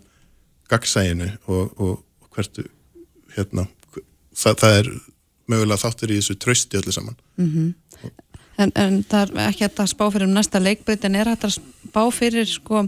gagsæginu 0.68 1.28
og, 1.46 1.80
og, 1.80 1.94
og 2.20 2.28
hvertu 2.34 2.64
hérna, 3.36 3.66
það, 4.38 4.58
það 4.62 4.78
er 4.80 4.90
mögulega 5.48 5.82
þáttur 5.82 6.12
í 6.12 6.20
þessu 6.20 6.38
trösti 6.40 6.80
öllu 6.80 6.94
saman. 6.94 7.18
Mm 7.40 7.50
-hmm. 7.52 8.12
en, 8.58 8.72
en 8.74 9.00
það 9.08 9.34
er 9.34 9.48
ekki 9.48 9.68
að 9.68 9.90
spá 9.92 10.04
fyrir 10.10 10.28
um 10.28 10.36
næsta 10.36 10.62
leikbreyt 10.62 11.04
en 11.04 11.18
er 11.18 11.32
þetta 11.32 11.50
að 11.50 11.58
spá 11.58 12.02
fyrir 12.14 12.48
sko 12.48 12.86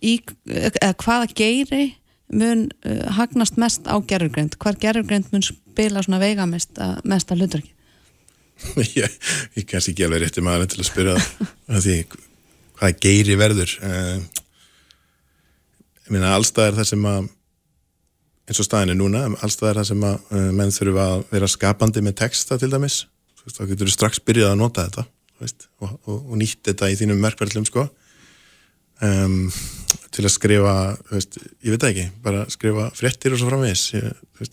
í, 0.00 0.20
eða 0.46 0.94
hvaða 1.04 1.32
geiri 1.34 1.84
mun 2.30 2.68
uh, 2.86 3.10
hagnast 3.18 3.58
mest 3.58 3.86
á 3.90 3.98
gerurgrönd, 3.98 4.56
hvar 4.62 4.78
gerurgrönd 4.78 5.30
mun 5.32 5.42
spila 5.42 6.02
svona 6.02 6.20
veiga 6.22 6.46
mest 6.46 6.78
að, 6.78 7.00
mest 7.04 7.32
að 7.32 7.42
hlutverki 7.42 7.72
ég, 9.00 9.16
ég 9.56 9.66
kannski 9.66 9.94
ekki 9.94 10.06
alveg 10.06 10.26
rétti 10.26 10.44
maður 10.44 10.70
til 10.70 10.82
að 10.82 10.90
spyrja 10.90 11.16
það 11.18 11.82
því 11.86 11.96
hvaða 12.78 12.92
geiri 13.02 13.36
verður 13.40 13.74
uh, 13.82 14.16
ég 16.06 16.14
meina 16.14 16.34
allstað 16.36 16.70
er 16.70 16.80
það 16.80 16.90
sem 16.92 17.10
að 17.10 17.28
eins 18.50 18.60
og 18.60 18.66
staðin 18.66 18.94
er 18.94 18.98
núna, 18.98 19.22
allstað 19.44 19.70
er 19.70 19.80
það 19.80 19.88
sem 19.92 20.04
að 20.08 20.34
uh, 20.34 20.50
menn 20.58 20.74
þurfa 20.74 21.06
að 21.06 21.24
vera 21.30 21.50
skapandi 21.50 22.02
með 22.02 22.18
texta 22.24 22.58
til 22.58 22.70
dæmis, 22.72 23.04
þá 23.46 23.62
getur 23.70 23.86
þú 23.86 23.94
strax 23.94 24.22
byrjað 24.26 24.54
að 24.54 24.60
nota 24.60 24.86
þetta 24.88 25.06
veist, 25.40 25.68
og, 25.80 25.92
og, 26.04 26.16
og 26.18 26.40
nýtt 26.40 26.64
þetta 26.68 26.90
í 26.90 26.96
þínum 27.00 27.22
merkverðlum 27.22 27.66
sko. 27.68 27.86
Um, 29.00 29.46
til 30.12 30.26
að 30.26 30.34
skrifa 30.34 30.72
veist, 31.08 31.38
ég 31.64 31.72
veit 31.72 31.84
ekki, 31.86 32.02
bara 32.24 32.42
skrifa 32.52 32.90
fréttir 32.98 33.32
og 33.32 33.40
svo 33.40 33.48
framvegis 33.48 33.86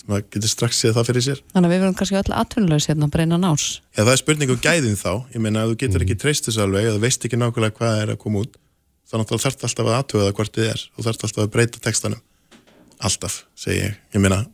maður 0.07 0.23
getur 0.37 0.51
strax 0.51 0.79
séð 0.79 0.93
það 0.95 1.09
fyrir 1.09 1.25
sér. 1.25 1.41
Þannig 1.51 1.67
að 1.67 1.73
við 1.73 1.81
verðum 1.81 1.97
kannski 1.99 2.19
öll 2.21 2.37
atvinnulegs 2.37 2.87
hérna 2.87 3.09
að 3.09 3.15
breyna 3.17 3.39
nás 3.41 3.65
Já 3.97 4.03
það 4.03 4.13
er 4.13 4.21
spurning 4.21 4.53
um 4.53 4.61
gæðin 4.63 4.95
þá 5.01 5.11
ég 5.33 5.43
meina 5.43 5.65
að 5.65 5.73
þú 5.73 5.79
getur 5.83 6.05
ekki 6.05 6.19
treyst 6.21 6.47
þessu 6.47 6.63
alveg 6.63 6.87
að 6.87 6.95
þú 6.95 7.03
veist 7.03 7.27
ekki 7.27 7.41
nákvæmlega 7.41 7.77
hvað 7.81 8.01
er 8.05 8.13
að 8.13 8.21
koma 8.21 8.45
út 8.45 8.55
þannig 9.09 9.25
að 9.25 9.33
þú 9.33 9.41
þarf 9.43 9.67
alltaf 9.67 9.89
að 9.89 9.97
aðtöða 9.97 10.37
hvort 10.37 10.55
þið 10.55 10.71
er 10.71 10.85
og 10.93 11.07
þarf 11.09 11.27
alltaf 11.27 11.43
að 11.43 11.53
breyta 11.57 11.83
textanum 11.83 12.23
alltaf, 12.99 13.43
segi 13.57 13.81
ég, 13.81 13.99
ég 14.15 14.23
meina 14.23 14.45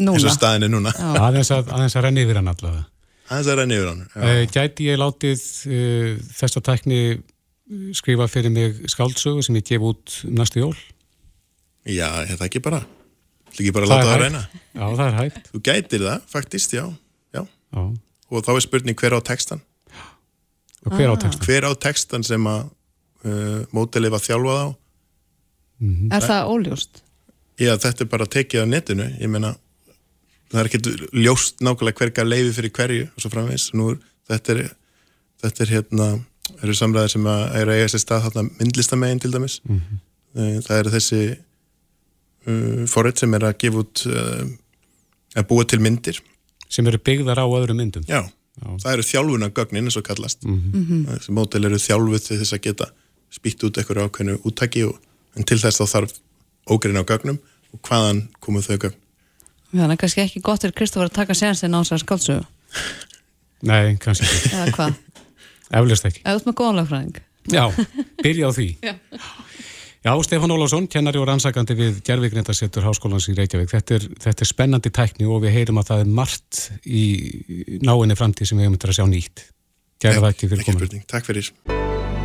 eins 0.00 0.24
og 0.24 0.32
staðin 0.32 0.66
er 0.66 0.72
núna. 0.72 0.92
Aðeins 1.20 1.50
að, 1.52 1.68
að, 1.74 1.84
að 1.88 2.04
renni 2.06 2.24
yfir 2.24 2.40
hann 2.40 2.48
allavega. 2.52 2.86
Aðeins 3.30 3.50
að 3.52 3.58
renni 3.60 3.76
yfir 3.78 3.90
hann 3.90 4.00
uh, 4.08 4.38
Gæti 4.50 4.86
ég 4.88 4.98
látið 4.98 5.42
uh, 5.70 6.14
þessa 6.40 6.62
tækni 6.66 7.00
skrifa 7.94 8.26
fyrir 8.30 8.50
mig 8.50 8.80
skáldsögu 8.90 9.44
sem 9.46 9.58
ég 9.60 9.66
gef 9.68 9.84
út 9.86 10.16
næstu 10.26 10.64
jól? 10.64 10.74
Já, 11.86 12.08
er 12.24 12.34
það 12.34 12.48
ekki 12.48 12.62
bara? 12.64 12.80
Ekki 13.52 13.72
bara 13.74 13.86
að 13.86 13.92
láta 13.92 14.08
það 14.08 14.14
að 14.14 14.24
reyna 14.24 14.42
Já, 14.50 14.84
það 14.84 15.04
er 15.06 15.16
hægt. 15.18 15.50
Þú 15.50 15.62
gætir 15.68 16.04
það, 16.06 16.26
faktist, 16.30 16.74
já, 16.74 16.84
já. 17.34 17.42
já. 17.44 17.82
Og 18.30 18.46
þá 18.46 18.50
er 18.56 18.64
spurning 18.66 18.98
hver 18.98 19.16
á 19.16 19.20
textan 19.26 19.62
Og 20.86 20.96
hver 20.96 21.12
á 21.12 21.14
ah. 21.14 21.20
textan? 21.20 21.46
Hver 21.46 21.68
á 21.68 21.72
textan 21.78 22.26
sem 22.26 22.50
að 22.50 22.60
uh, 23.28 23.62
mótilið 23.76 24.14
var 24.16 24.24
þjálfað 24.24 24.60
á? 24.64 24.68
Mm 25.80 25.94
-hmm. 25.94 26.12
Er 26.16 26.26
það 26.26 26.52
óljóst? 26.54 27.02
Já, 27.60 27.74
þetta 27.76 28.04
er 28.04 28.08
bara 28.08 28.26
tekið 28.26 28.64
á 28.64 28.66
netinu 28.66 29.06
Ég 29.20 29.28
meina, 29.28 29.54
það 30.50 30.60
er 30.60 30.70
ekki 30.70 30.94
ljóst 31.20 31.60
nákvæmlega 31.60 31.98
hverja 32.00 32.24
leiði 32.24 32.56
fyrir 32.56 32.74
hverju 32.78 33.08
og 33.10 33.22
svo 33.22 33.30
framvegs 33.32 33.70
Nú, 33.76 33.92
þetta 34.30 34.56
er, 34.56 34.62
þetta 35.44 35.64
er 35.64 35.74
hérna 35.76 36.08
eru 36.58 36.74
samræðir 36.76 37.14
sem 37.14 37.28
að 37.30 37.44
er 37.60 37.70
að 37.70 37.78
eiga 37.78 37.92
sér 37.92 38.02
stað 38.02 38.24
hérna 38.26 38.44
myndlistamegin 38.48 39.22
til 39.22 39.32
dæmis. 39.34 39.60
Mm 39.64 39.80
-hmm. 39.80 40.60
það 40.66 40.78
eru 40.78 40.90
þessi 40.96 41.20
uh, 42.46 42.86
forrið 42.86 43.22
sem 43.22 43.34
er 43.34 43.44
að 43.44 43.58
gefa 43.58 43.82
út 43.82 44.04
uh, 44.06 44.42
að 45.36 45.48
búa 45.48 45.64
til 45.64 45.80
myndir. 45.80 46.22
Sem 46.68 46.86
eru 46.86 46.98
byggðar 46.98 47.42
á 47.42 47.46
öðru 47.46 47.74
myndum. 47.74 48.04
Já, 48.08 48.22
já. 48.62 48.66
það 48.82 48.92
eru 48.92 49.02
þjálfuna 49.02 49.50
gögnin 49.50 49.84
eins 49.84 49.96
og 49.96 50.04
kallast. 50.04 50.44
Mm 50.44 50.58
-hmm. 50.58 51.06
þessi 51.18 51.32
mótel 51.32 51.64
eru 51.64 51.78
þjálfuð 51.78 52.26
til 52.26 52.38
þess 52.38 52.52
að 52.52 52.64
geta 52.66 52.86
spýtt 53.30 53.64
út 53.64 53.78
eitthvað 53.78 54.04
ákveðinu 54.04 54.40
úttæki 54.44 54.84
og, 54.84 54.98
en 55.36 55.44
til 55.44 55.58
þess 55.58 55.80
þá 55.80 55.86
þarf 55.86 56.12
ógrein 56.66 56.98
á 56.98 57.04
gögnum 57.04 57.38
og 57.74 57.82
hvaðan 57.86 58.24
komu 58.40 58.64
þau 58.64 58.76
gögn 58.76 58.98
Þannig 59.70 59.94
að 59.94 60.00
kannski 60.02 60.24
ekki 60.24 60.42
gott 60.42 60.64
er 60.66 60.74
Kristófur 60.74 61.06
að 61.06 61.18
taka 61.20 61.36
sénsinn 61.38 61.76
á 61.76 61.80
þessar 61.82 62.02
skáldsögu 62.02 62.44
Nei, 63.70 63.96
kannski 64.02 64.26
ekki 64.26 64.56
Eða 64.56 64.74
hvað? 64.74 64.98
Eflust 65.70 66.08
ekki. 66.08 66.24
Eða 66.24 66.40
út 66.40 66.48
með 66.48 66.56
góðanlegfræðing. 66.60 67.20
Já, 67.50 67.62
byrja 68.24 68.50
á 68.50 68.52
því. 68.56 68.68
Já. 68.88 68.94
Já, 70.00 70.14
Stefán 70.24 70.52
Ólásson, 70.54 70.86
kennari 70.88 71.20
og 71.20 71.26
rannsakandi 71.28 71.74
við 71.76 71.98
Gervíknendarsettur 72.06 72.86
Háskólans 72.86 73.26
í 73.28 73.34
Reykjavík. 73.36 73.68
Þetta 73.68 73.98
er, 73.98 74.06
þetta 74.24 74.46
er 74.46 74.48
spennandi 74.48 74.92
tækni 74.96 75.28
og 75.28 75.42
við 75.44 75.58
heyrum 75.58 75.82
að 75.82 75.90
það 75.90 76.06
er 76.06 76.14
margt 76.22 76.62
í 76.88 77.04
náinni 77.84 78.16
framtíð 78.16 78.48
sem 78.48 78.62
við 78.62 78.70
hefum 78.70 78.80
þetta 78.80 78.92
að 78.94 78.98
sjá 79.02 79.06
nýtt. 79.12 79.46
Gerða 80.00 80.24
það 80.24 80.32
ekki 80.32 80.52
fyrir 80.54 80.68
komin. 80.70 81.06
Takk 81.12 81.28
fyrir. 81.28 81.54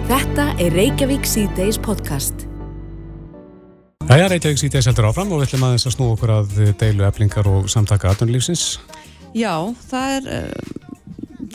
Þetta 0.07 0.49
er 0.55 0.79
Reykjavík 0.79 1.27
C-Days 1.27 1.83
podcast. 1.83 2.47
Það 4.05 4.21
er 4.21 4.29
Reykjavík 4.35 4.59
C-Days 4.61 4.85
heldur 4.85 5.07
áfram 5.09 5.31
og 5.33 5.39
við 5.41 5.47
ætlum 5.47 5.63
aðeins 5.65 5.87
að 5.89 5.93
snú 5.95 6.07
okkur 6.13 6.31
að 6.35 6.51
deilu 6.77 7.05
eflingar 7.07 7.47
og 7.49 7.69
samtaka 7.73 8.11
aðdunlífsins. 8.11 8.65
Já, 9.33 9.53
það 9.89 10.13
er... 10.17 10.27
Uh, 10.29 10.83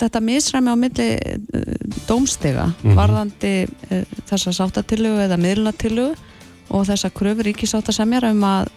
þetta 0.00 0.22
misræmi 0.24 0.72
á 0.72 0.76
milli 0.80 1.06
uh, 1.14 1.62
dómstega 2.08 2.66
mm 2.66 2.74
-hmm. 2.82 2.96
varðandi 2.98 3.54
uh, 3.66 4.02
þessa 4.26 4.52
sáttatillugu 4.56 5.22
eða 5.28 5.38
miðlunatillugu 5.38 6.14
og 6.70 6.86
þessa 6.86 7.10
kröfur 7.10 7.46
ríkisáttasemjar 7.46 8.30
um 8.30 8.44
að 8.44 8.68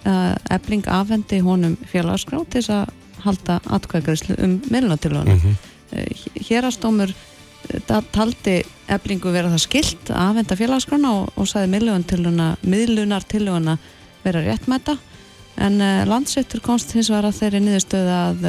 ebling 0.49 0.87
afhendi 0.87 1.39
honum 1.39 1.77
félagsgrá 1.91 2.45
til 2.49 2.61
þess 2.61 2.69
að 2.69 2.89
halda 3.25 3.59
atkvæðgræslu 3.69 4.35
um 4.37 4.61
miðlunatilluguna. 4.69 5.33
Mm 5.33 5.39
-hmm. 5.39 5.55
Hérastómur 6.49 7.13
taldi 8.13 8.59
eblingu 8.91 9.31
vera 9.33 9.51
það 9.53 9.63
skilt 9.63 10.11
að 10.11 10.21
afhenda 10.27 10.59
félagsgrána 10.59 11.15
og, 11.21 11.33
og 11.39 11.49
saði 11.49 11.71
miðlunartilluguna 12.67 13.77
vera 14.23 14.45
réttmæta 14.45 14.97
en 15.63 15.81
landsettur 16.09 16.63
komst 16.65 16.95
hins 16.95 17.11
vegar 17.11 17.29
að 17.29 17.39
þeirri 17.39 17.61
niðurstöðu 17.63 18.13
að 18.17 18.47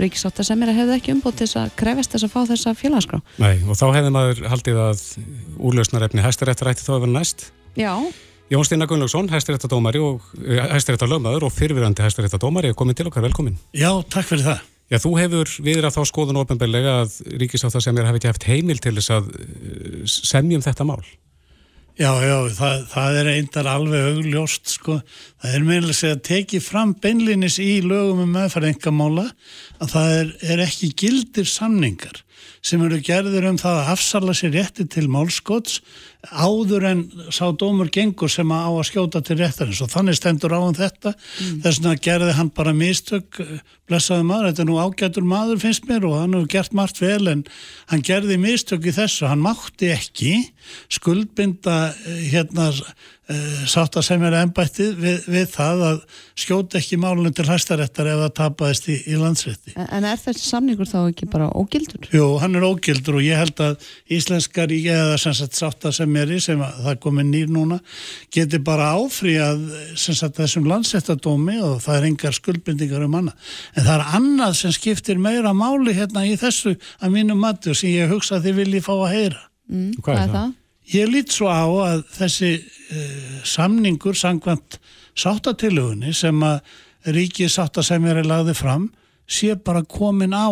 ríkisátt 0.00 0.40
að 0.40 0.48
semira 0.50 0.74
hefði 0.76 0.96
ekki 0.98 1.14
umbútt 1.14 1.40
til 1.40 1.48
að 1.58 1.72
krefast 1.78 2.12
þess 2.12 2.26
að 2.26 2.32
fá 2.34 2.40
þessa 2.50 2.74
félagsgrá. 2.76 3.20
Nei, 3.42 3.64
og 3.64 3.78
þá 3.78 3.86
hefði 3.96 4.12
maður 4.14 4.42
haldið 4.52 4.80
að 4.84 5.04
úrlausnarefni 5.56 6.24
hæstaréttarætti 6.24 6.86
þá 6.86 6.92
hefur 6.96 7.12
næst. 7.12 7.48
Já. 7.78 7.92
Jón 8.52 8.66
Stina 8.66 8.86
Gunnlaugsson, 8.86 9.30
hæstaréttadómari 9.32 10.00
og 10.02 10.26
eh, 10.44 10.62
hæstaréttalögmaður 10.76 11.48
og 11.48 11.54
fyrirvirandi 11.56 12.04
hæstaréttadómari 12.04 12.70
er 12.70 12.78
komin 12.78 12.98
til 12.98 13.08
okkar, 13.10 13.24
velkomin. 13.26 13.58
Já, 13.74 13.90
takk 14.12 14.28
fyrir 14.28 14.46
það. 14.52 14.64
Já, 14.86 15.00
þú 15.02 15.16
hefur 15.18 15.52
viðra 15.66 15.90
þá 15.90 16.02
skoðun 16.06 16.42
ofinbeglega 16.44 16.98
að 17.02 17.14
ríkisátt 17.42 17.74
að 17.74 17.86
semira 17.88 18.10
hefði 18.10 18.20
ekki 18.20 18.30
haft 18.30 18.44
heimil 18.46 18.76
til 18.78 18.94
þess 18.98 19.14
að 19.16 19.30
eh, 19.34 20.02
semjum 20.06 20.62
þetta 20.62 20.86
mál. 20.86 21.00
Já, 21.96 22.10
já, 22.20 22.36
það, 22.52 22.82
það 22.92 23.18
er 23.18 23.28
eindar 23.32 23.68
alveg 23.72 24.06
augljóst, 24.10 24.68
sko. 24.68 24.98
Það 25.40 25.54
er 25.56 25.62
meðlega 25.64 25.96
segja 25.96 26.16
að 26.18 26.24
teki 26.28 26.58
fram 26.60 26.92
beinlinis 27.00 27.56
í 27.62 27.70
lögum 27.80 28.20
um 28.26 28.34
meðfæringamála 28.36 29.24
að 29.80 29.94
það 29.94 30.12
er, 30.18 30.32
er 30.52 30.62
ekki 30.66 30.92
gildir 31.02 31.48
samningar 31.48 32.20
sem 32.66 32.82
eru 32.84 32.98
gerður 33.04 33.48
um 33.48 33.58
það 33.60 33.80
að 33.80 33.90
afsala 33.94 34.34
sér 34.36 34.52
rétti 34.58 34.86
til 34.92 35.06
málskots 35.08 35.80
áður 36.26 36.86
en 36.90 37.02
sá 37.30 37.44
dómur 37.54 37.90
gengur 37.92 38.30
sem 38.32 38.50
að 38.50 38.66
á 38.66 38.70
að 38.72 38.86
skjóta 38.90 39.22
til 39.24 39.38
réttarins 39.38 39.82
og 39.84 39.92
þannig 39.92 40.18
stendur 40.18 40.54
á 40.56 40.58
hann 40.58 40.72
um 40.72 40.78
þetta 40.78 41.12
mm. 41.14 41.58
þess 41.64 41.80
vegna 41.80 42.04
gerði 42.08 42.36
hann 42.38 42.52
bara 42.56 42.74
mistök 42.76 43.40
blessaði 43.86 44.26
maður, 44.26 44.48
þetta 44.50 44.64
er 44.64 44.70
nú 44.70 44.78
ágætur 44.82 45.26
maður 45.26 45.60
finnst 45.62 45.86
mér 45.90 46.06
og 46.08 46.16
hann 46.18 46.34
hefur 46.34 46.52
gert 46.56 46.76
margt 46.76 47.02
vel 47.02 47.30
en 47.30 47.44
hann 47.92 48.06
gerði 48.06 48.38
mistök 48.42 48.88
í 48.90 48.94
þessu, 48.96 49.28
hann 49.30 49.44
mátti 49.44 49.92
ekki 49.94 50.32
skuldbinda 50.96 51.76
eh, 51.92 52.24
hérna 52.32 52.72
uh, 53.30 53.62
sátt 53.70 53.96
að 53.98 54.06
semja 54.08 54.32
ennbættið 54.40 54.98
við, 55.00 55.28
við 55.30 55.46
það 55.54 55.84
að 55.90 56.00
skjóta 56.38 56.80
ekki 56.80 56.98
málunum 57.00 57.34
til 57.36 57.46
hæstaréttar 57.48 58.10
ef 58.10 58.20
það 58.24 58.34
tapaðist 58.40 58.90
í, 58.90 58.98
í 59.12 59.18
landsrétti. 59.20 59.74
En, 59.86 60.06
er 60.06 60.20
þessi 60.20 60.46
samningur 60.50 60.90
þá 60.90 60.98
ekki 61.04 61.28
bara 61.30 61.48
ógildur? 61.54 62.10
Jú, 62.14 62.28
hann 62.42 62.58
er 62.58 62.66
ógildur 62.66 63.20
og 63.20 63.26
ég 63.26 63.40
held 63.40 63.62
að 63.62 63.86
íslenskar 64.18 64.74
eða 64.76 65.16
sem 65.22 65.36
sagt 65.36 65.58
sátt 66.06 66.22
að 66.22 66.30
semja 66.30 66.40
sem 66.40 66.60
að 66.62 66.82
það 66.84 66.98
komið 67.00 67.26
nýr 67.30 67.48
núna 67.50 67.80
geti 68.30 68.58
bara 68.58 68.94
sem 69.96 70.14
sagt 70.14 70.36
þessum 70.36 70.66
landsréttadómi 70.66 71.60
og 71.62 71.82
það 71.82 71.96
er 71.96 72.06
engar 72.06 72.32
skuldbindingar 72.32 73.04
um 73.04 73.14
annað. 73.14 73.34
En 73.76 73.84
það 73.84 73.94
er 73.94 74.14
annað 74.16 74.56
sem 74.56 74.72
skiptir 74.72 75.18
meira 75.18 75.52
máli 75.52 75.94
hérna 75.94 76.26
í 76.26 76.36
þessu 76.36 76.76
að 77.00 77.12
mínu 77.12 77.36
mati 77.36 77.70
og 77.70 77.76
sem 77.76 77.90
ég 77.90 78.10
hugsa 78.10 78.36
að 78.36 78.46
þið 78.46 78.56
viljið 78.56 78.84
fá 78.84 78.94
að 78.94 79.14
heyra. 79.14 79.42
Mm, 79.68 79.92
hvað, 80.02 80.22
er 80.22 80.32
það? 80.34 80.52
Ég 80.92 81.08
lít 81.10 81.32
svo 81.32 81.48
á 81.50 81.66
að 81.66 82.04
þessi 82.14 82.52
uh, 82.62 83.40
samningur 83.44 84.14
sangvæmt 84.14 84.78
sáttatillugunni 85.16 86.14
sem 86.14 86.42
að 86.42 86.60
ríkið 87.06 87.50
sáttasemjari 87.50 88.24
lagði 88.26 88.54
fram 88.54 88.90
sé 89.26 89.56
bara 89.56 89.82
komin 89.82 90.34
á 90.34 90.50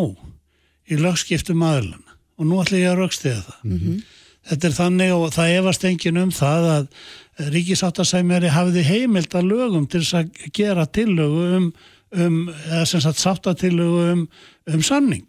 í 0.91 0.99
lögskiptum 0.99 1.63
aðluna 1.63 2.19
og 2.35 2.49
nú 2.49 2.59
ætlum 2.63 2.81
ég 2.83 2.91
að 2.91 2.99
raukstiða 2.99 3.43
það. 3.47 3.61
Mm 3.65 3.79
-hmm. 3.79 4.03
Þetta 4.49 4.69
er 4.69 4.77
þannig 4.77 5.15
og 5.15 5.33
það 5.35 5.57
efast 5.59 5.87
engin 5.89 6.21
um 6.21 6.31
það 6.35 6.69
að 6.75 7.51
ríkið 7.55 7.81
sáttasemjari 7.81 8.53
hafiði 8.55 8.85
heimild 8.87 9.35
að 9.35 9.51
lögum 9.51 9.89
til 9.91 10.03
þess 10.05 10.19
að 10.21 10.53
gera 10.55 10.87
tillögu 10.87 11.49
um, 11.59 11.67
um 12.15 12.39
eða 12.53 12.85
sem 12.91 13.03
sagt 13.03 13.23
sáttatillugu 13.23 14.07
um, 14.13 14.25
um 14.71 14.85
samning. 14.85 15.27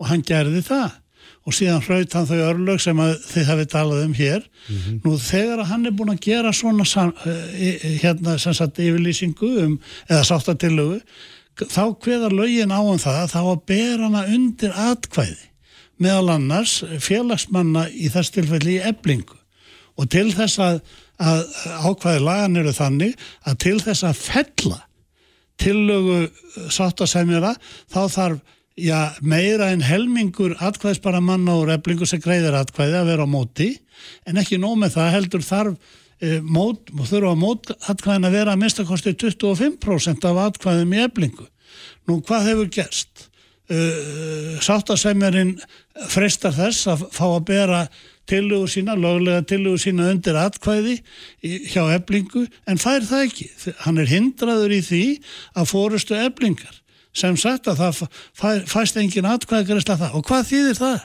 Og 0.00 0.08
hann 0.10 0.24
gerði 0.26 0.62
það. 0.66 0.98
Og 1.42 1.56
síðan 1.58 1.82
hraut 1.82 2.14
hann 2.14 2.26
þau 2.28 2.38
örlög 2.38 2.80
sem 2.80 2.98
þið 3.26 3.48
hafið 3.50 3.70
talað 3.72 4.04
um 4.06 4.14
hér. 4.14 4.42
Mm 4.68 4.76
-hmm. 4.78 4.98
nú 5.04 5.18
þegar 5.18 5.58
að 5.58 5.70
hann 5.72 5.86
er 5.86 5.96
búin 5.98 6.14
að 6.14 6.24
gera 6.28 6.52
svona 6.52 6.86
uh, 6.86 7.14
hérna 8.02 8.38
sem 8.38 8.54
sagt 8.54 8.78
yfirlýsingu 8.78 9.54
um, 9.66 9.78
eða 10.08 10.24
sáttatillugu 10.24 11.00
þá 11.60 11.84
hveðar 12.00 12.32
lögin 12.32 12.72
á 12.72 12.80
um 12.80 12.98
það 12.98 13.32
þá 13.34 13.40
að 13.42 13.64
bera 13.66 14.08
hana 14.08 14.22
undir 14.26 14.72
atkvæði 14.72 15.51
meðal 16.02 16.34
annars 16.36 16.80
félagsmanna 17.02 17.86
í 17.90 18.10
þess 18.12 18.34
tilfelli 18.34 18.78
í 18.78 18.84
eblingu 18.92 19.38
og 20.00 20.08
til 20.12 20.30
þess 20.34 20.60
að, 20.62 20.80
að 21.20 21.42
ákvæði 21.88 22.24
lagan 22.24 22.58
eru 22.62 22.72
þannig 22.76 23.28
að 23.48 23.60
til 23.66 23.76
þess 23.84 24.06
að 24.08 24.24
fella 24.26 24.80
tillögu 25.62 26.24
sáttasemjara 26.72 27.54
þá 27.92 28.02
þarf 28.10 28.58
já, 28.76 29.12
meira 29.20 29.70
en 29.72 29.84
helmingur 29.84 30.56
atkvæðsbara 30.60 31.20
manna 31.24 31.56
og 31.58 31.66
reflingu 31.68 32.08
sem 32.08 32.22
greiðir 32.22 32.56
atkvæði 32.56 33.00
að 33.00 33.10
vera 33.12 33.26
á 33.28 33.34
móti 33.34 33.72
en 34.26 34.40
ekki 34.40 34.60
nóg 34.60 34.78
með 34.80 34.96
það 34.96 35.12
heldur 35.16 35.44
þarf 35.46 35.98
e, 36.22 36.38
mót, 36.40 36.92
þurfa 37.08 37.34
mót 37.38 37.72
atkvæðin 37.90 38.28
að 38.28 38.38
vera 38.38 38.54
að 38.54 38.62
minnstakosti 38.62 39.14
25% 39.18 40.28
af 40.30 40.40
atkvæðum 40.48 40.96
í 40.96 41.02
eflingu. 41.04 41.46
Nú 42.08 42.18
hvað 42.26 42.48
hefur 42.50 42.72
gerst? 42.72 43.28
E, 43.70 43.78
Sáttasemjarinn 44.62 45.54
freistar 46.10 46.54
þess 46.56 46.88
að 46.90 47.06
fá 47.14 47.26
að 47.28 47.44
bera 47.52 47.82
tillugur 48.30 48.70
sína, 48.70 48.96
löglega 48.98 49.44
tillugur 49.46 49.80
sína 49.82 50.10
undir 50.12 50.38
atkvæði 50.38 50.98
hjá 51.42 51.82
eflingu 51.94 52.46
en 52.70 52.80
fær 52.82 53.06
það 53.06 53.26
ekki. 53.28 53.48
Hann 53.84 54.02
er 54.02 54.10
hindraður 54.10 54.74
í 54.76 54.82
því 54.86 55.04
að 55.58 55.70
fórustu 55.72 56.18
eflingar 56.18 56.78
sem 57.12 57.36
sagt 57.36 57.68
að 57.68 57.82
það 57.82 58.66
fæst 58.70 58.98
engin 59.00 59.28
atkvæðagrist 59.28 59.90
að 59.92 60.06
það 60.06 60.18
og 60.18 60.28
hvað 60.28 60.46
þýðir 60.48 60.78
það? 60.80 61.00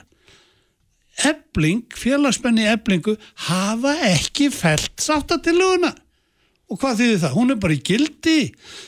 Ebling, 1.28 1.96
félagsmenni 1.98 2.68
eblingu 2.70 3.16
hafa 3.48 3.96
ekki 4.06 4.52
fælt 4.54 5.02
sáttatiluguna 5.02 5.90
og 6.68 6.80
hvað 6.82 6.98
þýðir 7.00 7.20
það? 7.22 7.34
Hún 7.38 7.52
er 7.52 7.58
bara 7.62 7.74
í 7.74 7.80
gildi 7.88 8.36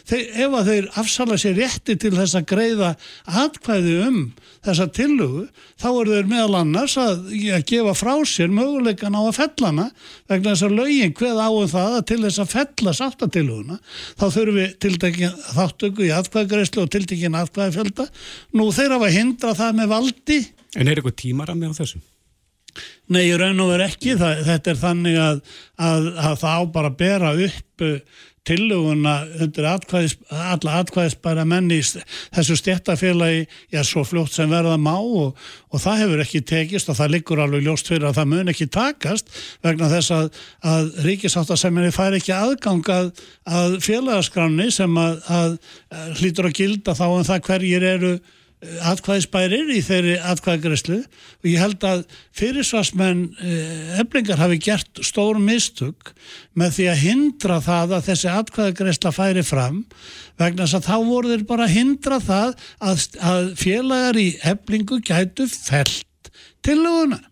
þeir, 0.09 0.25
ef 0.45 0.57
að 0.59 0.71
þeir 0.71 0.89
afsala 1.01 1.39
sér 1.41 1.57
rétti 1.57 1.97
til 2.01 2.13
þess 2.13 2.37
að 2.37 2.49
greiða 2.51 2.91
atkvæði 3.41 3.95
um 4.05 4.19
þessa 4.67 4.87
tillugu 4.97 5.47
þá 5.81 5.89
eru 5.89 6.19
þeir 6.19 6.29
meðal 6.29 6.59
annars 6.61 6.97
að, 7.01 7.31
að 7.57 7.65
gefa 7.71 7.97
frá 7.97 8.13
sér 8.29 8.53
möguleikan 8.53 9.17
á 9.17 9.23
að 9.23 9.39
fellana 9.39 9.89
vegna 10.29 10.53
þess 10.53 10.67
að 10.69 10.77
lögin 10.77 11.17
hveð 11.17 11.41
áum 11.41 11.73
það 11.73 11.97
að 11.97 12.07
til 12.13 12.21
þess 12.27 12.45
að 12.45 12.55
fella 12.55 12.97
sáttatilluguna 13.01 13.81
þá 13.89 14.27
þurfum 14.27 14.61
við 14.61 14.79
tiltekin 14.85 15.37
þáttöku 15.49 16.07
í 16.07 16.15
atkvæðgreyslu 16.21 16.85
og 16.85 16.95
tiltekin 16.95 17.41
atkvæðifjölda 17.41 18.09
nú 18.61 18.71
þeir 18.77 18.97
hafa 18.99 19.13
hindra 19.17 19.57
það 19.57 19.77
með 19.81 19.93
valdi 19.97 20.41
En 20.79 20.87
er 20.87 21.01
eitthvað 21.01 21.17
tímara 21.25 21.57
með 21.59 21.73
á 21.75 21.79
þessum? 21.81 22.03
Nei, 23.11 23.25
ég 23.27 23.39
raun 23.41 23.63
og 23.65 23.73
verð 23.73 23.89
ekki. 23.89 24.17
Það, 24.21 24.43
þetta 24.49 24.73
er 24.73 24.81
þannig 24.81 25.21
að, 25.21 25.45
að, 25.91 26.11
að 26.31 26.35
það 26.45 26.59
á 26.59 26.63
bara 26.77 26.93
að 26.93 26.99
bera 27.01 27.33
upp 27.49 27.87
uh, 27.87 28.21
tillöguna 28.49 29.15
undir 29.41 29.67
atkvæðis, 29.69 30.15
alla 30.33 30.79
atkvæðisbæra 30.81 31.45
menni 31.49 31.81
þessu 31.85 32.57
stjættafélagi, 32.59 33.45
já, 33.73 33.83
svo 33.85 34.05
fljótt 34.09 34.33
sem 34.35 34.51
verða 34.51 34.79
má 34.81 34.95
og, 34.97 35.37
og 35.71 35.83
það 35.83 36.03
hefur 36.05 36.25
ekki 36.25 36.43
tekist 36.49 36.91
og 36.91 36.99
það 36.99 37.15
liggur 37.17 37.43
alveg 37.45 37.67
ljóst 37.67 37.91
fyrir 37.93 38.09
að 38.09 38.19
það 38.21 38.33
mun 38.33 38.53
ekki 38.55 38.69
takast 38.73 39.31
vegna 39.67 39.91
þess 39.93 40.15
að, 40.17 40.43
að 40.73 40.91
ríkisáttasemminni 41.07 41.93
fær 41.95 42.17
ekki 42.17 42.35
aðgangað 42.37 43.13
að 43.61 43.79
félagaskranni 43.85 44.71
sem 44.75 45.01
að 45.01 45.59
hlýtur 46.21 46.51
að 46.51 46.61
gilda 46.63 46.97
þá 46.97 47.07
en 47.11 47.19
um 47.21 47.29
það 47.29 47.47
hverjir 47.51 47.89
eru 47.95 48.15
atkvæðisbærir 48.61 49.71
í 49.73 49.79
þeirri 49.81 50.17
atkvæðigræslu 50.33 50.99
og 51.01 51.47
ég 51.49 51.63
held 51.63 51.85
að 51.89 52.03
fyrirsvarsmenn 52.37 53.23
eflingar 54.03 54.37
eh, 54.37 54.43
hafi 54.43 54.59
gert 54.61 55.01
stórum 55.07 55.47
mistug 55.49 56.13
með 56.53 56.75
því 56.77 56.89
að 56.93 57.01
hindra 57.07 57.57
það 57.65 57.95
að 57.97 58.11
þessi 58.11 58.31
atkvæðigræsla 58.35 59.15
færi 59.17 59.45
fram 59.49 59.79
vegna 60.41 60.67
þess 60.67 60.77
að 60.77 60.89
þá 60.91 61.09
voru 61.09 61.33
þeir 61.33 61.47
bara 61.49 61.71
hindra 61.73 62.21
það 62.21 62.53
að, 62.85 63.07
að 63.33 63.51
félagar 63.63 64.21
í 64.21 64.29
eflingu 64.53 65.01
gætu 65.09 65.49
felt 65.49 66.33
til 66.61 66.77
löguna 66.83 67.23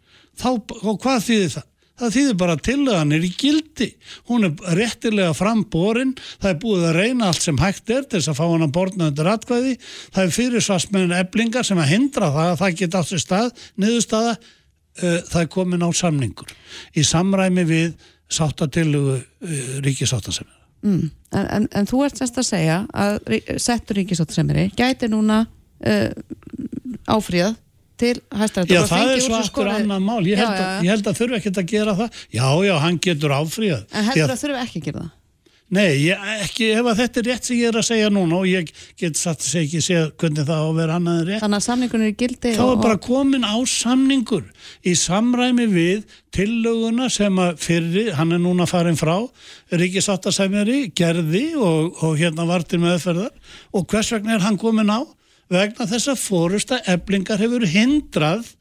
og 0.49 1.03
hvað 1.03 1.27
þýðir 1.27 1.55
það? 1.59 1.69
Það 1.99 2.15
þýðir 2.15 2.37
bara 2.39 2.57
tillagan 2.63 3.15
er 3.17 3.25
í 3.27 3.31
gildi. 3.35 3.89
Hún 4.31 4.47
er 4.47 4.75
réttilega 4.79 5.35
framborin, 5.37 6.13
það 6.39 6.51
er 6.53 6.61
búið 6.63 6.85
að 6.89 6.99
reyna 6.99 7.31
allt 7.31 7.43
sem 7.43 7.59
hægt 7.59 7.91
er 7.95 8.07
til 8.07 8.21
þess 8.21 8.33
að 8.33 8.39
fá 8.39 8.45
hann 8.45 8.67
að 8.67 8.75
borna 8.77 9.09
undir 9.11 9.31
atkvæði. 9.33 9.75
Það 10.15 10.23
er 10.25 10.37
fyrirsvarsmenn 10.37 11.17
eblingar 11.19 11.67
sem 11.67 11.81
að 11.83 11.91
hindra 11.95 12.31
það 12.37 12.53
að 12.53 12.61
það 12.63 12.79
geta 12.83 13.03
átt 13.03 13.11
sér 13.11 13.25
stað, 13.25 13.51
niðurstaða, 13.83 14.37
uh, 14.39 15.19
það 15.33 15.43
er 15.43 15.51
komin 15.57 15.87
á 15.87 15.91
samningur. 16.03 16.55
Í 16.95 17.07
samræmi 17.07 17.67
við 17.69 18.09
sáttatillugu 18.39 19.19
uh, 19.19 19.61
ríkisáttasemjara. 19.87 20.57
Mm. 20.87 21.09
En, 21.35 21.47
en, 21.57 21.65
en 21.75 21.89
þú 21.91 22.05
ert 22.07 22.21
semst 22.21 22.37
að 22.39 22.51
segja 22.53 22.83
að 22.95 23.17
settur 23.59 23.99
ríkisáttasemjari 23.99 24.69
gæti 24.79 25.09
núna 25.11 25.43
uh, 25.83 26.13
áfríðað 27.11 27.59
til 28.01 28.15
hæstæðar. 28.31 28.73
Já, 28.73 28.81
það 28.91 29.13
er 29.13 29.23
svo 29.27 29.39
aftur 29.43 29.71
annan 29.75 30.09
mál. 30.09 30.21
Ég 30.25 30.41
held, 30.41 30.55
já, 30.55 30.59
já. 30.59 30.67
Að, 30.69 30.83
ég 30.87 30.95
held 30.95 31.13
að 31.13 31.21
þurfu 31.23 31.39
ekki 31.39 31.55
að 31.55 31.71
gera 31.75 31.95
það. 32.01 32.25
Já, 32.39 32.49
já, 32.69 32.75
hann 32.87 32.99
getur 33.09 33.39
áfríðað. 33.39 33.87
En 33.93 34.11
heldur 34.11 34.35
að 34.35 34.45
þurfu 34.45 34.61
ekki 34.65 34.83
að 34.83 34.91
gera 34.91 35.05
það? 35.05 35.15
Nei, 35.69 35.99
ég, 36.01 36.21
ekki, 36.47 36.71
ef 36.81 36.87
að 36.89 37.01
þetta 37.03 37.21
er 37.21 37.27
rétt 37.29 37.49
sem 37.49 37.59
ég 37.59 37.69
er 37.69 37.77
að 37.77 37.85
segja 37.91 38.09
núna 38.09 38.39
og 38.39 38.47
ég 38.49 38.71
get 38.97 39.19
satt 39.21 39.43
að 39.43 39.51
segja 39.51 39.67
ekki 39.67 39.83
segja 39.85 40.05
hvernig 40.23 40.47
það 40.49 40.63
á 40.65 40.65
að 40.65 40.79
vera 40.79 40.95
annað 40.97 41.19
rétt. 41.27 41.43
Þannig 41.43 41.59
að 41.59 41.67
samningun 41.67 42.05
er 42.07 42.15
gildi 42.23 42.53
Þá 42.57 42.63
er 42.65 42.79
bara 42.87 43.01
komin 43.05 43.45
á 43.45 43.57
samningur 43.69 44.47
í 44.81 44.95
samræmi 44.97 45.67
við 45.75 46.17
tillöguna 46.33 47.11
sem 47.13 47.43
að 47.45 47.61
fyrir, 47.61 48.09
hann 48.17 48.33
er 48.33 48.41
núna 48.41 48.65
farin 48.71 48.97
frá, 48.97 49.13
Ríkisáttasemjari, 49.77 50.79
gerði 50.97 51.45
og, 51.61 52.01
og 52.01 52.17
hérna 52.17 52.49
vartir 52.49 52.81
meðferðar 52.81 53.37
og 53.77 53.85
hvers 53.93 54.15
vegna 54.17 54.39
er 54.39 54.47
hann 54.49 54.57
komin 54.57 54.89
á? 54.89 55.05
Vegna 55.53 55.89
þess 55.89 56.13
að 56.13 56.23
fórusta 56.23 56.81
eblingar 56.87 57.41
hefur 57.41 57.67
hindrað 57.69 58.55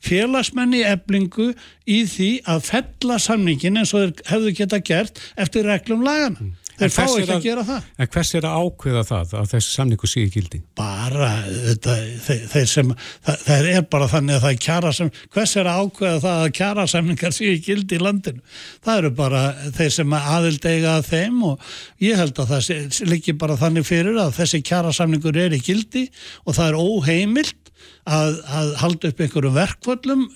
félagsmenni 0.00 0.80
eblingu 0.88 1.50
í 1.84 2.00
því 2.08 2.30
að 2.48 2.62
fella 2.70 3.18
samningin 3.20 3.76
eins 3.80 3.92
og 3.92 4.06
þeir 4.06 4.30
hefðu 4.32 4.54
geta 4.62 4.80
gert 4.80 5.20
eftir 5.36 5.68
reglum 5.68 6.04
lagana. 6.06 6.40
Mm. 6.40 6.54
Þeir 6.80 6.92
fá 6.94 7.02
ekki 7.04 7.34
að 7.34 7.44
gera 7.44 7.64
það. 7.68 7.88
En 8.00 8.10
hvers 8.14 8.32
er 8.38 8.46
að 8.48 8.64
ákveða 8.64 9.02
það 9.10 9.34
að 9.40 9.50
þessi 9.52 9.74
samningu 9.74 10.10
sé 10.10 10.24
í 10.24 10.30
gildi? 10.34 10.60
Bara, 10.80 11.30
þetta, 11.50 11.96
þeir, 12.26 12.42
þeir 12.54 12.68
sem, 12.72 12.92
það, 13.26 13.44
það 13.46 13.70
er 13.74 13.86
bara 13.94 14.10
þannig 14.14 14.36
að 14.36 14.44
það 14.46 14.54
er 14.54 14.60
kjara 14.66 14.92
sem, 14.96 15.12
hvers 15.36 15.56
er 15.60 15.70
að 15.70 15.84
ákveða 15.84 16.22
það 16.24 16.44
að 16.44 16.54
kjara 16.60 16.86
samningar 16.94 17.36
sé 17.36 17.50
í 17.52 17.62
gildi 17.68 17.98
í 17.98 18.02
landinu? 18.04 18.44
Það 18.86 19.02
eru 19.02 19.14
bara 19.20 19.44
þeir 19.76 19.96
sem 19.98 20.18
aðild 20.20 20.70
eiga 20.70 20.96
að 20.96 21.10
þeim 21.10 21.42
og 21.50 21.72
ég 22.06 22.20
held 22.20 22.40
að 22.40 22.54
það 22.54 23.10
líki 23.10 23.36
bara 23.40 23.58
þannig 23.60 23.88
fyrir 23.88 24.20
að 24.20 24.36
þessi 24.40 24.62
kjara 24.66 24.94
samningur 24.96 25.40
er 25.40 25.56
í 25.56 25.62
gildi 25.64 26.06
og 26.46 26.56
það 26.56 26.72
er 26.72 26.80
óheimilt 26.80 27.70
að, 28.08 28.40
að 28.48 28.72
halda 28.80 29.10
upp 29.10 29.22
einhverju 29.24 29.52
verkvöldum 29.54 30.26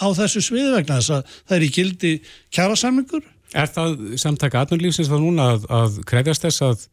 á 0.00 0.06
þessu 0.16 0.42
sviðvegna 0.46 1.00
þess 1.00 1.14
að 1.16 1.36
það 1.36 1.56
er 1.56 1.66
í 1.66 1.74
gildi 1.76 2.12
kjara 2.54 2.78
samningur 2.78 3.26
Er 3.56 3.70
það 3.70 4.16
samtaka 4.20 4.64
atnurlífsins 4.64 5.10
þá 5.10 5.16
núna 5.18 5.48
að, 5.56 5.64
að 5.74 6.00
krefjast 6.10 6.46
þess 6.46 6.64
að, 6.66 6.84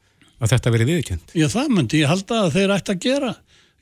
að 0.41 0.53
þetta 0.55 0.73
veri 0.73 0.87
viðkjönd? 0.89 1.35
Já, 1.37 1.47
það 1.53 1.73
myndi 1.75 2.01
ég 2.01 2.11
halda 2.11 2.39
að 2.45 2.55
þeir 2.57 2.73
ætti 2.77 2.95
að 2.95 3.03
gera 3.05 3.33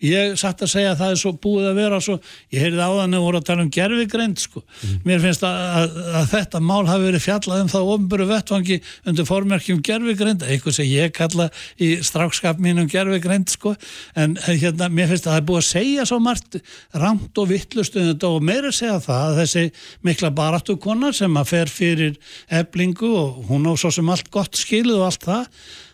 ég 0.04 0.36
satt 0.40 0.60
að 0.66 0.72
segja 0.74 0.92
að 0.92 1.00
það 1.00 1.14
er 1.14 1.20
svo 1.22 1.32
búið 1.40 1.68
að 1.70 1.78
vera 1.80 2.00
svo, 2.04 2.16
ég 2.52 2.64
heyrði 2.66 2.84
á 2.84 2.92
þannig 3.00 3.20
að 3.20 3.26
voru 3.26 3.40
að 3.40 3.46
tala 3.48 3.64
um 3.64 3.70
gerfigreind 3.72 4.42
sko, 4.42 4.64
mér 5.08 5.22
finnst 5.24 5.46
að, 5.48 5.60
að, 5.80 6.00
að 6.20 6.28
þetta 6.34 6.62
mál 6.68 6.82
hafi 6.90 7.06
verið 7.08 7.24
fjallað 7.24 7.62
um 7.64 7.72
það 7.72 7.92
ofnböru 7.94 8.28
vettvangi 8.30 8.80
undir 9.08 9.30
formerkjum 9.30 9.80
gerfigreind, 9.88 10.44
eitthvað 10.44 10.78
sem 10.80 10.90
ég 10.90 11.16
kalla 11.16 11.48
í 11.80 11.92
strákskap 12.04 12.60
mínum 12.64 12.90
gerfigreind 12.92 13.54
sko, 13.54 13.76
en 14.20 14.36
hérna 14.44 14.90
mér 14.92 15.14
finnst 15.14 15.30
að 15.30 15.38
það 15.38 15.42
er 15.42 15.48
búið 15.52 15.62
að 15.64 15.70
segja 15.70 16.08
svo 16.12 16.20
margt 16.28 16.60
ramt 17.06 17.42
og 17.42 17.50
vittlust 17.54 17.96
um 17.96 18.10
þetta 18.12 18.34
og 18.36 18.46
meira 18.52 18.74
segja 18.76 19.00
það 19.06 19.26
að 19.30 19.42
þessi 19.44 19.66
mikla 20.06 20.34
baráttu 20.36 20.78
konar 20.82 21.16
sem 21.16 21.40
að 21.40 21.52
fer 21.54 21.72
fyrir 21.72 22.20
eblingu 22.52 23.16
og 23.16 23.42
hún 23.50 23.72
á 23.72 23.74
svo 23.80 23.94
sem 23.96 24.12
allt 24.12 24.28
gott 24.34 24.60
skiluð 24.60 25.00
og 25.00 25.10
allt 25.10 25.28
það 25.32 25.50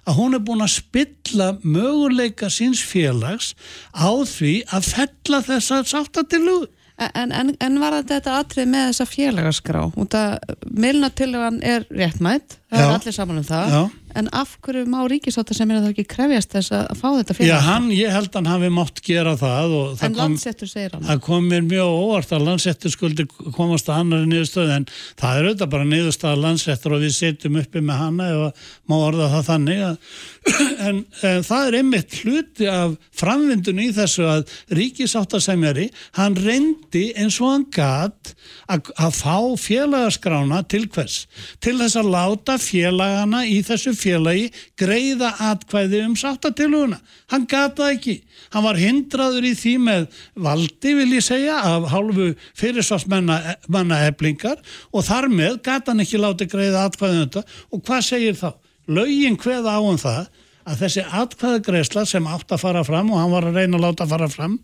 að 0.08 0.18
hún 0.18 0.38
er 0.38 0.44
búin 0.46 0.64
að 0.66 0.76
spilla 0.80 1.50
möguleika 1.62 2.50
síns 2.54 2.82
félags 2.86 3.54
á 3.94 4.10
því 4.26 4.54
að 4.74 4.88
fella 4.96 5.42
þessa 5.46 5.82
sáttatilugu. 5.92 6.70
En, 7.02 7.32
en, 7.34 7.56
en 7.58 7.78
var 7.82 7.96
þetta 8.06 8.38
atrið 8.44 8.68
með 8.70 8.90
þessa 8.92 9.08
félagaskrá? 9.10 9.86
Út 9.98 10.18
að 10.18 10.58
milnatilugan 10.70 11.62
er 11.66 11.88
réttmætt, 11.90 12.60
það 12.72 12.80
Já. 12.80 12.88
er 12.88 12.96
allir 12.98 13.16
saman 13.18 13.38
um 13.42 13.44
það, 13.48 13.72
Já. 13.76 13.82
en 14.22 14.28
af 14.42 14.50
hverju 14.64 14.84
má 14.92 15.00
ríkisáttar 15.12 15.56
sem 15.58 15.72
er 15.72 15.78
að 15.80 15.84
það 15.86 15.92
ekki 15.94 16.06
krefjast 16.14 16.54
þess 16.56 16.72
að 16.76 16.88
fá 17.00 17.08
þetta 17.18 17.34
Já, 17.34 17.38
félagaskrá? 17.38 17.66
hann, 17.68 17.90
ég 17.96 18.12
held 18.16 18.30
að 18.32 18.38
hann 18.40 18.50
hafi 18.52 18.70
mátt 18.76 19.02
gera 19.08 19.34
það 19.40 19.76
og 19.78 19.86
það 20.00 20.06
En 20.08 20.16
kom, 20.16 20.22
landsettur 20.22 20.72
segir 20.72 20.96
hann. 20.96 21.06
það 21.10 21.22
kom 21.28 21.48
mér 21.52 21.66
mjög 21.68 21.92
óvart 22.02 22.34
að 22.36 22.46
landsettur 22.48 22.94
skuldi 22.96 23.26
komast 23.56 23.92
að 23.92 24.02
annari 24.04 24.30
niðurstöð 24.32 24.74
en 24.78 24.88
það 25.20 25.38
er 25.42 25.50
auðvitað 25.52 25.72
bara 25.76 25.90
niðurstöð 25.92 26.42
landsettur 26.46 26.96
og 26.98 27.04
við 27.06 27.16
setjum 27.20 27.60
uppi 27.64 27.84
með 27.88 28.02
hana 28.06 28.30
ef 28.32 28.68
má 28.92 28.96
orða 29.00 29.30
það 29.36 29.48
þannig 29.52 29.84
að, 29.88 29.98
en, 30.88 31.02
en 31.32 31.44
það 31.48 31.68
er 31.72 31.80
einmitt 31.82 32.18
hluti 32.24 32.68
af 32.72 32.96
framvindun 33.22 33.80
í 33.84 33.90
þessu 33.96 34.28
að 34.32 34.56
ríkisáttasemjari 34.80 35.88
hann 36.18 36.36
reyndi 36.40 37.08
eins 37.20 37.40
og 37.42 37.52
hann 37.54 37.66
gat 37.76 38.34
að, 38.72 38.92
að 38.98 39.16
fá 39.18 39.36
félagaskrána 39.60 40.62
til 40.72 40.86
hvers? 40.92 41.26
Til 41.64 41.78
þess 41.82 41.98
að 42.02 42.12
láta 42.14 42.58
félagana 42.62 43.42
í 43.50 43.58
þessu 43.66 43.94
félagi 43.98 44.50
greiða 44.80 45.32
atkvæði 45.52 46.04
um 46.06 46.16
sáttatiluguna. 46.20 47.00
Hann 47.34 47.48
gat 47.50 47.76
það 47.80 47.96
ekki. 47.96 48.16
Hann 48.54 48.66
var 48.68 48.80
hindraður 48.80 49.48
í 49.50 49.54
því 49.58 49.74
með 49.86 50.08
valdi, 50.48 50.94
vil 50.98 51.10
ég 51.16 51.26
segja, 51.26 51.58
af 51.62 51.90
hálfu 51.92 52.32
fyrirsvarsmanna 52.60 54.02
eblingar 54.10 54.62
og 54.92 55.08
þar 55.08 55.30
með 55.32 55.60
gat 55.66 55.90
hann 55.92 56.04
ekki 56.04 56.22
láti 56.22 56.50
greiða 56.52 56.86
atkvæði 56.90 57.18
um 57.18 57.26
þetta 57.26 57.60
og 57.72 57.84
hvað 57.88 58.08
segir 58.08 58.40
þá? 58.40 58.52
Lögin 58.92 59.38
hveða 59.40 59.78
á 59.78 59.80
um 59.82 60.00
það 60.00 60.24
að 60.68 60.82
þessi 60.84 61.04
atkvæðagreisla 61.22 62.06
sem 62.10 62.28
átt 62.30 62.54
að 62.54 62.64
fara 62.64 62.84
fram 62.86 63.12
og 63.12 63.22
hann 63.22 63.34
var 63.34 63.48
að 63.50 63.60
reyna 63.60 63.80
að 63.80 63.86
láta 63.88 64.08
fara 64.10 64.30
fram 64.32 64.60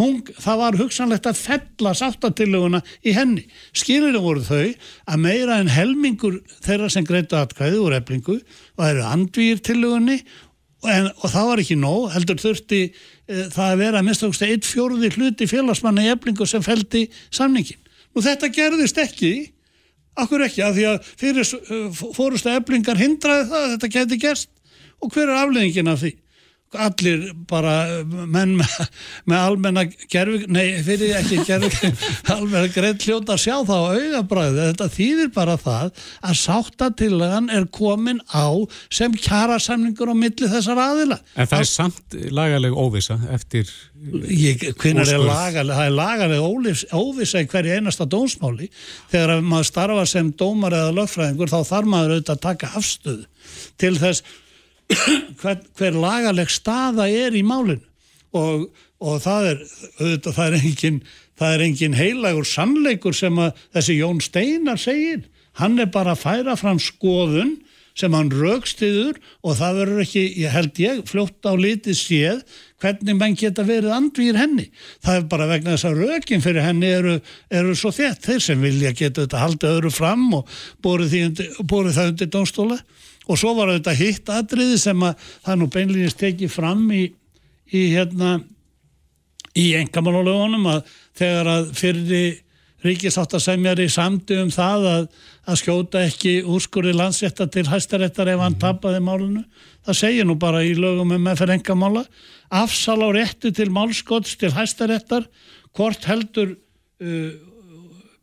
hún, 0.00 0.20
það 0.24 0.60
var 0.62 0.78
hugsanlegt 0.80 1.28
að 1.28 1.40
fella 1.40 1.92
sáttatilluguna 1.98 2.82
í 3.04 3.14
henni 3.16 3.44
skilinu 3.76 4.22
voru 4.24 4.44
þau 4.46 4.72
að 4.72 5.22
meira 5.24 5.58
en 5.60 5.72
helmingur 5.72 6.40
þeirra 6.64 6.90
sem 6.92 7.06
greitu 7.08 7.38
atkvæði 7.38 7.82
úr 7.82 7.98
eblingu 7.98 8.38
og 8.40 8.86
eru 8.86 9.04
andvír 9.08 9.62
tillugunni 9.64 10.20
en, 10.82 11.10
og 11.12 11.28
það 11.30 11.48
var 11.48 11.62
ekki 11.62 11.78
nóg, 11.78 12.06
heldur 12.16 12.40
þurfti 12.42 12.82
e, 12.88 12.92
það 13.54 13.66
að 13.68 13.82
vera 13.84 14.02
að 14.02 14.12
ákveðst 14.12 14.46
eitt 14.48 14.66
fjóruði 14.66 15.12
hluti 15.14 15.46
félagsmanna 15.50 16.06
í 16.08 16.10
eblingu 16.10 16.46
sem 16.48 16.64
feldi 16.64 17.04
samningin. 17.30 17.78
Nú 18.12 18.24
þetta 18.24 18.50
gerðist 18.52 18.98
ekki 18.98 19.32
Akkur 20.12 20.42
ekki, 20.44 20.60
af 20.60 20.74
því 20.76 20.82
að 20.90 21.06
fyrir 21.16 21.46
fórustu 22.12 22.50
eblingar 22.52 22.98
hindraði 23.00 23.46
það 23.48 23.62
að 23.62 23.70
þetta 23.74 23.88
geti 23.94 24.18
gerst 24.20 24.50
og 25.00 25.14
hver 25.14 25.30
er 25.30 25.38
afleðingin 25.40 25.88
af 25.88 26.02
því? 26.02 26.10
Allir 26.72 27.24
bara 27.50 27.74
menn 28.04 28.54
með, 28.56 28.76
með 29.28 29.38
almenna 29.38 29.84
gerfi, 30.12 30.46
nei 30.52 30.80
fyrir 30.84 31.14
ekki 31.18 31.42
gerfi, 31.46 31.92
almenna 32.34 32.70
greitt 32.72 33.04
hljóta 33.06 33.36
að 33.36 33.42
sjá 33.44 33.56
það 33.68 33.84
á 33.84 33.90
augabræði. 33.98 34.66
Þetta 34.70 34.90
þýðir 34.96 35.32
bara 35.36 35.58
það 35.60 36.04
að 36.30 36.40
sáttatillagan 36.42 37.52
er 37.52 37.68
komin 37.74 38.22
á 38.32 38.48
sem 38.92 39.14
kjara 39.16 39.60
samningur 39.62 40.12
á 40.12 40.16
milli 40.16 40.50
þessar 40.52 40.80
aðila. 40.82 41.20
En 41.36 41.50
það 41.50 41.64
er 41.66 41.72
samt 41.72 42.20
lagaleg 42.32 42.76
óvisa 42.76 43.20
eftir 43.32 43.68
Ég, 44.02 44.64
er 44.66 45.20
lagaleg, 45.22 45.76
það 45.76 45.84
er 45.84 45.92
lagaleg 45.94 46.40
óvissa 46.42 47.38
í 47.38 47.46
hverju 47.46 47.76
einasta 47.76 48.06
dómsmáli 48.10 48.66
þegar 49.12 49.36
að 49.36 49.44
maður 49.46 49.68
starfa 49.68 50.06
sem 50.10 50.32
dómar 50.34 50.74
eða 50.74 50.96
lögfræðingur 50.96 51.52
þá 51.52 51.60
þarf 51.68 51.90
maður 51.92 52.14
auðvitað 52.16 52.34
að 52.34 52.42
taka 52.48 52.70
afstöðu 52.80 53.28
til 53.78 53.92
þess 54.00 54.24
hver, 55.40 55.58
hver 55.78 55.98
lagaleg 55.98 56.52
staða 56.52 57.08
er 57.08 57.36
í 57.36 57.42
málinu 57.46 57.82
og, 58.36 58.68
og 59.02 59.18
það 59.24 59.50
er 59.50 59.60
auðvitað 59.98 60.38
það 60.38 60.46
er 60.46 60.56
engin, 60.60 61.02
það 61.38 61.56
er 61.56 61.66
engin 61.66 61.98
heilagur 61.98 62.48
sannleikur 62.48 63.16
sem 63.16 63.42
að 63.42 63.60
þessi 63.76 63.98
Jón 63.98 64.22
Steinar 64.24 64.80
segir 64.80 65.26
hann 65.60 65.76
er 65.82 65.90
bara 65.92 66.16
að 66.16 66.24
færa 66.24 66.56
fram 66.56 66.80
skoðun 66.80 67.58
sem 67.98 68.14
hann 68.16 68.30
raukstiður 68.32 69.18
og 69.44 69.58
það 69.58 69.78
verður 69.82 70.02
ekki, 70.06 70.22
ég 70.40 70.54
held 70.54 70.78
ég, 70.80 71.02
fljótt 71.08 71.44
á 71.44 71.52
litið 71.58 71.98
séð 71.98 72.40
hvernig 72.82 73.18
menn 73.18 73.36
geta 73.38 73.64
verið 73.68 73.92
andvír 73.94 74.38
henni. 74.40 74.70
Það 75.04 75.18
er 75.18 75.26
bara 75.34 75.48
vegna 75.50 75.74
þess 75.74 75.88
að 75.90 76.00
rökin 76.00 76.44
fyrir 76.44 76.64
henni 76.64 76.88
eru, 76.88 77.18
eru 77.52 77.76
svo 77.78 77.92
þett. 77.94 78.24
Þeir 78.24 78.44
sem 78.46 78.64
vilja 78.64 78.94
geta 78.96 79.26
þetta 79.26 79.42
haldið 79.44 79.76
öðru 79.76 79.92
fram 79.92 80.24
og 80.38 80.56
borið, 80.82 81.18
undir, 81.28 81.52
borið 81.68 81.98
það 81.98 82.12
undir 82.14 82.32
dónstóla 82.32 82.80
og 83.28 83.38
svo 83.38 83.54
var 83.58 83.74
þetta 83.74 83.94
hitt 83.98 84.32
atriði 84.32 84.78
sem 84.80 85.04
að 85.06 85.26
það 85.44 85.60
nú 85.60 85.68
beinlýnist 85.72 86.20
tekið 86.20 86.50
fram 86.52 86.86
í, 86.94 87.04
í 87.72 87.82
hérna 87.94 88.38
í 89.58 89.72
engamálulögunum 89.78 90.66
að 90.72 90.96
þegar 91.18 91.52
að 91.52 91.70
fyrir 91.76 92.40
ríkisáttasemjari 92.82 93.86
samdi 93.92 94.38
um 94.42 94.50
það 94.50 94.86
að, 94.90 95.04
að 95.46 95.60
skjóta 95.60 96.02
ekki 96.06 96.32
úrskurði 96.50 96.94
landsrétta 96.98 97.46
til 97.52 97.66
hæstaréttar 97.68 98.32
ef 98.32 98.42
hann 98.42 98.58
tapaði 98.58 99.02
málunu. 99.04 99.44
Það 99.86 99.98
segir 100.00 100.26
nú 100.26 100.36
bara 100.40 100.64
í 100.66 100.72
lögum 100.74 101.14
um 101.14 101.22
meðferð 101.28 101.56
engamála. 101.58 102.02
Afsal 102.52 102.98
á 103.06 103.08
réttu 103.14 103.52
til 103.54 103.68
málskots 103.72 104.34
til 104.40 104.50
hæstaréttar, 104.54 105.28
hvort 105.76 106.08
heldur 106.10 106.56
uh, 106.56 107.30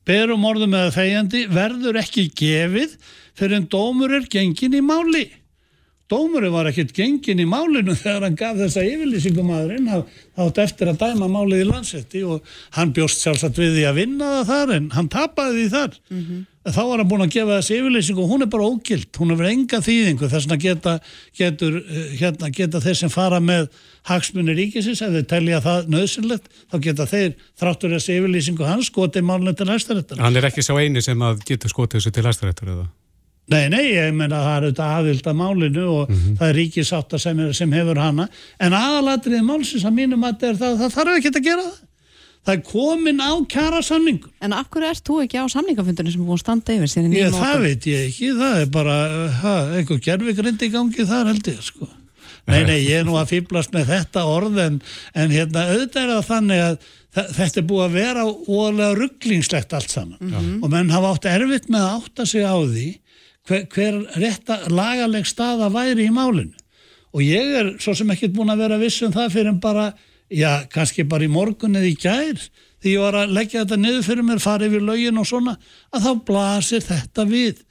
berum 0.08 0.46
orðum 0.50 0.76
eða 0.76 0.96
þegjandi, 0.98 1.46
verður 1.54 2.02
ekki 2.04 2.28
gefið 2.36 2.98
fyrir 3.40 3.62
en 3.62 3.70
dómur 3.72 4.14
er 4.20 4.28
gengin 4.32 4.78
í 4.78 4.84
máli. 4.86 5.28
Dómurinn 6.10 6.50
var 6.50 6.66
ekkert 6.72 6.90
gengin 6.98 7.42
í 7.44 7.46
málinu 7.46 7.94
þegar 8.00 8.24
hann 8.26 8.38
gaf 8.38 8.58
þessa 8.58 8.82
yfirlýsingum 8.82 9.50
aðurinn 9.54 9.90
þátt 9.94 10.62
eftir 10.64 10.90
að 10.90 11.04
dæma 11.04 11.28
málið 11.30 11.66
í 11.66 11.68
landsetti 11.70 12.24
og 12.26 12.56
hann 12.78 12.94
bjóst 12.96 13.22
sjálfsagt 13.22 13.60
við 13.62 13.76
því 13.76 13.84
að 13.90 14.00
vinna 14.00 14.30
það 14.40 14.48
þar 14.50 14.72
en 14.78 14.88
hann 14.96 15.10
tapaði 15.14 15.60
því 15.60 15.68
þar. 15.76 16.00
Þá 16.70 16.82
var 16.82 17.02
hann 17.02 17.10
búin 17.10 17.24
að 17.24 17.36
gefa 17.36 17.60
þessi 17.60 17.78
yfirlýsingu 17.78 18.24
og 18.24 18.32
hún 18.34 18.46
er 18.46 18.50
bara 18.52 18.66
ógild, 18.68 19.10
hún 19.22 19.34
hefur 19.34 19.50
enga 19.50 19.80
þýðingu 19.86 20.30
þess 20.34 20.50
að 20.50 20.66
geta, 20.66 20.96
getur, 21.40 21.78
eh, 21.80 22.10
hérna, 22.20 22.50
geta 22.54 22.82
þeir 22.84 22.98
sem 23.00 23.14
fara 23.14 23.40
með 23.40 23.70
hagsmunni 24.10 24.58
ríkisins, 24.58 25.02
ef 25.06 25.14
þeir 25.14 25.28
telja 25.30 25.62
það 25.66 25.90
nöðsynlegt, 25.94 26.50
þá 26.70 26.78
geta 26.84 27.08
þeir 27.10 27.34
þráttur 27.58 27.96
þessi 27.96 28.18
yfirlýsingu 28.20 28.68
hans 28.68 28.92
skotið 28.92 29.26
málinu 29.30 29.56
til 29.56 29.70
hæstaréttar. 29.72 30.22
Hann 30.22 30.38
er 30.38 30.50
ekki 30.50 30.66
sá 30.66 30.74
eini 30.78 31.02
sem 31.06 31.26
að 31.26 31.46
getur 31.48 31.74
skotið 31.74 32.02
þessu 32.02 32.14
til 32.18 32.28
hæstaréttar 32.28 32.74
eða? 32.76 32.90
Nei, 33.50 33.66
nei, 33.74 33.84
ég 33.96 34.14
meina 34.14 34.40
það 34.44 34.56
er 34.56 34.66
auðvitað 34.68 34.96
aðvild 34.96 35.30
að 35.32 35.38
málinu 35.40 35.86
og 35.90 36.10
það 36.14 36.48
er 36.48 36.58
ríkisátta 36.60 37.20
sem, 37.22 37.40
er, 37.42 37.54
sem 37.58 37.72
hefur 37.74 38.02
hana. 38.02 38.28
En 38.62 38.76
aðalatriðið 38.78 39.46
málsins 39.48 39.86
að 39.90 39.96
mínum 39.98 40.26
að 40.28 40.44
það, 40.44 40.60
það, 40.60 40.76
það 40.84 40.98
þarf 40.98 41.16
ekki 41.18 41.32
að 41.34 41.48
gera 41.48 41.68
það. 41.68 41.78
Það 42.48 42.56
er 42.56 42.62
komin 42.66 43.20
á 43.20 43.32
kjara 43.52 43.80
samningur 43.84 44.30
En 44.46 44.54
af 44.56 44.70
hverju 44.72 44.88
ert 44.88 45.04
þú 45.06 45.16
ekki 45.26 45.42
á 45.44 45.46
samningafundinu 45.52 46.14
sem 46.14 46.22
er 46.22 46.30
búin 46.30 46.38
að 46.38 46.44
standa 46.46 46.76
yfir 46.78 46.92
síðan 46.94 47.10
nýjum 47.12 47.36
það 47.36 47.64
veit 47.66 47.88
ég 47.90 48.06
ekki, 48.08 48.30
það 48.40 48.62
er 48.62 48.70
bara 48.74 48.96
ha, 49.42 49.56
einhver 49.76 50.00
gerfikrind 50.06 50.64
í 50.64 50.70
gangi 50.72 51.06
þar 51.10 51.34
held 51.34 51.50
ég 51.52 51.60
sko. 51.68 51.90
nei, 52.48 52.62
nei, 52.64 52.78
ég 52.88 53.02
er 53.02 53.06
nú 53.06 53.18
að 53.20 53.34
fýblast 53.34 53.76
með 53.76 53.92
þetta 53.92 54.24
orð 54.32 54.62
en, 54.64 54.80
en 55.14 55.36
hérna 55.36 55.66
auðvitað 55.68 56.00
er 56.06 56.14
það 56.14 56.30
þannig 56.30 56.64
að 56.64 56.80
þetta 57.36 57.62
er 57.62 57.68
búið 57.70 57.84
að 57.84 58.00
vera 58.00 58.26
óalega 58.30 58.90
rugglingslegt 59.04 59.76
allt 59.76 59.94
saman. 59.94 60.34
Og 60.64 60.68
menn 60.72 60.92
hafa 60.94 61.14
átt 61.16 61.30
erfitt 61.30 61.70
með 61.74 61.86
að 61.86 61.96
átta 62.00 62.28
sig 62.30 62.46
á 62.48 62.56
því 62.56 62.88
hver, 63.50 63.66
hver 63.74 64.00
rétta 64.22 64.62
lagaleg 64.72 65.28
staða 65.28 65.70
væri 65.74 66.08
í 66.08 66.14
málinu. 66.14 66.56
Og 67.14 67.26
ég 67.26 67.56
er 67.58 67.72
svo 67.82 67.96
sem 67.98 68.10
ekkert 68.14 68.36
búin 68.36 68.54
að 68.54 68.64
vera 68.64 68.80
viss 68.82 69.02
um 69.06 69.14
það 69.14 69.36
fyrir 69.36 69.62
bara, 69.62 69.92
já, 70.30 70.66
kannski 70.70 71.08
bara 71.10 71.26
í 71.26 71.32
morgun 71.34 71.78
eða 71.80 71.90
í 71.90 71.96
gær 71.98 72.44
því 72.80 72.92
ég 72.94 73.04
var 73.04 73.18
að 73.20 73.34
leggja 73.36 73.64
þetta 73.64 73.80
niður 73.82 74.04
fyrir 74.06 74.28
mér, 74.28 74.42
fara 74.44 74.68
yfir 74.70 74.84
lögin 74.86 75.20
og 75.20 75.28
svona, 75.28 75.56
að 75.92 76.06
þá 76.06 76.12
blasir 76.30 76.86
þetta 76.86 77.26
við, 77.28 77.64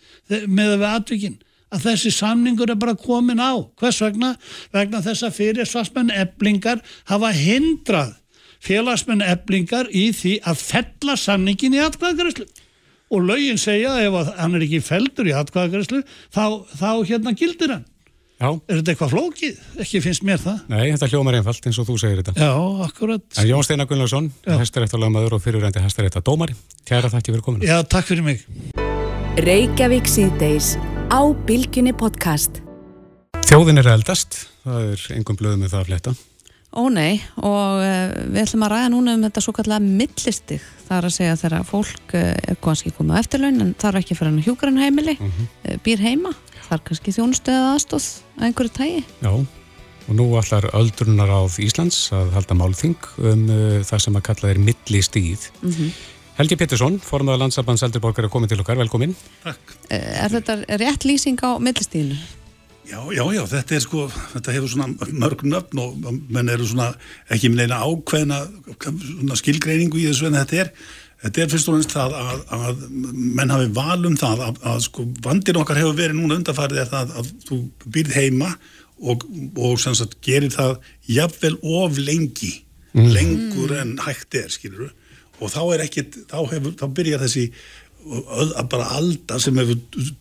með 0.50 0.74
við 0.74 0.88
atvikin 0.90 1.38
að 1.72 1.84
þessi 1.84 2.12
samningur 2.16 2.72
er 2.72 2.80
bara 2.80 2.96
komin 2.96 3.40
á. 3.40 3.56
Hvers 3.78 4.00
vegna? 4.02 4.34
Vegna 4.72 5.02
þess 5.04 5.26
að 5.26 5.36
fyrirsvarsmenn 5.36 6.12
eblingar 6.16 6.82
hafa 7.08 7.32
hindrað 7.36 8.16
félagsmenn 8.64 9.22
eblingar 9.22 9.90
í 9.94 10.08
því 10.16 10.38
að 10.48 10.62
fella 10.64 11.14
samningin 11.18 11.76
í 11.76 11.82
atkvæðagræslu 11.84 12.48
og 13.08 13.28
lögin 13.28 13.60
segja 13.60 13.94
ef 14.04 14.18
að 14.22 14.32
hann 14.38 14.58
er 14.58 14.66
ekki 14.66 14.82
feldur 14.84 15.30
í 15.30 15.36
atkvæðagræslu 15.36 16.02
þá, 16.04 16.44
þá 16.76 16.90
hérna 17.08 17.36
gildir 17.36 17.76
hann 17.76 17.86
Já. 18.38 18.52
Er 18.70 18.78
þetta 18.78 18.92
eitthvað 18.92 19.14
flókið? 19.16 19.62
Ekki 19.82 20.00
finnst 20.04 20.22
mér 20.22 20.38
það. 20.38 20.58
Nei, 20.70 20.84
þetta 20.92 21.08
hljómar 21.10 21.36
einfalt 21.40 21.64
eins 21.66 21.78
og 21.82 21.88
þú 21.88 21.96
segir 21.98 22.20
þetta. 22.20 22.36
Já, 22.38 22.52
akkurat. 22.86 23.24
En 23.34 23.48
Jón 23.48 23.66
Steinar 23.66 23.88
Gunnlaugsson, 23.90 24.28
hæstaréttalagmaður 24.46 25.34
og 25.34 25.42
fyrirrendi 25.42 25.82
hæstarétta 25.82 26.22
dómari. 26.22 26.54
Kæra 26.86 27.10
þakki 27.10 27.34
fyrir 27.34 27.42
kominu. 27.42 27.66
Já, 27.66 27.80
takk 27.82 28.06
fyrir 28.06 28.22
mig. 28.22 28.46
Reykjavík 29.42 30.06
síðdeis 30.06 30.76
á 31.10 31.18
Bilginni 31.50 31.90
podcast. 31.98 32.62
Þjóðin 33.48 33.82
er 33.82 33.90
eldast, 33.96 34.44
það 34.62 34.86
er 34.92 35.04
engum 35.18 35.40
blöðum 35.40 35.66
með 35.66 35.74
það 35.74 35.82
að 35.82 35.90
fletta. 35.90 36.14
Ó 36.78 36.82
nei, 36.94 37.18
og 37.42 37.82
uh, 37.82 38.14
við 38.28 38.42
ætlum 38.44 38.66
að 38.68 38.74
ræða 38.76 38.88
núna 38.92 39.18
um 39.18 39.26
þetta 39.26 39.42
svo 39.42 39.54
kallega 39.56 39.82
millistig. 39.82 40.62
Það 40.88 40.96
er 40.98 41.06
að 41.08 41.14
segja 41.14 41.36
þegar 41.42 41.68
fólk 41.68 42.16
uh, 42.16 42.32
er 42.48 42.58
kannski 42.64 42.92
komið 42.96 43.18
á 43.18 43.20
eftirlaun 43.20 43.64
en 43.64 43.72
þarf 43.80 44.00
ekki 44.00 44.16
fyrir 44.16 44.32
hann 44.32 44.44
hjúgrann 44.46 44.80
heimili, 44.80 45.14
mm 45.18 45.30
-hmm. 45.30 45.48
uh, 45.68 45.78
býr 45.84 46.04
heima, 46.04 46.34
þarf 46.68 46.84
kannski 46.88 47.14
þjónustöða 47.16 47.72
aðstóð 47.74 48.10
að 48.38 48.46
einhverju 48.48 48.74
tægi. 48.78 49.02
Já, 49.20 49.32
og 50.08 50.14
nú 50.16 50.28
allar 50.40 50.70
öldrunar 50.72 51.28
áð 51.28 51.58
Íslands 51.66 51.98
að 52.16 52.32
halda 52.38 52.56
málþing 52.56 53.10
um 53.18 53.42
það 53.84 54.04
sem 54.06 54.16
að 54.16 54.26
kalla 54.30 54.48
þeir 54.48 54.62
millistíð. 54.64 55.50
Mm 55.60 55.72
-hmm. 55.72 55.90
Helgi 56.38 56.56
Pettersson, 56.56 57.00
formadur 57.02 57.40
landsabands 57.40 57.82
eldriborgar 57.82 58.24
er 58.24 58.30
komið 58.30 58.48
til 58.48 58.60
okkar, 58.62 58.78
velkomin. 58.78 59.14
Takk. 59.42 59.72
Er 59.90 60.30
þetta 60.30 60.54
rétt 60.78 61.04
lýsing 61.04 61.40
á 61.42 61.58
millistíðinu? 61.58 62.14
Já, 62.88 63.02
já, 63.12 63.24
já, 63.36 63.42
þetta 63.50 63.74
er 63.76 63.82
sko, 63.84 64.06
þetta 64.32 64.52
hefur 64.54 64.70
svona 64.72 65.10
mörg 65.20 65.42
nöfn 65.44 65.80
og 65.82 66.06
menn 66.32 66.48
eru 66.48 66.64
svona 66.64 66.86
ekki 67.28 67.50
með 67.52 67.66
neina 67.66 67.82
ákveðna 67.84 69.34
skilgreiningu 69.36 69.98
í 70.00 70.06
þessu 70.06 70.30
en 70.30 70.38
þetta 70.38 70.60
er, 70.62 70.70
þetta 71.24 71.42
er 71.42 71.50
fyrst 71.52 71.68
og 71.68 71.76
næst 71.76 71.92
það 71.92 72.16
að, 72.16 72.38
að 72.56 72.80
menn 73.12 73.52
hafi 73.52 73.68
valum 73.76 74.16
það 74.20 74.44
að, 74.46 74.60
að 74.72 74.80
sko 74.86 75.04
vandir 75.26 75.60
okkar 75.60 75.80
hefur 75.82 75.98
verið 75.98 76.16
núna 76.16 76.38
undarfærið 76.40 76.80
er 76.80 76.88
það 76.94 77.12
að 77.20 77.28
þú 77.50 77.58
býrð 77.98 78.16
heima 78.16 78.48
og, 79.04 79.28
og 79.58 79.76
sem 79.84 79.98
sagt 79.98 80.16
gerir 80.24 80.54
það 80.54 80.78
jafnvel 81.18 81.58
of 81.82 82.00
lengi, 82.00 82.54
mm. 82.96 83.12
lengur 83.18 83.76
en 83.82 83.94
hægt 84.06 84.40
er, 84.40 84.48
skilur 84.54 84.88
og 85.38 85.52
þá 85.52 85.60
er 85.76 85.84
ekkit, 85.84 86.22
þá 86.32 86.40
hefur, 86.54 86.72
þá 86.80 86.88
byrjar 86.96 87.26
þessi 87.26 87.50
bara 88.72 88.88
alda 88.96 89.36
sem 89.42 89.60
hefur 89.60 89.76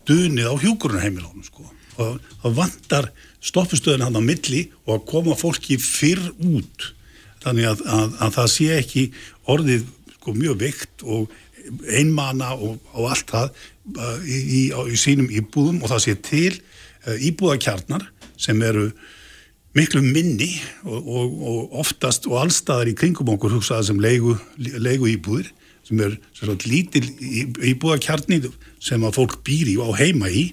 dunið 0.10 0.52
á 0.52 0.56
hjúkurunheimilónum 0.60 1.48
sko 1.48 1.72
og 1.98 2.20
það 2.44 2.56
vantar 2.60 3.10
stoppustöðin 3.44 4.06
hann 4.06 4.20
á 4.20 4.24
milli 4.24 4.68
og 4.86 4.98
að 4.98 5.08
koma 5.12 5.38
fólki 5.40 5.80
fyrr 5.82 6.24
út. 6.38 6.92
Þannig 7.44 7.70
að, 7.72 7.84
að, 7.86 8.16
að 8.26 8.38
það 8.38 8.54
sé 8.54 8.70
ekki 8.78 9.04
orðið 9.48 9.86
sko, 10.18 10.34
mjög 10.38 10.62
vikt 10.64 11.06
og 11.06 11.36
einmana 11.92 12.54
og, 12.56 12.80
og 12.96 13.12
allt 13.12 13.34
það 13.34 13.52
uh, 13.98 14.18
í, 14.24 14.40
í, 14.40 14.62
í 14.72 14.98
sínum 15.00 15.30
íbúðum. 15.30 15.84
Og 15.84 15.94
það 15.94 16.04
sé 16.06 16.18
til 16.28 16.56
uh, 16.56 17.16
íbúðakjarnar 17.16 18.08
sem 18.38 18.62
eru 18.66 18.90
miklu 19.78 20.02
minni 20.02 20.56
og, 20.88 20.98
og, 20.98 21.38
og 21.38 21.80
oftast 21.84 22.26
og 22.30 22.40
allstaðar 22.42 22.90
í 22.92 22.98
kringum 22.98 23.30
okkur 23.36 23.58
hugsaða 23.58 23.90
sem 23.92 24.02
leigu, 24.02 24.34
leigu 24.58 25.10
íbúðir 25.12 25.52
sem 25.88 26.02
er 26.04 26.18
lítil 26.68 27.06
íbúðakjarni 27.72 28.42
sem 28.84 29.06
að 29.08 29.20
fólk 29.20 29.38
býr 29.48 29.72
í 29.72 29.78
og 29.80 29.96
heima 30.00 30.32
í 30.34 30.50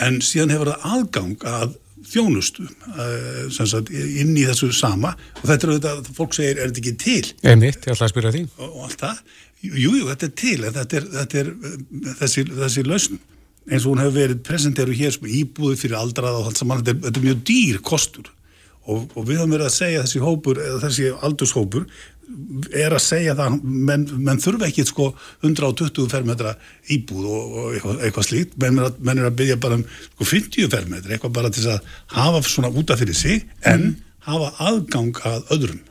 en 0.00 0.20
síðan 0.24 0.54
hefur 0.54 0.72
það 0.72 0.90
aðgang 0.96 1.46
að 1.48 1.78
þjónustu 2.12 2.64
uh, 2.66 3.48
sagt, 3.52 3.92
inn 3.92 4.34
í 4.34 4.46
þessu 4.48 4.72
sama. 4.74 5.14
Og 5.40 5.46
þetta 5.50 5.68
er 5.68 5.74
þetta 5.76 5.94
að 5.94 6.12
fólk 6.16 6.36
segir 6.36 6.58
er 6.58 6.70
þetta 6.70 6.82
ekki 6.82 6.94
til? 7.00 7.32
Einmitt, 7.46 7.86
ég 7.86 7.94
ætla 7.94 8.08
að 8.08 8.14
spyrja 8.14 8.34
því. 8.34 8.44
Og, 8.58 8.68
og 8.68 8.86
allt 8.88 9.04
það, 9.04 9.22
jújú, 9.62 9.94
jú, 10.00 10.08
þetta 10.10 10.28
er 10.28 10.34
til 10.42 10.56
þetta 10.66 10.98
er, 10.98 11.08
þetta 11.18 11.42
er 11.42 11.52
þessi, 12.22 12.46
þessi 12.58 12.86
lausn. 12.88 13.22
Eins 13.70 13.84
og 13.84 13.92
hún 13.92 14.02
hefur 14.02 14.18
verið 14.18 14.40
presenteru 14.42 14.94
hér 14.98 15.12
sem 15.14 15.28
íbúði 15.30 15.78
fyrir 15.78 16.00
aldrað 16.00 16.40
og 16.40 16.48
allt 16.50 16.58
saman, 16.58 16.80
þetta 16.82 16.96
er, 16.96 17.02
þetta 17.04 17.20
er 17.20 17.26
mjög 17.28 17.42
dýr 17.52 17.82
kostur. 17.86 18.32
Og, 18.82 19.04
og 19.14 19.28
við 19.28 19.38
höfum 19.38 19.54
verið 19.54 19.68
að 19.68 19.76
segja 19.76 20.02
þessi 20.02 20.22
hópur, 20.24 20.58
þessi 20.82 21.12
aldurshópur 21.22 21.84
er 22.72 22.94
að 22.94 23.02
segja 23.04 23.34
það 23.38 23.56
menn, 23.62 24.04
menn 24.24 24.40
þurfa 24.40 24.68
ekki 24.68 24.84
sko 24.88 25.08
120 25.44 26.08
fermetra 26.12 26.54
íbúð 26.92 27.26
og, 27.28 27.56
og 27.56 27.74
eitthvað, 27.76 27.98
eitthvað 28.06 28.28
slíkt. 28.28 28.56
Menn 28.62 28.80
er, 28.80 28.88
að, 28.88 29.00
menn 29.08 29.22
er 29.22 29.28
að 29.28 29.38
byggja 29.40 29.58
bara 29.62 29.78
um 29.80 29.84
sko 29.86 30.28
50 30.30 30.70
fermetra, 30.72 31.16
eitthvað 31.16 31.34
bara 31.38 31.52
til 31.52 31.66
að 31.72 31.90
hafa 32.14 32.44
svona 32.46 32.72
útaf 32.72 33.02
fyrir 33.02 33.18
sig 33.18 33.44
en 33.68 33.88
mm. 33.88 33.98
hafa 34.28 34.52
aðgang 34.70 35.22
að 35.28 35.52
öðrum. 35.56 35.82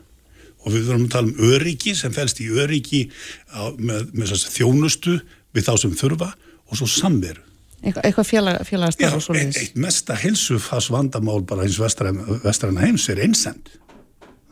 Og 0.62 0.76
við 0.76 0.90
þurfum 0.90 1.06
að 1.08 1.14
tala 1.16 1.32
um 1.32 1.54
öryggi 1.54 1.96
sem 1.98 2.14
fælst 2.16 2.42
í 2.44 2.50
öryggi 2.54 3.06
á, 3.50 3.74
með, 3.78 4.12
með 4.14 4.36
þjónustu 4.56 5.20
við 5.56 5.68
þá 5.68 5.74
sem 5.84 5.96
þurfa 5.98 6.32
og 6.72 6.80
svo 6.80 6.90
samveru. 6.90 7.44
Eitthvað, 7.82 8.04
eitthvað 8.06 8.28
félagastar 8.70 9.16
og 9.18 9.24
svo 9.26 9.34
leiðis 9.34 9.58
Eitt 9.58 9.78
mesta 9.82 10.14
hilsufas 10.22 10.92
vandamál 10.94 11.40
bara 11.50 11.66
eins 11.66 11.80
vestræna 11.82 12.84
heims 12.84 13.08
er 13.10 13.24
einsend 13.26 13.72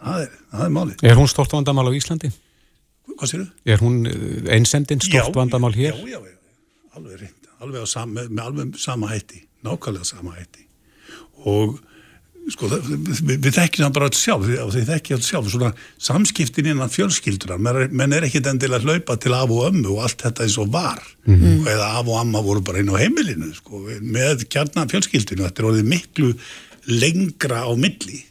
það 0.04 0.24
er, 0.26 0.38
það 0.52 0.66
er 0.66 0.74
máli. 0.78 0.96
Er 1.04 1.20
hún 1.20 1.32
stort 1.32 1.54
vandamál 1.56 1.90
á 1.90 1.94
Íslandi? 1.96 2.32
Hvað 3.10 3.32
sér 3.32 3.44
þú? 3.44 3.50
Er 3.66 3.84
hún 3.84 4.00
eh, 4.08 4.56
einsendin 4.56 5.04
stort 5.04 5.32
já, 5.34 5.36
vandamál 5.36 5.76
hér? 5.76 5.94
Já, 5.94 6.16
já, 6.16 6.20
já, 6.24 6.38
alveg 6.96 7.22
reynd, 7.26 7.54
alveg 7.60 7.88
sam, 7.88 8.16
með, 8.16 8.32
með 8.32 8.44
alveg 8.46 8.82
sama 8.82 9.12
hætti, 9.12 9.44
nákvæmlega 9.66 10.08
sama 10.08 10.36
hætti 10.38 10.66
og 11.48 11.78
sko 12.50 12.70
við, 12.72 13.20
við 13.30 13.52
þekkjum 13.56 13.86
það 13.86 13.96
bara 13.96 14.08
alls 14.10 14.22
sjálf 14.24 14.48
þið 14.48 14.88
þekkjum 14.90 15.18
alls 15.20 15.30
sjálf 15.30 15.50
svona 15.54 15.70
samskiptin 16.02 16.70
innan 16.72 16.92
fjölskyldunar 16.92 17.60
menn 17.62 18.16
er 18.16 18.26
ekkit 18.28 18.50
endilega 18.50 18.88
hlaupa 18.88 19.18
til 19.22 19.36
af 19.38 19.54
og 19.54 19.68
ömmu 19.70 19.94
og 19.94 20.06
allt 20.08 20.24
þetta 20.26 20.46
eins 20.46 20.58
og 20.62 20.72
var 20.74 21.04
mm 21.28 21.36
-hmm. 21.36 21.60
og 21.62 21.70
eða 21.74 21.90
af 22.00 22.08
og 22.08 22.20
amma 22.20 22.42
voru 22.42 22.62
bara 22.62 22.80
inn 22.80 22.90
á 22.90 22.98
heimilinu 22.98 23.54
sko, 23.54 23.86
með 24.02 24.48
kjarnar 24.50 24.90
fjölskyldinu 24.90 25.46
þetta 25.46 25.62
er 25.62 25.70
orðið 25.70 25.92
miklu 25.94 26.34
lengra 26.88 27.64
á 27.70 27.72
milli 27.76 28.24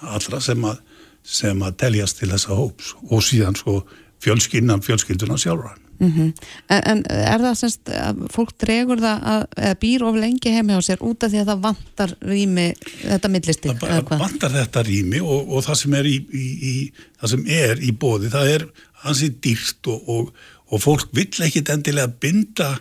allra 0.00 0.40
sem 0.40 0.64
að 0.64 0.78
sem 1.26 1.62
að 1.66 1.80
teljast 1.82 2.20
til 2.20 2.30
þessa 2.30 2.54
hóps 2.54 2.94
og 3.10 3.24
síðan 3.24 3.58
sko 3.58 3.80
fjölskynnan 4.22 4.84
fjölskylduna 4.84 5.36
sjálfra. 5.38 5.74
Mm 5.98 6.12
-hmm. 6.12 6.32
en, 6.68 6.82
en 6.84 7.04
er 7.08 7.40
það 7.40 7.54
semst 7.56 7.88
að 7.88 8.18
fólk 8.28 8.50
dregur 8.60 9.00
það 9.00 9.22
að, 9.32 9.44
að 9.56 9.76
býr 9.80 10.02
of 10.04 10.16
lengi 10.20 10.52
heimi 10.52 10.76
á 10.76 10.80
sér 10.84 11.00
út 11.00 11.24
af 11.24 11.30
því 11.32 11.38
að 11.40 11.48
það 11.50 11.62
vantar 11.62 12.12
rými 12.20 12.66
þetta 13.00 13.28
millistík? 13.32 13.78
Það 13.80 14.18
vantar 14.20 14.52
þetta 14.52 14.82
rými 14.82 15.20
og, 15.20 15.48
og 15.48 15.64
það 15.64 15.80
sem 15.80 15.94
er 15.94 16.10
í, 16.10 16.16
í, 16.32 16.44
í 16.72 16.74
það 17.20 17.32
sem 17.32 17.46
er 17.48 17.80
í 17.80 17.92
bóði 17.96 18.28
það 18.28 18.52
er 18.54 18.66
hansi 19.06 19.30
dýrt 19.40 19.88
og, 19.88 20.08
og, 20.08 20.32
og 20.68 20.84
fólk 20.84 21.08
vill 21.16 21.46
ekkit 21.48 21.72
endilega 21.72 22.12
binda 22.20 22.74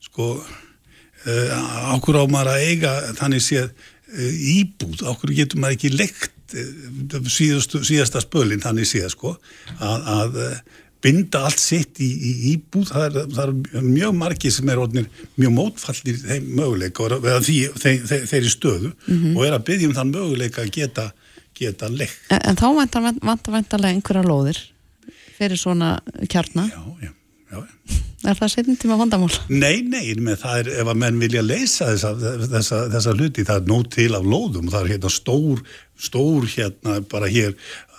sko 0.00 0.36
uh, 0.38 1.94
ákur 1.96 2.22
á 2.22 2.24
maður 2.30 2.54
að 2.54 2.68
eiga 2.70 2.94
þannig 3.18 3.42
séð 3.42 3.66
uh, 3.66 4.54
íbúð, 4.54 5.02
ákur 5.10 5.34
getur 5.34 5.58
maður 5.58 5.80
ekki 5.80 5.92
lekt 5.96 6.38
Eh, 6.54 7.18
síðastu, 7.30 7.82
síðasta 7.86 8.22
spölinn 8.24 8.62
þannig 8.62 8.88
séð 8.88 9.10
sko 9.14 9.34
að, 9.78 10.08
að 10.14 10.38
eh, 10.44 10.56
binda 11.04 11.44
allt 11.48 11.62
sitt 11.62 12.00
í, 12.02 12.08
í 12.08 12.32
íbúð. 12.54 12.90
Það 12.90 13.06
er, 13.06 13.30
það 13.36 13.54
er 13.80 13.86
mjög 13.86 14.18
margi 14.18 14.52
sem 14.52 14.72
er 14.72 14.82
orðinir, 14.82 15.08
mjög 15.40 15.54
mótfallir 15.56 16.20
þeim 16.24 16.50
möguleika 16.58 17.08
eða 17.16 17.38
því, 17.46 17.56
þeir, 17.76 18.04
þeir, 18.10 18.26
þeirri 18.34 18.52
stöðu 18.56 18.90
mm 18.90 19.14
-hmm. 19.14 19.38
og 19.38 19.46
er 19.46 19.56
að 19.56 19.66
byggja 19.70 19.90
um 19.90 19.96
þann 20.00 20.12
möguleika 20.16 20.66
að 20.66 20.74
geta, 20.76 21.08
geta 21.56 21.88
legg 21.92 22.12
En, 22.28 22.44
en 22.52 22.60
þá 22.60 22.66
vantar 22.76 23.08
vantarlega 23.24 23.94
einhverja 23.94 24.26
lóðir 24.26 24.62
fyrir 25.38 25.60
svona 25.60 25.96
kjarna? 26.28 26.68
Já, 26.68 27.08
já 27.08 27.10
Er 28.20 28.36
það 28.36 28.50
setjum 28.52 28.76
tíma 28.76 28.96
vandamál? 29.00 29.30
Nei, 29.48 29.80
nei, 29.80 30.12
með 30.20 30.42
það 30.42 30.58
er 30.60 30.66
ef 30.82 30.88
að 30.92 30.98
menn 31.00 31.20
vilja 31.22 31.44
leysa 31.44 31.86
þessa, 31.94 32.10
þessa, 32.52 32.80
þessa 32.92 33.14
hluti, 33.16 33.44
það 33.48 33.62
er 33.62 33.70
nót 33.70 33.88
til 33.94 34.10
af 34.18 34.26
lóðum, 34.28 34.68
það 34.68 34.82
er 34.82 34.90
hérna 34.92 35.12
stór, 35.14 35.62
stór 35.96 36.48
hérna 36.52 36.98
bara 37.08 37.30
hér 37.32 37.54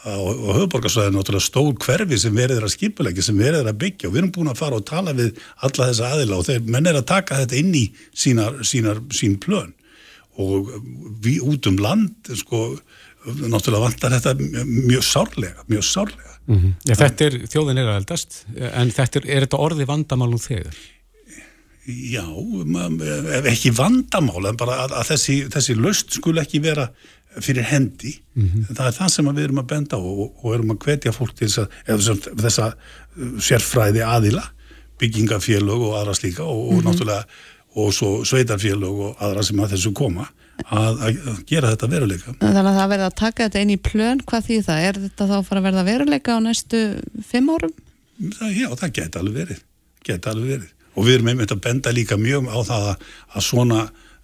á 0.05 0.13
höfuborgarsvæðinu, 0.13 1.17
náttúrulega 1.17 1.45
stór 1.45 1.73
hverfi 1.81 2.17
sem 2.21 2.37
verður 2.37 2.65
að 2.65 2.73
skipulegja, 2.75 3.25
sem 3.25 3.37
verður 3.37 3.69
að 3.69 3.81
byggja. 3.81 4.09
Og 4.09 4.13
við 4.13 4.21
erum 4.21 4.31
búin 4.37 4.53
að 4.53 4.61
fara 4.61 4.77
og 4.77 4.87
tala 4.89 5.13
við 5.17 5.41
alla 5.61 5.89
þessa 5.91 6.13
aðila 6.15 6.39
og 6.39 6.47
þeir 6.49 6.71
menn 6.73 6.89
er 6.89 6.97
að 7.01 7.09
taka 7.11 7.41
þetta 7.43 7.59
inn 7.61 7.75
í 7.77 7.83
sínar, 8.13 8.61
sínar, 8.65 9.01
sín 9.13 9.37
plön. 9.41 9.73
Og 10.41 10.69
við 11.21 11.41
út 11.45 11.69
um 11.69 11.77
land, 11.81 12.33
sko, 12.39 12.63
náttúrulega 13.25 13.85
vantar 13.85 14.15
þetta 14.17 14.35
mjög 14.65 15.03
sárlega, 15.05 15.65
mjög 15.67 15.83
sárlega 15.85 16.31
Mm 16.47 16.57
-hmm. 16.57 16.73
ja, 16.89 16.95
þetta 16.97 17.25
er, 17.25 17.35
þjóðin 17.47 17.77
er 17.77 17.87
að 17.87 17.99
eldast 18.01 18.45
en 18.57 18.91
þetta 18.91 19.19
er, 19.19 19.27
er 19.29 19.43
þetta 19.45 19.59
orði 19.61 19.85
vandamál 19.85 20.31
nú 20.31 20.39
þegar? 20.41 20.77
Já, 21.85 22.25
ekki 23.49 23.71
vandamál 23.77 24.49
en 24.49 24.57
bara 24.57 24.79
að, 24.85 24.95
að 24.99 25.11
þessi, 25.11 25.35
þessi 25.53 25.75
löst 25.77 26.17
skul 26.17 26.37
ekki 26.41 26.61
vera 26.63 26.89
fyrir 27.39 27.63
hendi 27.63 28.15
mm 28.33 28.47
-hmm. 28.47 28.75
það 28.75 28.87
er 28.87 28.97
það 28.97 29.09
sem 29.13 29.29
við 29.29 29.43
erum 29.43 29.61
að 29.61 29.69
benda 29.69 29.95
á 29.97 30.01
og, 30.01 30.33
og 30.43 30.53
erum 30.53 30.73
að 30.73 30.81
hvetja 30.85 31.13
fólk 31.15 31.35
til 31.37 31.47
þess 31.47 32.09
að 32.09 32.27
þessa 32.41 32.67
uh, 32.73 33.39
sérfræði 33.39 34.03
aðila 34.03 34.43
byggingafélög 34.99 35.81
og 35.87 35.95
aðra 35.99 36.13
slíka 36.13 36.43
og, 36.43 36.57
og 36.57 36.73
mm 36.73 36.79
-hmm. 36.79 36.85
náttúrulega 36.89 37.25
og 37.75 37.93
svo 37.93 38.25
sveitarfélög 38.25 38.95
og 39.07 39.15
aðra 39.19 39.43
sem 39.43 39.59
að 39.59 39.71
þessu 39.71 39.93
koma 39.93 40.27
að, 40.67 41.01
að 41.07 41.39
gera 41.49 41.71
þetta 41.73 41.89
veruleika. 41.91 42.35
Þannig 42.41 42.61
að 42.61 42.77
það 42.79 42.91
verða 42.93 43.07
að 43.09 43.17
taka 43.21 43.47
þetta 43.47 43.63
inn 43.65 43.73
í 43.73 43.79
plön, 43.89 44.21
hvað 44.27 44.45
því 44.47 44.59
það? 44.67 44.85
Er 44.89 45.01
þetta 45.07 45.29
þá 45.31 45.35
að 45.39 45.47
fara 45.49 45.63
að 45.63 45.67
verða 45.69 45.87
veruleika 45.87 46.37
á 46.37 46.39
næstu 46.45 46.83
fimm 47.31 47.49
árum? 47.55 47.73
Það, 48.21 48.53
já, 48.59 48.67
það 48.83 48.93
geta 48.99 49.23
alveg 49.23 49.41
verið. 49.41 49.65
Geta 50.05 50.35
alveg 50.35 50.55
verið. 50.55 50.69
Og 50.91 51.07
við 51.07 51.17
erum 51.17 51.31
einmitt 51.31 51.55
að 51.55 51.65
benda 51.65 51.93
líka 51.95 52.19
mjög 52.19 52.49
á 52.51 52.59
það 52.67 52.87
að, 52.91 53.11
að 53.31 53.45
svona 53.47 53.81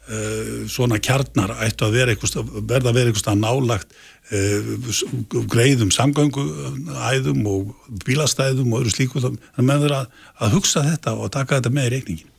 uh, 0.08 0.68
svona 0.72 1.00
kjarnar 1.04 1.56
ættu 1.66 1.88
að 1.88 1.98
vera 1.98 2.14
eitthvað, 2.14 2.54
verða 2.70 2.92
að 2.92 3.00
vera 3.00 3.12
eitthvað 3.12 3.42
nálagt 3.42 3.98
uh, 4.36 5.44
greiðum 5.52 5.92
samgönguæðum 5.96 7.44
og 7.52 7.76
bílastæðum 8.06 8.74
og 8.74 8.84
öðru 8.84 8.96
slíku 8.96 9.24
þannig 9.24 9.76
að 9.78 9.88
að, 10.02 10.10
að 10.44 10.58
hugsa 10.58 10.86
þetta 10.88 11.16
og 11.18 11.32
taka 11.36 11.60
þetta 11.60 11.74
með 11.76 11.90
í 11.90 11.94
reikningin. 11.96 12.34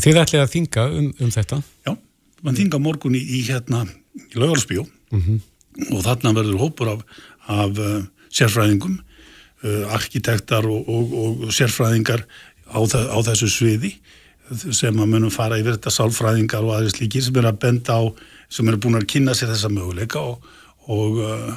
Þið 0.00 0.22
ætlið 0.22 0.44
að 0.44 0.52
þinga 0.54 0.86
um, 0.96 1.10
um 1.18 1.34
þetta? 1.34 1.60
Já, 1.86 1.92
mann 2.44 2.56
þinga 2.58 2.80
morgun 2.82 3.16
í, 3.18 3.20
í 3.20 3.42
hérna 3.48 3.84
í 4.30 4.40
laugarsbjó 4.40 4.86
mm 4.86 5.20
-hmm. 5.20 5.40
og 5.94 6.04
þarna 6.06 6.34
verður 6.36 6.62
hópur 6.62 6.92
af, 6.94 7.04
af 7.46 7.78
uh, 7.78 8.02
sérfræðingum, 8.30 9.00
uh, 9.64 9.94
arkitektar 9.94 10.66
og, 10.66 10.88
og, 10.88 11.14
og 11.14 11.52
sérfræðingar 11.54 12.24
á, 12.70 12.78
á 12.80 13.18
þessu 13.26 13.50
sviði 13.50 13.94
sem 14.50 14.96
að 14.98 15.10
munum 15.12 15.30
fara 15.30 15.58
yfir 15.60 15.76
þetta 15.76 15.92
sálfræðingar 15.94 16.64
og 16.66 16.74
aðeins 16.74 16.98
líkir 16.98 17.22
sem 17.22 17.36
er 17.38 17.50
að 17.50 17.60
benda 17.62 17.98
á, 18.02 18.02
sem 18.50 18.66
eru 18.68 18.80
búin 18.82 18.98
að 18.98 19.06
kynna 19.12 19.34
sér 19.34 19.52
þessa 19.52 19.70
möguleika 19.70 20.22
og, 20.22 20.42
og 20.90 21.20
uh, 21.22 21.52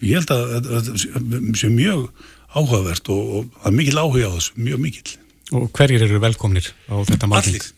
ég 0.00 0.16
held 0.16 0.32
að 0.32 0.54
þetta 0.70 1.58
sé 1.60 1.70
mjög 1.72 2.08
áhugavert 2.54 3.10
og, 3.12 3.50
það 3.60 3.70
er 3.70 3.76
mikil 3.76 4.00
áhuga 4.00 4.30
á 4.30 4.36
þessu, 4.38 4.56
mjög 4.56 4.82
mikil. 4.84 5.16
Og 5.54 5.70
hverjir 5.76 6.04
eru 6.06 6.20
velkomnir 6.22 6.70
á 6.88 6.94
þetta 7.04 7.28
málning? 7.28 7.58
Allir, 7.60 7.72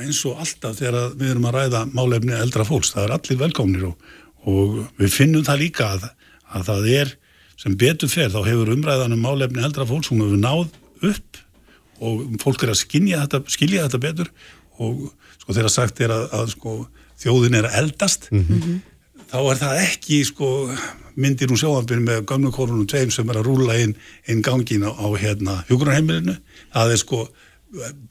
eins 0.00 0.20
og 0.28 0.40
alltaf 0.42 0.78
þegar 0.80 1.14
við 1.18 1.34
erum 1.34 1.48
að 1.48 1.58
ræða 1.58 1.82
málefni 1.94 2.36
eldra 2.36 2.66
fólks, 2.66 2.94
það 2.94 3.06
er 3.06 3.16
allir 3.18 3.40
velkomnir 3.44 3.84
og, 3.90 4.08
og 4.50 4.80
við 5.00 5.12
finnum 5.14 5.44
það 5.46 5.62
líka 5.62 5.90
að, 5.94 6.08
að 6.54 6.66
það 6.70 6.88
er 6.98 7.14
sem 7.60 7.76
betur 7.78 8.10
fer, 8.10 8.32
þá 8.32 8.40
hefur 8.48 8.72
umræðan 8.74 9.14
um 9.14 9.22
málefni 9.22 9.62
eldra 9.64 9.86
fólks, 9.88 10.10
hún 10.10 10.24
hefur 10.24 10.40
náð 10.42 10.64
upp 11.10 11.42
og 12.04 12.24
fólk 12.42 12.64
er 12.64 12.74
að 12.74 12.80
þetta, 12.82 13.40
skilja 13.52 13.86
þetta 13.86 14.02
betur 14.02 14.32
og 14.82 15.06
sko 15.38 15.54
þegar 15.54 15.72
sagt 15.72 16.02
er 16.02 16.12
að, 16.14 16.26
að 16.34 16.50
sko, 16.56 16.74
þjóðin 17.22 17.58
er 17.60 17.68
að 17.68 17.78
eldast 17.82 18.28
mm 18.32 18.44
-hmm. 18.44 18.78
þá 19.30 19.38
er 19.40 19.60
það 19.62 19.82
ekki 19.84 20.20
sko 20.26 20.50
myndir 21.14 21.52
úr 21.52 21.60
sjóanbyrjum 21.60 22.08
með 22.08 22.24
gamlu 22.26 22.50
korunum 22.50 22.86
tveim 22.90 23.10
sem 23.14 23.28
er 23.30 23.38
að 23.38 23.46
rúla 23.46 23.78
inn, 23.78 23.94
inn 24.26 24.42
gangin 24.42 24.82
á, 24.82 24.90
á 24.90 25.06
hérna 25.14 25.62
hugurarheimilinu 25.68 26.34
það 26.74 26.92
er 26.92 26.98
sko 26.98 27.28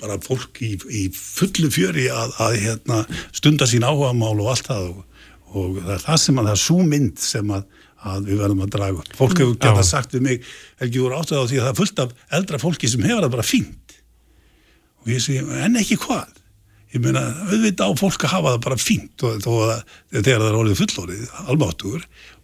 bara 0.02 0.20
fólk 0.24 0.60
í, 0.66 0.74
í 0.92 1.06
fullu 1.14 1.70
fjöri 1.74 2.10
að, 2.12 2.36
að 2.44 2.60
hérna, 2.66 3.00
stunda 3.36 3.68
sín 3.70 3.86
áhuga 3.88 4.14
mál 4.18 4.36
og 4.36 4.52
allt 4.54 4.70
það 4.70 4.90
og, 4.90 5.24
og 5.54 5.80
það 5.80 5.96
er 5.96 6.06
það 6.08 6.22
sem 6.26 6.42
að 6.42 6.50
það 6.50 6.56
er 6.58 6.64
svo 6.66 6.78
mynd 6.90 7.24
sem 7.24 7.56
að 7.56 7.72
að 8.04 8.28
við 8.28 8.40
verðum 8.42 8.64
að 8.66 8.72
draga. 8.76 9.04
Fólk 9.16 9.40
hefur 9.40 9.58
gett 9.58 9.80
að 9.80 9.86
sagt 9.88 10.16
við 10.16 10.24
mig, 10.26 10.48
ekki 10.84 11.00
voru 11.00 11.20
áttið 11.20 11.40
á 11.40 11.44
því 11.48 11.60
að 11.60 11.64
það 11.64 11.70
er 11.72 11.78
fullt 11.80 12.02
af 12.04 12.16
eldra 12.40 12.60
fólki 12.60 12.90
sem 12.92 13.06
hefur 13.08 13.24
það 13.24 13.36
bara 13.38 13.46
fínt. 13.48 13.94
Og 15.04 15.12
ég 15.14 15.24
segi, 15.24 15.44
en 15.64 15.80
ekki 15.80 16.00
hvað? 16.04 16.42
Ég 16.94 17.02
meina, 17.02 17.24
auðvitað 17.48 17.96
á 17.96 18.02
fólk 18.04 18.26
að 18.28 18.34
hafa 18.36 18.54
það 18.54 18.66
bara 18.68 18.82
fínt 18.82 19.26
og 19.26 19.40
þó 19.44 19.52
að 19.54 19.78
þegar 20.18 20.44
það 20.44 20.50
er 20.50 20.58
orðið 20.60 20.82
fullorið, 20.84 21.24
almáttugur 21.48 22.04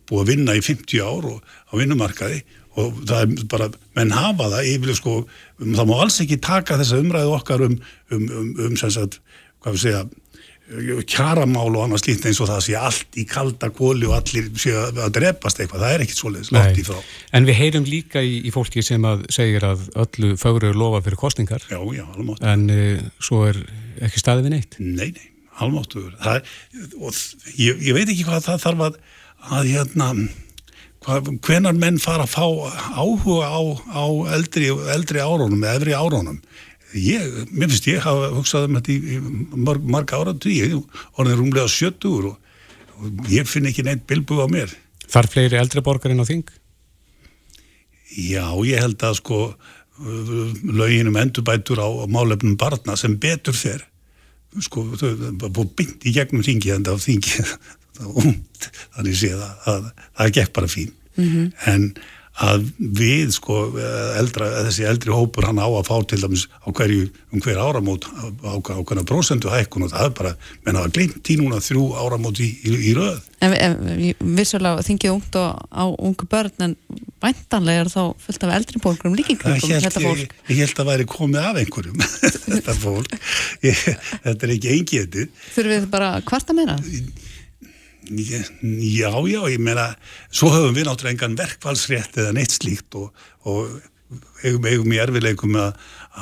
búið 0.09 0.23
að 0.23 0.31
vinna 0.31 0.55
í 0.57 0.63
50 0.65 1.03
ár 1.05 1.27
og 1.29 1.43
á 1.69 1.73
vinnumarkaði 1.77 2.39
og 2.77 3.03
það 3.09 3.19
er 3.21 3.45
bara 3.51 3.69
menn 3.97 4.13
hafa 4.13 4.49
það, 4.53 4.71
vil 4.85 4.95
sko 4.97 5.15
það 5.59 5.89
má 5.89 5.95
alls 6.03 6.19
ekki 6.23 6.39
taka 6.43 6.77
þessa 6.79 7.01
umræðu 7.01 7.35
okkar 7.39 7.65
um, 7.65 7.77
um, 8.13 8.25
um, 8.29 8.49
um 8.67 8.75
sem 8.79 8.93
sagt, 8.93 9.21
hvað 9.63 9.77
við 9.77 9.85
segja 9.87 10.03
kjaramál 11.09 11.71
og 11.73 11.81
annars 11.87 12.03
lítið 12.05 12.29
eins 12.29 12.39
og 12.43 12.49
það 12.49 12.59
sé 12.67 12.75
allt 12.77 13.17
í 13.17 13.23
kalda 13.29 13.71
kóli 13.73 14.05
og 14.05 14.19
allir 14.19 14.49
sé 14.59 14.73
að 14.77 15.15
drepast 15.15 15.61
eitthvað, 15.61 15.81
það 15.81 15.93
er 15.95 16.03
ekkit 16.05 16.19
svoleiðis 16.21 16.51
látt 16.53 16.77
í 16.77 16.85
frá. 16.85 16.99
En 17.33 17.47
við 17.47 17.57
heyrum 17.57 17.87
líka 17.89 18.21
í, 18.21 18.35
í 18.45 18.53
fólki 18.53 18.83
sem 18.85 19.07
að 19.09 19.25
segir 19.33 19.65
að 19.65 19.87
öllu 20.03 20.35
fögur 20.39 20.67
eru 20.69 20.77
lofa 20.77 21.01
fyrir 21.07 21.21
kostningar. 21.21 21.65
Já, 21.71 21.79
já, 21.95 22.05
almátt. 22.13 22.43
En 22.45 22.67
uh, 22.69 23.01
svo 23.17 23.47
er 23.49 23.63
ekki 24.05 24.21
staðið 24.21 24.45
við 24.45 24.55
neitt. 24.55 24.77
Nei, 24.83 25.09
nei, 25.17 25.31
almáttuður. 25.57 26.13
Og 27.01 27.17
ég, 27.57 27.81
ég 27.89 27.97
veit 27.97 28.05
ekki 28.05 28.27
hvað 28.29 28.45
það 28.51 28.63
þarf 28.67 28.85
að, 28.89 29.01
að 29.57 29.73
hérna, 29.73 30.11
hvenar 31.05 31.77
menn 31.77 31.99
fara 32.01 32.25
að 32.25 32.33
fá 32.33 32.45
áhuga 32.99 33.47
á, 33.47 33.61
á 33.87 34.05
eldri, 34.35 34.67
eldri 34.93 35.21
árónum 35.23 35.63
eða 35.63 35.77
efri 35.79 35.95
árónum 35.95 36.41
ég, 36.93 37.23
mér 37.51 37.69
finnst 37.71 37.87
ég 37.87 38.03
hafa 38.03 38.31
hugsað 38.35 38.67
um 38.67 38.77
þetta 38.79 38.91
í, 38.91 39.15
í 39.15 39.19
marg, 39.55 39.83
marg 39.83 40.13
ára 40.13 40.35
tíu 40.35 40.81
og 40.83 41.19
það 41.21 41.31
er 41.31 41.39
rúmlega 41.39 41.71
sjöttur 41.71 42.31
og, 42.33 42.55
og 42.99 43.31
ég 43.31 43.47
finn 43.47 43.69
ekki 43.69 43.85
neitt 43.87 44.07
bilbu 44.09 44.41
á 44.43 44.47
mér 44.51 44.75
Þar 45.09 45.29
fleiri 45.31 45.57
eldri 45.57 45.81
borgarinn 45.81 46.21
á 46.21 46.27
þing? 46.27 46.49
Já, 48.13 48.45
ég 48.67 48.81
held 48.83 49.01
að 49.05 49.15
sko 49.21 49.39
löginum 49.99 51.17
endurbætur 51.19 51.81
á 51.81 51.87
málefnum 52.11 52.57
barna 52.59 52.95
sem 52.99 53.17
betur 53.19 53.55
fer 53.57 53.81
sko, 54.63 54.85
það 54.97 55.47
búið 55.47 55.73
byggt 55.79 56.07
í 56.09 56.13
gegnum 56.15 56.45
þingi 56.45 56.73
en 56.75 56.85
það 56.87 57.03
var 58.05 58.23
þingi 58.23 58.71
þannig 58.95 59.19
séð 59.23 59.43
að, 59.43 59.59
að 59.73 59.91
það 60.21 60.33
gekk 60.39 60.55
bara 60.59 60.71
fín. 60.71 60.95
Mm 61.19 61.29
-hmm. 61.29 61.51
en 61.73 61.91
að 62.39 62.67
við 62.79 63.33
sko 63.35 63.57
eldra, 64.19 64.47
þessi 64.67 64.85
eldri 64.87 65.11
hópur 65.11 65.49
hann 65.49 65.59
á 65.59 65.67
að 65.67 65.87
fá 65.89 65.95
til 66.07 66.19
dæmis 66.21 66.45
á 66.63 66.71
hverju 66.71 67.09
um 67.35 67.43
hver 67.43 67.59
áramót 67.59 68.07
á 68.07 68.55
hverja 68.61 69.03
prosentu 69.07 69.51
hækkun 69.51 69.87
og 69.87 69.91
það 69.91 70.05
er 70.05 70.13
bara, 70.19 70.31
menn 70.63 70.79
hafa 70.79 70.93
glimt 70.95 71.31
í 71.31 71.35
núna 71.39 71.59
þrjú 71.63 71.83
áramót 71.99 72.39
í, 72.39 72.49
í, 72.63 72.75
í 72.91 72.93
röð. 72.95 73.19
En, 73.43 73.55
en 73.55 73.75
vissulega 74.37 74.85
þingið 74.87 75.15
ungt 75.17 75.39
og 75.39 75.59
á 75.67 75.85
ungu 75.91 76.27
börn 76.31 76.65
en 76.69 76.75
væntanlega 77.23 77.83
er 77.83 77.91
þá 77.91 78.01
fullt 78.23 78.45
af 78.47 78.55
eldri 78.55 78.83
bólkurum 78.83 79.17
líkingum 79.19 79.59
þetta 79.59 80.03
fólk. 80.03 80.23
ég, 80.23 80.37
ég 80.53 80.61
held 80.63 80.83
að 80.83 80.91
væri 80.93 81.07
komið 81.11 81.41
af 81.43 81.59
einhverjum 81.63 82.05
þetta 82.55 82.77
fólk. 82.79 83.17
Ég, 83.67 83.83
þetta 84.23 84.47
er 84.47 84.55
ekki 84.55 84.75
engiðið 84.77 85.33
Þurfum 85.55 85.75
við 85.75 85.89
bara 85.91 86.13
hvarta 86.23 86.55
meira? 86.55 86.79
Já, 88.09 89.11
já, 89.29 89.41
ég 89.53 89.61
meina, 89.61 89.91
svo 90.31 90.51
höfum 90.53 90.75
við 90.77 90.89
náttúrulega 90.89 91.15
engan 91.15 91.39
verkfallsrétt 91.39 92.19
eða 92.19 92.35
neitt 92.37 92.55
slíkt 92.55 92.97
og, 92.99 93.13
og 93.49 93.79
eigum, 94.43 94.65
eigum 94.65 94.93
í 94.93 94.99
erfileikum 95.01 95.55
að, 95.59 95.73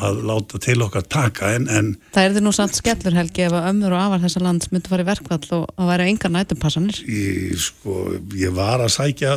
að 0.04 0.18
láta 0.28 0.60
til 0.62 0.82
okkar 0.84 1.06
taka 1.08 1.54
en, 1.56 1.68
en 1.72 1.94
Það 2.16 2.26
er 2.26 2.34
því 2.36 2.42
nú 2.44 2.52
samt 2.56 2.76
skellur 2.78 3.16
Helgi 3.16 3.46
ef 3.46 3.56
að 3.56 3.68
ömmur 3.72 3.96
og 3.96 4.04
afar 4.04 4.24
þessar 4.26 4.44
lands 4.48 4.72
myndi 4.74 4.92
fara 4.92 5.06
í 5.06 5.08
verkfall 5.08 5.48
og 5.58 5.64
að 5.72 5.92
væri 5.92 6.04
engar 6.12 6.32
nætumpassanir 6.36 6.98
ég, 7.08 7.56
sko, 7.64 7.92
ég 8.36 8.52
var 8.58 8.80
að 8.84 8.96
sækja 8.98 9.32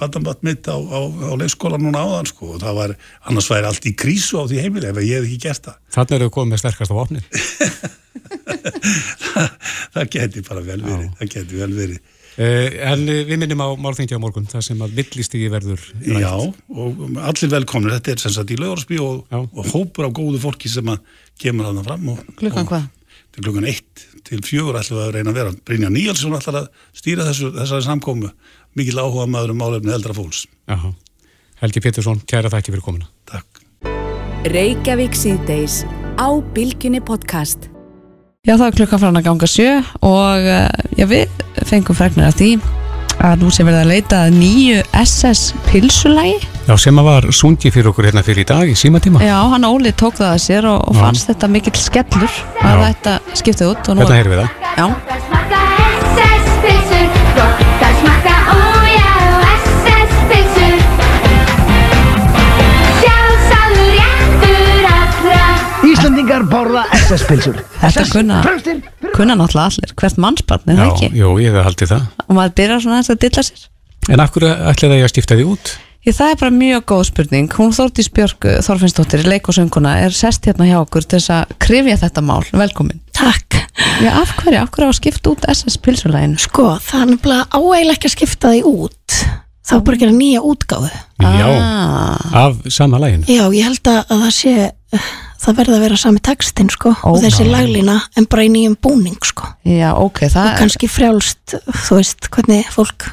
badambatt 0.00 0.40
mitt 0.46 0.64
á, 0.68 0.76
á, 0.76 1.00
á 1.00 1.32
leikskóla 1.40 1.78
núna 1.80 2.04
áðan 2.04 2.30
sko 2.30 2.44
og 2.54 2.58
það 2.64 2.74
var, 2.80 2.90
annars 3.30 3.50
væri 3.54 3.70
allt 3.70 3.84
í 3.88 3.96
krísu 4.04 4.34
á 4.40 4.44
því 4.50 4.56
heimileg 4.66 4.90
ef 4.92 4.96
ég 5.04 5.22
hef 5.22 5.28
ekki 5.30 5.44
gert 5.48 5.62
það. 5.70 5.80
Þannig 5.96 6.16
eru 6.20 6.34
komið 6.34 6.64
sterkast 6.64 6.92
á 6.92 6.96
opnið 7.00 7.24
það 9.94 10.10
geti 10.16 10.44
bara 10.46 10.64
vel 10.64 10.80
verið 10.82 11.08
það 11.20 11.32
geti 11.36 11.60
vel 11.60 11.72
verið. 11.76 12.02
Uh, 12.34 12.66
En 12.90 13.04
uh, 13.06 13.20
við 13.28 13.38
minnum 13.44 13.62
á 13.62 13.68
málþengja 13.78 14.18
á 14.18 14.24
morgun 14.24 14.48
það 14.50 14.64
sem 14.66 14.80
að 14.82 14.96
villistígi 14.96 15.50
verður 15.52 15.84
rætt. 16.00 16.24
Já, 16.24 16.32
og 16.34 17.04
allir 17.30 17.52
velkomnir. 17.52 17.94
Þetta 17.94 18.14
er 18.14 18.24
sem 18.24 18.34
sagt 18.34 18.50
í 18.50 18.58
lögursby 18.58 18.98
og, 19.02 19.22
og 19.30 19.70
hópur 19.70 20.08
af 20.08 20.16
góðu 20.18 20.42
fólki 20.42 20.72
sem 20.72 20.90
að 20.90 21.04
kemur 21.38 21.70
þarna 21.70 21.86
fram 21.86 22.10
og, 22.14 22.24
Klukkan 22.40 22.66
hvað? 22.70 22.90
Til 23.34 23.42
klukkan 23.42 23.66
eitt 23.66 24.04
til 24.24 24.40
fjögur 24.46 24.78
ætlum 24.78 25.00
við 25.00 25.06
að 25.08 25.16
reyna 25.16 25.32
að 25.32 25.38
vera. 25.40 25.54
Brynja 25.66 25.90
Níalsson 25.90 26.36
ætlar 26.38 26.60
að 26.62 26.68
stýra 26.96 27.26
þessu, 27.28 27.50
þessari 27.56 27.86
samkómu 27.86 28.30
mikið 28.78 29.02
áhuga 29.02 29.26
maður 29.30 29.54
um 29.54 29.60
málefni 29.62 29.94
eldra 29.94 30.16
fólks. 30.16 30.44
Aha. 30.70 30.94
Helgi 31.62 31.82
Pétursson, 31.82 32.22
kæra 32.30 32.50
þakki 32.52 32.74
fyrir 32.74 32.86
komuna. 32.86 33.10
Takk. 33.30 33.62
Reykjavík 34.54 35.16
síðdeis 35.18 35.82
á 36.20 36.28
Bilginni 36.54 37.02
podcast 37.02 37.70
Já, 38.44 38.58
það 38.60 38.66
er 38.66 38.74
klukka 38.76 38.96
frá 39.00 39.08
hann 39.08 39.16
að 39.16 39.24
ganga 39.24 39.46
sjö 39.48 39.68
og 40.04 40.48
eh, 40.52 40.82
já, 41.00 41.06
við 41.08 41.30
fengum 41.64 41.96
fregnar 41.96 42.28
af 42.28 42.36
því 42.36 42.50
að 43.24 43.40
nú 43.40 43.48
sem 43.54 43.64
verða 43.64 43.86
að 43.86 43.88
leita 43.94 44.18
nýju 44.34 44.82
SS 45.00 45.54
pilsulægi. 45.70 46.50
Já, 46.66 46.74
sem 46.84 47.00
að 47.00 47.08
var 47.08 47.28
sungi 47.32 47.72
fyrir 47.72 47.88
okkur 47.94 48.10
hérna 48.10 48.24
fyrir 48.26 48.44
í 48.44 48.46
dag 48.52 48.68
í 48.68 48.76
símatíma. 48.76 49.24
Já, 49.24 49.38
hann 49.54 49.64
Óli 49.64 49.94
tók 49.96 50.20
það 50.20 50.34
að 50.34 50.44
sér 50.44 50.68
og, 50.74 50.84
og 50.90 51.00
fannst 51.00 51.32
þetta 51.32 51.52
mikill 51.56 51.76
skellur 51.80 52.38
að 52.60 52.84
þetta 52.90 53.18
skiptið 53.32 53.72
út. 53.72 53.92
Þetta 53.94 54.20
heyrðum 54.20 54.36
við 54.36 54.44
það. 54.44 54.72
Já. 54.76 55.53
Borða 67.04 67.18
SS-pilsur 67.18 67.58
Þetta 67.80 68.04
kunna, 68.12 68.40
kunna 69.14 69.36
náttúrulega 69.38 69.70
allir. 69.70 69.94
Hvert 70.00 70.20
mannsbarn 70.22 70.70
er 70.72 70.78
það 70.80 70.92
ekki? 70.92 71.08
Jú, 71.20 71.32
ég 71.42 71.54
hef 71.54 71.66
haldið 71.68 71.90
það. 71.92 72.04
Og 72.28 72.36
maður 72.38 72.54
byrjar 72.60 72.84
svona 72.84 72.98
aðeins 72.98 73.12
að 73.14 73.20
dilla 73.24 73.44
sér. 73.48 73.64
En 74.14 74.22
akkur 74.24 74.46
ætlaði 74.48 74.88
það 74.94 74.98
ég 75.00 75.04
að 75.08 75.12
stifta 75.12 75.38
því 75.38 75.46
út? 75.52 75.74
Ég, 76.04 76.12
það 76.18 76.32
er 76.34 76.40
bara 76.42 76.52
mjög 76.52 76.82
góð 76.90 77.02
spurning. 77.08 77.46
Hún 77.56 77.72
Þórtís 77.72 78.10
Björg 78.12 78.48
Þorfinnsdóttir, 78.66 79.22
leikosönguna 79.28 79.94
er 80.04 80.12
sest 80.16 80.44
hérna 80.48 80.66
hjá 80.68 80.76
okkur 80.82 81.06
til 81.08 81.16
þess 81.20 81.32
að 81.32 81.54
krifja 81.64 81.96
þetta 82.02 82.24
mál, 82.24 82.42
velkomin. 82.52 83.00
Takk. 83.16 83.56
Já, 84.04 84.10
af 84.20 84.34
hverju, 84.42 84.58
af 84.60 84.68
hverju 84.74 84.90
á 84.90 84.92
að 84.92 84.98
skipta 85.00 85.32
út 85.32 85.46
SS-pilsulegin? 85.48 86.36
Sko, 86.44 86.74
það 86.84 87.00
er 87.06 87.10
náttúrulega 87.14 87.48
áeiginlega 87.56 87.96
ekki 87.96 88.10
að 88.10 88.14
skipta 88.18 88.52
því 88.52 88.60
út. 88.68 89.16
Þá 89.64 89.72
er 89.78 89.82
bara 89.86 89.96
að 89.96 90.02
gera 90.04 90.12
nýja 90.12 90.40
útgáðu 90.44 90.90
Já, 91.24 91.46
Ah. 91.48 92.18
af 92.36 92.56
sama 92.68 92.98
lægin 93.00 93.22
Já, 93.24 93.46
ég 93.48 93.64
held 93.64 93.88
að, 93.88 94.02
að 94.12 94.18
það 94.26 94.34
sé 94.36 94.68
það 95.44 95.58
verða 95.60 95.76
að 95.78 95.84
vera 95.84 95.98
sami 96.00 96.22
textin 96.24 96.70
sko 96.72 96.94
og 96.94 97.18
Ó. 97.18 97.20
þessi 97.22 97.44
Já. 97.44 97.50
laglína 97.52 97.98
en 98.16 98.28
bara 98.30 98.46
í 98.46 98.52
nýjum 98.52 98.78
búning 98.80 99.18
sko. 99.26 99.50
Já, 99.68 99.90
ok, 99.94 100.24
það 100.32 100.48
og 100.52 100.62
kannski 100.62 100.88
frjálst, 100.90 101.58
þú 101.84 101.98
veist 102.00 102.30
hvernig 102.34 102.70
fólk 102.72 103.10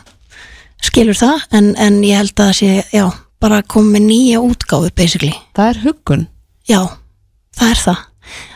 skilur 0.82 1.18
það 1.18 1.44
en, 1.58 1.74
en 1.78 2.00
ég 2.06 2.22
held 2.22 2.34
að 2.38 2.48
það 2.48 2.58
sé, 2.62 2.72
já 2.96 3.06
bara 3.42 3.62
með 3.66 4.04
nýja 4.06 4.42
útgáfu 4.44 4.92
basically. 4.96 5.34
Það 5.58 5.70
er 5.72 5.80
huggun. 5.86 6.28
Já, 6.70 6.82
það 7.58 7.74
er 7.74 7.80
það. 7.86 8.02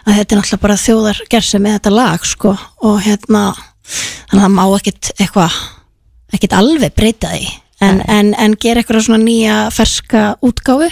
Að 0.05 0.17
þetta 0.19 0.35
er 0.35 0.39
náttúrulega 0.39 0.61
bara 0.61 0.77
þjóðar 0.79 1.21
gersi 1.33 1.59
með 1.59 1.77
þetta 1.79 1.93
lag 1.95 2.25
sko 2.29 2.51
og 2.85 2.99
hérna 3.03 3.41
þannig 3.55 4.37
að 4.37 4.43
það 4.45 4.53
má 4.55 4.63
ekkit 4.77 5.11
eitthvað 5.17 5.57
ekkit 6.35 6.57
alveg 6.57 6.95
breyta 6.95 7.31
því. 7.33 7.49
En, 7.83 7.99
en, 8.07 8.29
en 8.39 8.55
gera 8.61 8.81
eitthvað 8.81 9.07
svona 9.07 9.23
nýja 9.25 9.55
ferska 9.73 10.21
útgáfu 10.45 10.87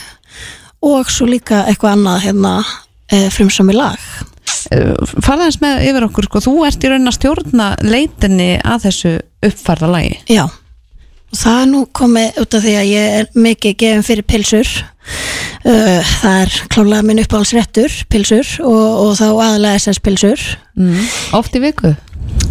og 0.83 1.11
svo 1.11 1.27
líka 1.29 1.63
eitthvað 1.69 1.97
annað 1.97 2.23
hérna 2.27 2.53
e, 3.11 3.27
frumsami 3.33 3.75
lag. 3.77 4.09
Farða 5.23 5.47
eins 5.47 5.59
með 5.61 5.85
yfir 5.89 6.07
okkur, 6.07 6.27
sko, 6.27 6.41
þú 6.43 6.55
ert 6.67 6.83
í 6.83 6.91
raun 6.91 7.09
að 7.09 7.17
stjórna 7.17 7.69
leitinni 7.85 8.51
að 8.59 8.87
þessu 8.87 9.13
uppfærða 9.47 9.89
lagi. 9.91 10.17
Já, 10.31 10.45
það 11.33 11.59
er 11.61 11.69
nú 11.71 11.83
komið 11.95 12.41
út 12.43 12.57
af 12.57 12.65
því 12.65 12.73
að 12.79 12.89
ég 12.91 13.17
er 13.19 13.29
mikið 13.45 13.77
gefin 13.81 14.05
fyrir 14.05 14.27
pilsur 14.29 14.71
uh, 14.77 16.13
það 16.21 16.39
er 16.43 16.57
klálega 16.73 17.07
minn 17.07 17.21
uppáhaldsréttur 17.23 17.99
pilsur 18.13 18.55
og, 18.65 18.83
og 19.07 19.13
þá 19.19 19.27
aðalega 19.29 19.81
SS 19.81 20.01
pilsur 20.03 20.43
mm. 20.79 20.99
Oft 21.39 21.57
í 21.57 21.63
viku? 21.63 21.93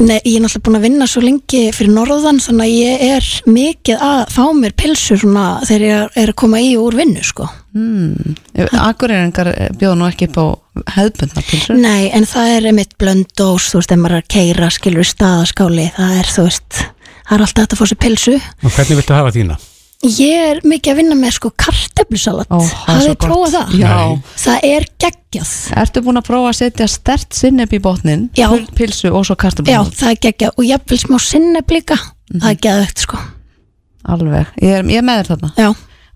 Nei, 0.02 0.18
ég 0.24 0.38
er 0.38 0.42
náttúrulega 0.42 0.64
búin 0.66 0.78
að 0.78 0.84
vinna 0.86 1.06
svo 1.06 1.20
lengi 1.22 1.60
fyrir 1.74 1.92
norðan 1.94 2.40
þannig 2.42 2.64
að 2.64 2.72
ég 2.74 3.02
er 3.06 3.28
mikið 3.46 4.02
að 4.02 4.22
fá 4.34 4.42
mér 4.56 4.74
pilsur 4.82 5.20
svona 5.20 5.44
þegar 5.68 5.84
ég 5.86 6.16
er 6.22 6.32
að 6.32 6.38
koma 6.42 6.62
í 6.62 6.72
og 6.78 6.88
úr 6.88 6.96
vinnu 7.02 7.22
sko 7.26 7.46
mm. 7.76 8.34
Akureyringar 8.82 9.52
bjóða 9.78 9.98
nú 10.00 10.08
ekki 10.08 10.30
upp 10.30 10.40
á 10.42 10.46
hefðbundna 10.96 11.44
pilsur 11.46 11.78
Nei, 11.78 12.10
en 12.10 12.26
það 12.28 12.54
er 12.56 12.70
einmitt 12.72 12.96
blöndós, 12.98 13.68
þú 13.70 13.82
veist, 13.82 13.94
ef 13.94 14.02
maður 14.02 14.18
er 14.18 14.24
að 14.24 14.32
keira 14.36 14.70
skilur 14.74 15.10
staðaskáli, 15.12 15.90
það 15.98 16.16
er, 16.22 16.32
þú 16.34 16.46
veist 16.48 16.80
það 16.80 17.36
er 17.36 17.46
alltaf 17.46 17.68
að 17.68 17.82
fá 17.82 17.92
sér 17.92 18.02
pilsu 18.06 18.38
Og 18.40 18.72
hvernig 18.72 19.02
viltu 19.02 19.20
hafa 19.20 19.36
þína? 19.36 19.60
Ég 20.02 20.34
er 20.34 20.60
mikið 20.66 20.90
að 20.90 20.98
vinna 20.98 21.14
með 21.14 21.36
sko 21.36 21.50
karteflusalat 21.62 22.50
Hafið 22.50 23.12
prófað 23.22 23.52
það? 23.54 23.74
Já. 23.78 23.92
Það 24.42 24.64
er 24.66 24.86
geggjað. 25.04 25.52
Ertu 25.78 26.02
búin 26.02 26.18
að 26.18 26.26
prófa 26.26 26.48
að 26.50 26.56
setja 26.58 26.88
stert 26.90 27.38
sinneb 27.38 27.70
í 27.70 27.78
botnin 27.82 28.24
Já. 28.34 28.48
pilsu 28.74 29.12
og 29.12 29.28
svo 29.28 29.36
Já, 29.36 29.42
kartablu 29.44 29.76
það 29.94 30.10
er 30.10 30.18
geggjað. 30.26 30.58
Og 30.58 30.66
jafnvel 30.66 30.98
smá 31.04 31.16
sinneb 31.22 31.70
líka. 31.70 32.00
Það 32.32 32.50
er 32.50 32.60
geðvegt 32.66 33.04
sko. 33.06 33.22
Alveg, 34.02 34.50
ég 34.58 34.80
er, 34.80 34.90
ég 34.90 34.98
er 34.98 35.06
með 35.06 35.20
þér 35.20 35.30
þarna. 35.36 35.52
Já. 35.62 35.70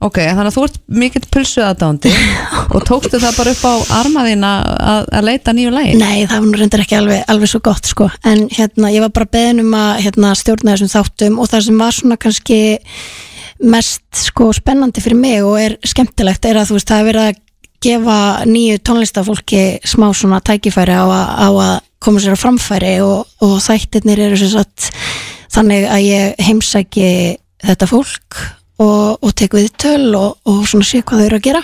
Ok, 0.07 0.19
þannig 0.21 0.51
að 0.51 0.57
þú 0.59 0.63
ert 0.67 0.75
mikill 1.01 1.23
pilsu 1.33 1.63
aðdándi 1.65 2.11
og 2.77 2.83
tókstu 2.85 3.17
það 3.23 3.39
bara 3.39 3.53
upp 3.55 3.63
á 3.65 3.75
armaðina 4.03 4.51
að, 4.77 5.07
að 5.09 5.25
leita 5.31 5.55
nýju 5.57 5.71
lægi 5.73 5.95
Nei, 5.97 6.27
það 6.27 6.35
var 6.35 6.51
nú 6.51 6.59
reyndar 6.61 6.83
ekki 6.85 6.99
alveg, 6.99 7.23
alveg 7.33 7.49
svo 7.49 7.63
gott 7.65 7.89
sko. 7.89 8.11
en 8.29 8.43
hérna, 8.53 8.91
ég 8.93 9.07
var 9.07 9.15
bara 9.17 9.31
beðin 9.39 9.63
um 9.65 9.73
að 9.79 10.03
hérna, 10.05 10.35
stjórna 10.37 10.75
þessum 10.75 10.93
þáttum 10.93 11.41
og 11.41 11.49
það 11.49 11.65
sem 11.71 11.81
var 11.81 11.97
svona 11.97 12.21
kannski 12.27 12.61
mest 13.65 14.05
sko 14.27 14.51
spennandi 14.57 15.03
fyrir 15.05 15.19
mig 15.21 15.43
og 15.45 15.59
er 15.61 15.77
skemmtilegt 15.87 16.49
er 16.49 16.61
að 16.61 16.71
þú 16.71 16.79
veist, 16.79 16.91
það 16.91 17.03
er 17.03 17.09
verið 17.11 17.29
að 17.31 17.43
gefa 17.87 18.19
nýju 18.49 18.83
tónlistafólki 18.85 19.63
smá 19.87 20.09
svona 20.17 20.41
tækifæri 20.45 20.97
á 20.97 21.07
á 21.07 21.49
að 21.49 21.75
koma 22.03 22.21
sér 22.21 22.37
á 22.37 22.41
framfæri 22.41 22.99
og, 23.05 23.27
og 23.45 23.57
þættirnir 23.65 24.21
eru 24.27 24.39
sem 24.41 24.53
sagt 24.53 24.91
þannig 25.53 25.89
að 25.89 26.07
ég 26.07 26.47
heimsæki 26.47 27.09
þetta 27.65 27.89
fólk 27.89 28.41
og, 28.83 29.17
og 29.25 29.33
tek 29.37 29.57
við 29.57 29.71
töl 29.81 30.13
og, 30.19 30.37
og 30.49 30.65
svona 30.69 30.87
sé 30.87 31.03
hvað 31.03 31.23
þau 31.23 31.27
eru 31.29 31.41
að 31.41 31.47
gera. 31.49 31.63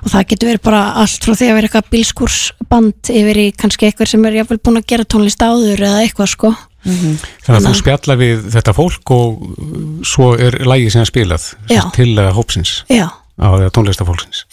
Og 0.00 0.08
það 0.08 0.26
getur 0.30 0.48
verið 0.48 0.64
bara 0.64 0.82
allt 1.02 1.26
frá 1.26 1.34
því 1.36 1.48
að 1.50 1.56
vera 1.58 1.68
eitthvað 1.68 1.90
bílskúrsband 1.92 3.12
yfir 3.12 3.40
í 3.42 3.46
kannski 3.60 3.88
eitthvað 3.88 4.12
sem 4.14 4.24
er 4.24 4.38
jáfnvel 4.38 4.60
búin 4.64 4.80
að 4.80 4.88
gera 4.94 5.08
tónlist 5.12 5.44
áður 5.44 5.84
eða 5.90 6.04
eitthvað 6.06 6.32
sko 6.32 6.52
Þannig 6.84 7.56
að 7.56 7.66
þú 7.66 7.72
spjalla 7.78 8.16
við 8.20 8.44
þetta 8.54 8.74
fólk 8.76 9.10
og 9.16 9.40
uh, 9.44 9.80
svo 10.06 10.30
er 10.40 10.56
lægið 10.64 10.94
sem 10.94 11.02
er 11.04 11.10
spilað 11.10 11.48
til 11.96 12.12
uh, 12.18 12.30
hópsins 12.36 12.72
Já, 12.88 13.06
á 13.36 13.48
eða 13.56 13.72
tónlistafólksins. 13.76 14.44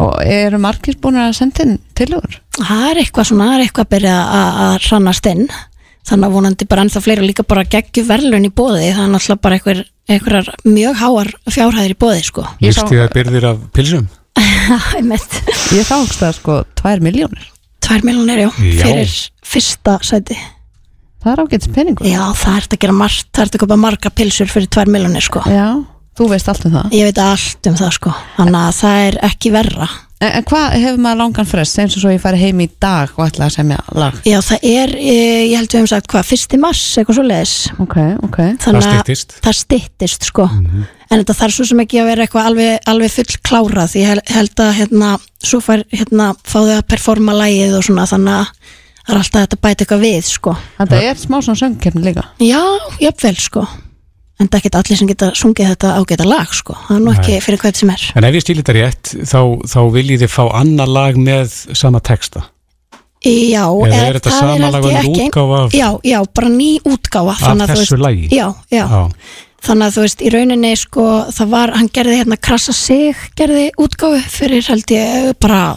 Og 0.00 0.12
eru 0.24 0.60
margir 0.60 0.98
búin 1.00 1.16
að 1.20 1.32
senda 1.38 1.64
inn 1.64 1.78
tilugur? 1.96 2.38
það 2.60 2.84
er 2.90 3.00
eitthvað 3.02 3.30
svona, 3.30 3.48
það 3.50 3.56
er 3.58 3.64
eitthvað 3.66 3.86
að 3.88 3.94
byrja 3.96 4.18
að, 4.20 4.60
að 4.66 4.76
rannast 4.90 5.30
inn. 5.32 5.48
Þannig 6.06 6.28
að 6.28 6.36
vonandi 6.36 6.66
bara 6.70 6.84
ennþá 6.86 7.00
fleira 7.02 7.24
líka 7.26 7.42
bara 7.42 7.64
geggju 7.66 8.04
verðlun 8.06 8.46
í 8.46 8.52
bóði 8.54 8.92
það 8.94 9.02
er 9.02 9.10
náttúrulega 9.10 9.42
bara 9.42 9.56
einhver, 9.58 9.80
einhverjar 10.06 10.52
mjög 10.68 11.00
háar 11.00 11.32
fjárhæðir 11.50 11.96
í 11.96 11.98
bóði 12.04 12.22
sko. 12.28 12.44
Ég 12.62 12.76
sá- 12.76 12.84
Lýst 12.84 12.92
því 12.92 13.00
að 13.02 13.12
byrðir 13.16 13.48
af 13.50 13.64
pilsum? 13.74 14.06
einmitt. 15.00 15.40
Ég 15.74 15.88
þá 15.88 15.96
ekki 15.98 16.18
það 16.20 16.34
sko 16.38 16.58
2 16.78 17.00
miljónir 17.02 17.48
Tvær 17.86 18.02
miljonir, 18.06 18.40
já, 18.46 18.48
Já. 18.50 18.82
fyrir 18.82 19.12
fyrsta 19.46 19.98
sæti 20.02 20.36
Það 21.26 21.32
er 21.34 21.42
ágætis 21.42 21.72
peningur. 21.74 22.06
Já, 22.06 22.22
það 22.38 22.56
ert 22.60 22.74
að 22.76 22.82
gera 22.84 22.92
margt, 22.94 23.26
það 23.34 23.44
ert 23.48 23.54
að 23.56 23.62
köpa 23.64 23.76
marga 23.82 24.10
pilsur 24.14 24.50
fyrir 24.52 24.68
tvær 24.70 24.90
miljonir 24.94 25.24
sko. 25.26 25.40
Já, 25.50 25.64
þú 26.14 26.28
veist 26.30 26.50
allt 26.52 26.66
um 26.68 26.74
það. 26.76 26.92
Ég 26.94 27.08
veit 27.08 27.18
allt 27.24 27.66
um 27.72 27.78
það 27.80 27.94
sko. 27.96 28.12
Þannig 28.36 28.58
að 28.60 28.76
það 28.78 28.98
er 29.08 29.16
ekki 29.26 29.50
verra. 29.56 29.88
En, 30.22 30.30
en 30.38 30.44
hvað 30.48 30.76
hefur 30.80 31.00
maður 31.04 31.18
langan 31.20 31.48
frest 31.50 31.80
eins 31.82 31.96
og 31.98 32.00
svo 32.04 32.12
ég 32.14 32.22
færi 32.22 32.38
heim 32.40 32.60
í 32.62 32.68
dag 32.80 33.10
og 33.18 33.26
ætla 33.26 33.50
að 33.50 33.56
semja 33.58 33.80
lag? 33.98 34.14
Já, 34.24 34.38
það 34.46 34.62
er, 34.70 34.94
eh, 34.96 35.42
ég 35.50 35.56
held 35.58 35.68
við 35.68 35.76
hefum 35.82 35.90
sagt 35.90 36.08
hvað, 36.14 36.28
fyrsti 36.30 36.60
mars, 36.62 36.84
eitthvað 36.96 37.18
svo 37.18 37.24
leiðis 37.26 37.56
Ok, 37.84 37.96
ok. 38.24 38.38
Þannig 38.62 38.78
að 38.80 38.86
styttist. 38.94 39.34
Það 39.44 39.58
styttist, 39.58 40.24
sko. 40.30 40.46
En 41.10 41.18
þetta 41.20 41.36
þarf 41.42 41.58
svo 41.58 41.66
sem 41.68 41.82
ekki 41.84 42.00
að 42.00 42.08
vera 42.14 42.24
eitthvað 42.24 42.48
alveg, 42.52 42.78
alveg 42.94 43.12
full 43.18 43.42
klárað 43.50 43.98
Ég 43.98 44.06
hel- 44.14 44.24
held 44.38 44.62
að, 44.64 44.72
hérna, 44.78 45.10
svo 45.42 45.60
fær, 45.60 45.84
hérna, 45.92 46.30
að 49.06 49.14
að 49.14 49.14
það 49.14 49.14
er 49.14 49.20
alltaf 49.22 49.42
þetta 49.46 49.58
bæta 49.62 49.84
eitthvað 49.84 50.00
við, 50.02 50.22
sko. 50.26 50.56
Þetta 50.78 51.02
er 51.02 51.14
smá 51.20 51.36
svona 51.40 51.60
söngkefni 51.62 52.02
líka. 52.04 52.24
Já, 52.42 52.62
jafnvel, 53.00 53.36
sko. 53.38 53.66
En 54.36 54.48
það 54.48 54.58
er 54.58 54.60
ekki 54.66 54.76
allir 54.76 54.98
sem 55.00 55.08
geta 55.08 55.30
sungið 55.32 55.70
þetta 55.72 55.92
ágæta 55.96 56.26
lag, 56.28 56.50
sko. 56.52 56.74
Það 56.88 56.96
er 56.96 57.04
nú 57.06 57.12
ekki 57.14 57.32
Nei. 57.36 57.40
fyrir 57.46 57.58
hvað 57.62 57.78
sem 57.80 57.90
er. 57.94 58.02
En 58.16 58.24
ef 58.28 58.34
ég 58.36 58.42
stíl 58.44 58.58
þetta 58.60 58.74
rétt, 58.76 59.12
þá, 59.24 59.40
þá 59.72 59.78
viljið 59.94 60.24
þið 60.26 60.32
fá 60.34 60.44
annar 60.60 60.90
lag 60.92 61.16
með 61.16 61.54
sama 61.74 62.00
texta. 62.04 62.42
Já, 63.26 63.64
Eða 63.64 64.02
er 64.06 64.18
þetta 64.18 64.30
það 64.30 64.38
sama 64.38 64.56
held 64.60 64.72
lag 64.74 64.84
og 64.84 64.92
ein- 64.92 65.14
útgáfa 65.16 65.64
af- 65.64 65.72
Já, 65.74 65.88
já, 66.04 66.18
bara 66.34 66.48
ný 66.48 66.80
útgáfa 66.84 67.32
Af 67.32 67.56
að 67.56 67.72
þessu 67.72 67.98
lagi? 67.98 68.28
Já, 68.30 68.54
já, 68.70 69.10
Þannig 69.66 69.86
að 69.88 69.94
þú 69.96 70.00
veist, 70.04 70.20
í 70.22 70.30
rauninni 70.30 70.76
sko, 70.76 71.06
það 71.32 71.48
var, 71.48 71.70
hann 71.74 71.88
gerði 71.88 72.18
hérna 72.20 72.36
krassa 72.38 72.72
sig, 72.72 73.16
gerði 73.34 73.70
útgáfu 73.80 74.20
fyrir 74.30 74.62
held 74.68 74.84
ég 74.94 75.34
bara 75.40 75.74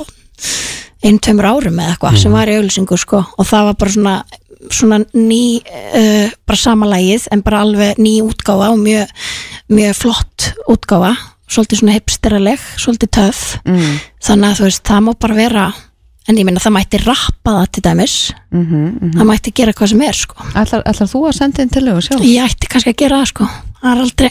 einn, 1.04 1.20
tveimur 1.20 1.48
árum 1.48 1.80
eða 1.80 1.96
eitthvað 1.96 2.22
sem 2.22 2.36
var 2.36 2.52
í 2.52 2.60
auðlýsingu 2.60 3.00
sko 3.00 3.24
og 3.24 3.50
það 3.50 3.68
var 3.70 3.80
bara 3.82 3.96
svona, 3.96 4.16
svona 4.70 5.02
ný, 5.16 5.44
uh, 5.64 6.32
bara 6.48 6.60
sama 6.60 6.90
lagið 6.92 7.28
en 7.34 7.44
bara 7.46 7.64
alveg 7.66 8.00
ný 8.02 8.20
útgáfa 8.26 8.72
og 8.74 8.80
mjög, 8.84 9.12
mjög 9.72 10.00
flott 10.00 10.50
útgáfa, 10.70 11.14
svolítið 11.50 11.84
svona 11.84 12.00
hipsteraleg, 12.00 12.66
svolítið 12.78 13.14
töf 13.20 13.46
mm. 13.66 13.94
þannig 14.28 14.50
að 14.50 14.60
þú 14.60 14.68
veist, 14.70 14.84
það 14.90 15.06
má 15.08 15.14
bara 15.20 15.40
vera 15.40 15.70
en 16.30 16.38
ég 16.38 16.46
meina 16.46 16.62
það 16.62 16.76
mætti 16.76 17.00
rappa 17.02 17.56
það 17.56 17.72
til 17.74 17.84
dæmis 17.88 18.16
mm 18.52 18.66
-hmm, 18.66 19.14
það 19.18 19.30
mætti 19.32 19.54
gera 19.56 19.74
hvað 19.74 19.90
sem 19.90 20.02
er 20.02 20.14
sko 20.14 20.36
ætlar, 20.54 20.84
ætlar 20.86 21.10
þú 21.10 21.22
að 21.28 21.38
senda 21.38 21.62
inn 21.64 21.70
tilugur 21.74 22.06
sjálf? 22.06 22.24
ég 22.24 22.44
ætti 22.46 22.68
kannski 22.70 22.90
að 22.94 23.02
gera 23.02 23.22
það 23.22 23.32
sko 23.32 23.48
það 23.82 23.92
er 23.92 24.02
aldrei 24.04 24.30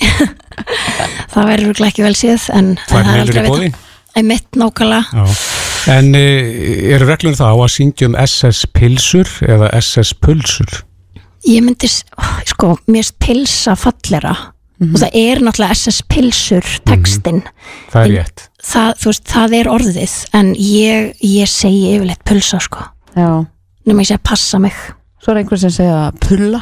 það 1.33 1.49
verður 1.51 1.87
ekki 1.89 2.03
vel 2.03 2.14
séð 2.14 2.51
en, 2.55 2.79
það 2.89 3.01
er 3.01 3.21
aldrei 3.21 3.43
vita. 3.43 3.49
boði? 3.51 3.73
einmitt 4.14 4.49
nákvæmlega 4.55 5.05
Já. 5.12 5.25
En 5.89 6.11
uh, 6.14 6.93
eru 6.95 7.07
reglum 7.09 7.34
það 7.39 7.49
á 7.49 7.57
að 7.64 7.72
syngja 7.72 8.09
um 8.11 8.16
SS 8.20 8.66
pilsur 8.76 9.30
eða 9.49 9.70
SS 9.80 10.14
pulsur? 10.20 10.84
ég 11.49 11.62
myndi, 11.64 11.86
sko, 12.51 12.74
mér 12.91 13.05
finnst 13.07 13.14
pilsa 13.22 13.76
fallera 13.78 14.32
Mhm. 14.78 14.95
og 14.95 15.01
það 15.01 15.14
er 15.18 15.41
náttúrulega 15.43 15.74
SS 15.74 16.03
pilsur 16.07 16.62
textin 16.86 17.41
Það 17.91 18.05
er 18.05 18.11
rétt. 18.12 18.43
það, 18.62 18.93
þú 19.01 19.05
veist, 19.11 19.24
það 19.26 19.55
er 19.59 19.66
orðið 19.72 20.12
en 20.39 20.55
ég, 20.55 21.14
ég 21.24 21.49
segi 21.51 21.97
yfirleitt 21.97 22.22
pulsa 22.24 22.61
sko 22.61 22.84
Já. 23.16 23.47
nema 23.86 24.03
ég 24.05 24.12
að 24.18 24.22
passa 24.22 24.59
mig 24.59 24.72
Svo 25.22 25.32
er 25.32 25.41
einhver 25.43 25.59
sem 25.59 25.70
segja 25.70 26.12
pulla 26.20 26.61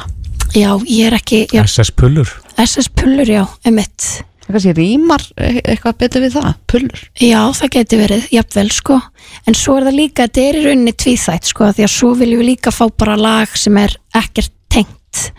já, 0.55 0.71
ég 0.89 1.05
er 1.11 1.13
ekki 1.19 1.47
já, 1.53 1.61
SS 1.67 1.91
pullur? 1.91 2.25
SS 2.57 2.89
pullur, 2.89 3.25
já, 3.29 3.45
einmitt 3.65 3.99
Það 4.01 4.36
kannski 4.53 4.73
rýmar 4.77 5.23
e- 5.37 5.61
eitthvað 5.63 5.97
betur 5.99 6.21
við 6.23 6.35
það, 6.37 6.53
pullur. 6.71 7.01
Já, 7.19 7.41
það 7.59 7.69
geti 7.75 7.97
verið, 7.99 8.27
jafnvel 8.31 8.69
sko. 8.71 8.99
En 9.47 9.53
svo 9.57 9.77
er 9.77 9.83
það 9.89 9.97
líka, 9.99 10.27
þetta 10.27 10.43
er 10.49 10.55
í 10.59 10.65
rauninni 10.67 10.93
tvíþætt 10.93 11.49
sko, 11.51 11.71
því 11.75 11.83
að 11.87 11.93
svo 11.97 12.13
viljum 12.15 12.39
við 12.43 12.49
líka 12.53 12.71
fá 12.71 12.85
bara 12.97 13.17
lag 13.19 13.57
sem 13.59 13.77
er 13.77 13.97
ekkert 14.15 14.51
tengt 14.69 15.31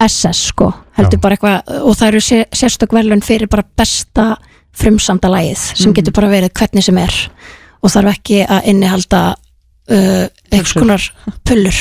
SS 0.00 0.46
sko, 0.54 0.70
heldur 0.96 1.18
Já. 1.18 1.22
bara 1.26 1.36
eitthvað 1.36 1.74
og 1.84 1.96
það 1.98 2.08
eru 2.08 2.20
sé- 2.24 2.46
sérstök 2.56 2.92
verðlun 2.96 3.20
fyrir 3.24 3.48
bara 3.52 3.64
besta 3.76 4.36
frumsamda 4.72 5.28
lagið 5.28 5.58
sem 5.76 5.90
Mhm. 5.90 5.94
getur 5.98 6.12
bara 6.16 6.28
verið 6.32 6.52
hvernig 6.56 6.84
sem 6.84 6.96
er 6.98 7.12
og 7.82 7.90
þarf 7.90 8.14
ekki 8.14 8.46
að 8.46 8.64
innihalda 8.70 9.34
uh, 9.90 10.26
eitthvað 10.52 10.66
skonar 10.70 11.02
pullur. 11.44 11.78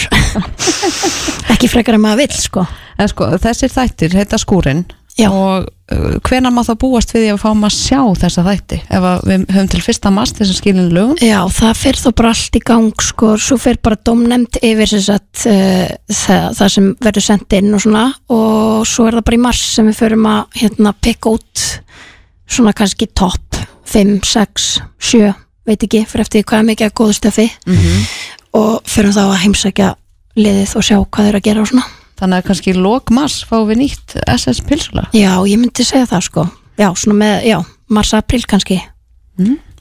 Ekki 1.53 1.67
frekar 1.69 1.95
en 1.95 2.01
maður 2.01 2.23
vill 2.23 2.35
sko. 2.41 2.63
En 2.99 3.07
sko, 3.11 3.27
þessir 3.37 3.69
þættir 3.73 4.15
heita 4.17 4.37
skúrin 4.41 4.83
Já. 5.17 5.27
og 5.33 5.65
uh, 5.91 6.19
hvenær 6.23 6.53
má 6.53 6.61
það 6.63 6.77
búast 6.83 7.11
við 7.15 7.25
því 7.25 7.31
að 7.33 7.41
fáum 7.41 7.65
að 7.67 7.73
sjá 7.75 7.99
þessa 8.21 8.43
þætti? 8.45 8.77
Ef 8.89 9.07
við 9.27 9.45
höfum 9.55 9.69
til 9.73 9.81
fyrsta 9.83 10.11
mars 10.15 10.31
þess 10.37 10.53
að 10.53 10.59
skilin 10.61 10.91
lögum? 10.95 11.17
Já, 11.25 11.39
það 11.57 11.73
fer 11.81 11.99
þó 11.99 12.09
bara 12.21 12.29
allt 12.35 12.55
í 12.55 12.61
gang 12.69 13.03
sko, 13.03 13.33
svo 13.41 13.57
fer 13.59 13.79
bara 13.83 13.99
domnemnd 14.05 14.61
yfir 14.61 14.93
að 15.15 15.43
uh, 15.49 15.89
það, 16.07 16.47
það 16.61 16.71
sem 16.77 16.89
verður 17.03 17.25
sendt 17.25 17.57
inn 17.59 17.73
og 17.75 17.83
svona. 17.83 18.05
Og 18.31 18.87
svo 18.87 19.09
er 19.09 19.17
það 19.19 19.27
bara 19.31 19.39
í 19.41 19.43
mars 19.49 19.65
sem 19.75 19.89
við 19.91 19.99
förum 19.99 20.29
að 20.29 20.61
hérna 20.61 20.95
pikka 21.01 21.35
út 21.35 21.67
svona 22.49 22.73
kannski 22.77 23.09
topp 23.13 23.59
5, 23.89 24.19
6, 24.25 24.71
7 25.11 25.33
veit 25.69 25.83
ekki, 25.85 26.05
fyrir 26.09 26.23
eftir 26.25 26.43
hvað 26.47 26.63
er 26.63 26.67
mikið 26.71 26.87
að 26.89 26.95
góðu 26.97 27.13
stöfi 27.17 27.47
Mhm. 27.67 28.03
og 28.57 28.83
förum 28.89 29.13
þá 29.13 29.21
að 29.27 29.41
heimsækja 29.43 29.89
liðið 30.39 30.75
og 30.79 30.85
sjá 30.85 30.95
hvað 31.05 31.27
þeir 31.27 31.37
að 31.37 31.43
gera 31.45 31.61
og 31.61 31.67
svona 31.69 31.83
þannig 32.19 32.41
að 32.41 32.47
kannski 32.49 32.73
lók 32.77 33.09
mars 33.15 33.39
fáum 33.49 33.67
við 33.71 33.81
nýtt 33.85 34.17
SS 34.35 34.61
pilsula. 34.67 35.07
Já, 35.15 35.33
ég 35.47 35.57
myndi 35.61 35.83
segja 35.87 36.05
það 36.11 36.21
sko. 36.27 36.45
Já, 36.79 36.89
svona 36.95 37.17
með, 37.23 37.35
já, 37.49 37.57
mars-april 37.89 38.43
kannski. 38.47 38.79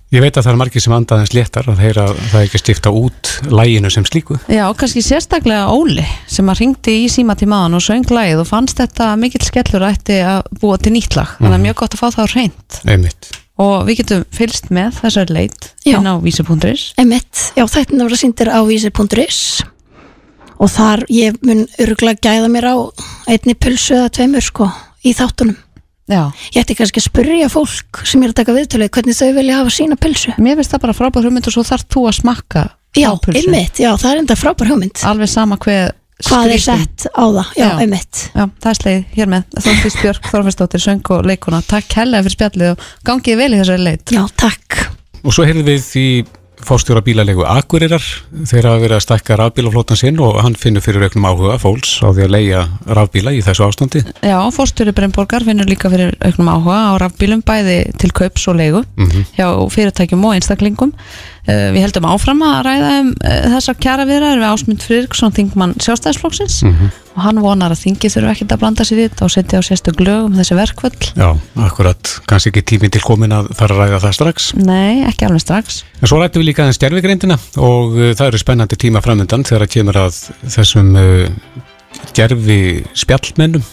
Ég 0.09 0.23
veit 0.25 0.39
að 0.39 0.47
það 0.47 0.53
er 0.55 0.57
margir 0.57 0.81
sem 0.81 0.93
andaðins 0.97 1.33
léttar 1.37 1.67
að 1.69 1.81
heyra 1.85 2.05
að 2.09 2.21
það 2.31 2.39
er 2.39 2.47
ekki 2.47 2.59
stifta 2.63 2.91
út 2.97 3.33
læginu 3.53 3.91
sem 3.93 4.07
slíku. 4.09 4.39
Já, 4.49 4.63
kannski 4.81 5.03
sérstaklega 5.05 5.67
Óli 5.75 6.05
sem 6.33 6.49
að 6.49 6.63
ringdi 6.63 6.95
í 7.03 7.11
síma 7.13 7.37
til 7.37 7.51
maðan 7.53 7.77
og 7.77 7.85
söng 7.85 8.09
lagið 8.09 8.41
og 8.41 8.49
fannst 8.49 8.81
þetta 8.81 9.11
mikill 9.21 9.45
skellur 9.45 9.85
að 9.85 9.99
ætti 9.99 10.17
að 10.25 10.49
búa 10.63 10.79
til 10.81 10.95
nýtt 10.97 11.19
lag. 11.19 11.35
Þannig 11.37 11.53
að 11.53 11.59
Mhm. 11.59 11.67
mjög 11.69 11.77
gott 11.83 11.95
að 11.95 12.01
fá 12.01 12.09
það 12.17 12.33
reynd 12.39 12.81
Einmitt. 12.89 13.31
og 13.59 13.87
við 13.87 13.97
getum 14.01 14.25
fylst 14.33 14.71
með 14.73 14.97
þessari 15.03 15.35
leit 15.37 15.73
inn 15.85 16.07
á 16.09 16.15
vísi.is 16.25 16.95
Emitt, 16.97 17.53
já, 17.55 17.65
þetta 17.69 17.99
voru 18.01 18.17
síndir 18.17 18.49
á 18.49 18.65
vísir.is 18.65 19.63
og 20.59 20.73
þar 20.75 21.05
ég 21.13 21.39
mun 21.47 21.65
örgulega 21.81 22.23
gæða 22.29 22.51
mér 22.53 22.69
á 22.71 22.77
einni 23.31 23.55
pulsu 23.59 23.97
eða 23.99 24.13
tveimur 24.19 24.45
sko 24.45 24.69
í 25.07 25.15
þáttunum. 25.17 25.57
Já. 26.09 26.23
Ég 26.55 26.63
ætti 26.63 26.75
kannski 26.79 27.03
að 27.03 27.09
spyrja 27.11 27.49
fólk 27.53 28.01
sem 28.09 28.23
er 28.25 28.33
að 28.33 28.39
taka 28.41 28.57
viðtölu 28.57 28.89
hvernig 28.89 29.17
þau 29.19 29.29
vilja 29.37 29.59
hafa 29.61 29.75
sína 29.77 29.99
pulsu. 30.01 30.33
Mér 30.41 30.57
finnst 30.57 30.73
það 30.73 30.85
bara 30.87 30.97
frábær 30.97 31.29
hugmynd 31.29 31.51
og 31.51 31.55
svo 31.55 31.65
þarf 31.69 31.85
þú 31.93 32.05
að 32.09 32.19
smakka 32.23 32.65
Já, 32.97 33.11
einmitt, 33.37 33.79
já, 33.79 33.91
það 34.01 34.11
er 34.11 34.21
enda 34.23 34.37
frábær 34.39 34.71
hugmynd. 34.73 35.03
Alveg 35.07 35.29
sama 35.31 35.59
hver 35.61 35.93
Hvað 36.27 36.51
er 36.51 36.59
sett 36.59 37.05
á 37.15 37.25
það, 37.31 37.51
já, 37.55 37.63
Já. 37.63 37.69
einmitt. 37.79 38.23
Já, 38.35 38.43
það 38.59 38.71
er 38.73 38.79
sleið 38.81 39.03
hér 39.15 39.29
með. 39.31 39.45
Þóttist 39.63 40.01
Björk 40.03 40.25
Þorfæsdóttir, 40.33 40.83
söng 40.83 41.11
og 41.15 41.29
leikuna 41.31 41.61
Takk 41.63 41.95
hella 41.95 42.23
fyrir 42.25 42.35
spjallið 42.35 42.73
og 42.73 42.89
gangið 43.07 43.39
vel 43.39 43.53
í 43.53 43.61
þessari 43.61 43.85
leit. 43.85 44.15
Já, 44.17 44.25
takk. 44.35 44.81
Og 45.23 45.37
svo 45.37 45.47
heyrðum 45.47 45.69
við 45.69 45.85
því 45.87 46.07
fórstjóra 46.67 47.01
bílalegu 47.05 47.45
Akureyrar 47.47 48.03
þeir 48.49 48.67
hafa 48.69 48.81
verið 48.83 48.97
að 48.99 49.03
stækka 49.05 49.37
rafbílaflótan 49.41 49.99
sinn 50.01 50.19
og 50.25 50.41
hann 50.43 50.57
finnur 50.59 50.83
fyrir 50.85 51.05
auknum 51.07 51.27
áhuga 51.31 51.59
fólks 51.63 51.99
á 52.03 52.09
því 52.11 52.25
að 52.27 52.33
leia 52.35 52.63
rafbíla 52.99 53.33
í 53.37 53.43
þessu 53.47 53.67
ástandi. 53.69 54.03
Já, 54.27 54.39
fórstjóri 54.55 54.93
Brennborgar 54.97 55.45
finnur 55.47 55.69
líka 55.71 55.91
fyrir 55.93 56.17
auknum 56.25 56.51
áhuga 56.53 56.79
á 56.91 56.93
rafbílum 57.05 57.43
bæði 57.47 57.79
til 57.99 58.11
kaups 58.13 58.49
og 58.51 58.57
leigu 58.59 58.85
Mhm. 58.99 59.25
hjá 59.39 59.49
fyrirtækjum 59.71 60.25
og 60.25 60.35
einstaklingum 60.35 60.93
uh, 60.93 61.69
Við 61.73 61.81
heldum 61.87 62.09
áfram 62.11 62.43
að 62.43 62.63
ræða 62.67 62.93
um 63.01 63.13
uh, 63.25 63.43
þessar 63.55 63.79
kjara 63.81 64.05
viðræður 64.09 64.43
við 64.43 64.49
Ásmund 64.53 64.83
Friðriksson 64.85 65.33
þingmann 65.39 65.77
sjálfstæðisflokksins 65.79 66.63
Mhm. 66.67 66.91
Og 67.19 67.25
hann 67.27 67.41
vonar 67.43 67.75
að 67.75 67.83
þingi 67.83 68.11
þurfa 68.15 68.35
ekkert 68.37 68.55
að 68.55 68.63
blanda 68.63 68.87
sér 68.87 69.03
þetta 69.05 69.27
og 69.27 69.33
setja 69.35 69.59
á 69.59 69.63
sérstök 69.67 70.03
lög 70.07 70.29
um 70.29 70.37
þessi 70.39 70.59
verkvöld 70.59 71.09
Já, 71.19 71.29
akkurat, 71.67 72.15
kannski 72.31 72.53
ekki 72.53 72.65
tíminn 72.73 72.95
til 72.95 73.03
komin 73.03 73.35
að 73.35 73.51
fara 73.59 73.75
að 73.75 73.83
ræða 73.83 74.03
það 74.07 74.19
strax. 74.21 74.51
Nei, 74.59 75.05
ekki 75.09 75.27
alveg 75.27 75.43
strax 75.43 75.83
En 75.99 76.11
svo 76.11 76.21
rættum 76.23 76.45
við 76.45 76.53
líka 76.53 76.65
aðeins 76.65 76.83
gerfigreindina 76.83 77.39
og 77.59 77.97
uh, 77.99 78.13
það 78.15 78.27
eru 78.31 78.43
spennandi 78.45 78.79
tíma 78.79 79.03
framöndan 79.05 79.47
þegar 79.49 79.67
það 79.67 79.75
kemur 79.75 80.03
að 80.07 80.21
þessum 80.55 80.93
uh, 80.99 81.65
gerfi 82.15 82.61
spjallmennum. 82.97 83.65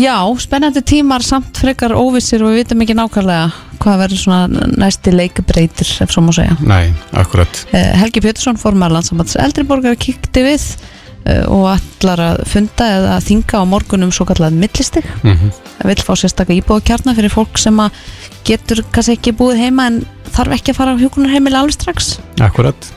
Já, 0.00 0.22
spennandi 0.38 0.80
tímar 0.86 1.24
samt 1.26 1.58
frekar 1.60 1.92
óvissir 1.98 2.40
og 2.44 2.54
við 2.54 2.62
vitum 2.62 2.84
ekki 2.84 2.94
nákvæmlega 2.96 3.50
hvað 3.82 3.98
verður 4.04 4.20
svona 4.22 4.68
næsti 4.78 5.12
leikbreytir 5.12 5.90
ef 6.04 6.12
svo 6.14 6.22
má 6.24 6.30
segja 6.36 6.54
Nei, 6.62 6.92
akkurat. 7.16 7.64
Eh, 7.74 7.90
Helgi 7.98 8.22
Pétursson 8.22 8.60
formar 8.60 8.92
landsambands 8.94 9.36
eldriborgar 9.40 9.98
kikti 10.00 10.44
við 10.46 10.66
og 11.52 11.66
ætlar 11.74 12.22
að 12.24 12.38
funda 12.48 12.86
eða 12.96 13.10
að 13.18 13.26
þinga 13.28 13.60
á 13.60 13.64
morgunum 13.68 14.12
svo 14.14 14.24
kallað 14.28 14.56
millistig 14.56 15.04
Mm 15.22 15.50
það 15.80 15.88
vil 15.88 16.04
fá 16.04 16.12
sérstakka 16.18 16.52
íbúðakjarna 16.58 17.14
fyrir 17.16 17.32
fólk 17.32 17.58
sem 17.60 17.78
að 17.80 18.00
getur 18.44 18.82
kannski 18.92 19.14
ekki 19.16 19.32
búið 19.36 19.62
heima 19.62 19.86
en 19.88 20.02
þarf 20.28 20.56
ekki 20.58 20.74
að 20.74 20.76
fara 20.76 20.92
á 20.92 21.00
hjúkunarheimili 21.00 21.56
alveg 21.56 21.76
strax 21.76 22.10
Akkurat. 22.40 22.90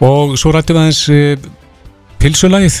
Og 0.00 0.38
svo 0.40 0.52
rættum 0.54 0.78
við 0.78 0.82
aðeins 0.82 1.02
uh, 1.12 1.50
pilsulagið, 2.22 2.80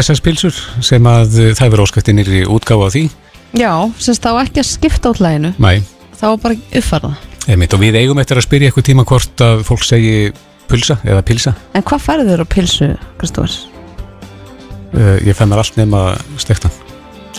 SS 0.00 0.22
pilsur, 0.26 0.60
sem 0.82 1.06
að 1.06 1.38
uh, 1.38 1.48
það 1.54 1.72
verður 1.72 1.86
óskæfti 1.86 2.14
nýri 2.14 2.42
útgáfa 2.50 2.90
á 2.90 2.94
því. 2.94 3.04
Já, 3.58 3.72
semst 4.02 4.26
þá 4.26 4.30
ekki 4.42 4.62
að 4.62 4.70
skipta 4.70 5.14
út 5.14 5.22
læginu 5.22 5.54
Nei, 5.62 5.82
þá 6.18 6.28
bara 6.42 6.58
uppfarða 6.58 7.14
einmitt. 7.50 7.74
Og 7.74 7.82
við 7.82 7.98
eigum 8.02 8.20
eftir 8.22 8.38
að 8.38 8.46
spyrja 8.46 8.70
eitthvað 8.70 8.88
tíma 8.90 9.06
hvort 9.08 9.44
að 9.46 9.64
fólk 9.66 9.86
segi 9.86 10.14
pulsa 10.70 11.00
eða 11.06 11.24
pilsa. 11.26 11.56
En 11.74 11.86
hvað 11.86 12.06
færðu 12.06 12.30
þér 12.30 12.44
á 12.44 12.46
pilsu, 12.54 12.90
Kristófur? 13.18 13.69
Uh, 14.90 15.16
ég 15.26 15.36
fæ 15.38 15.44
mér 15.46 15.62
allt 15.62 15.76
nema 15.78 16.04
stektan. 16.40 16.70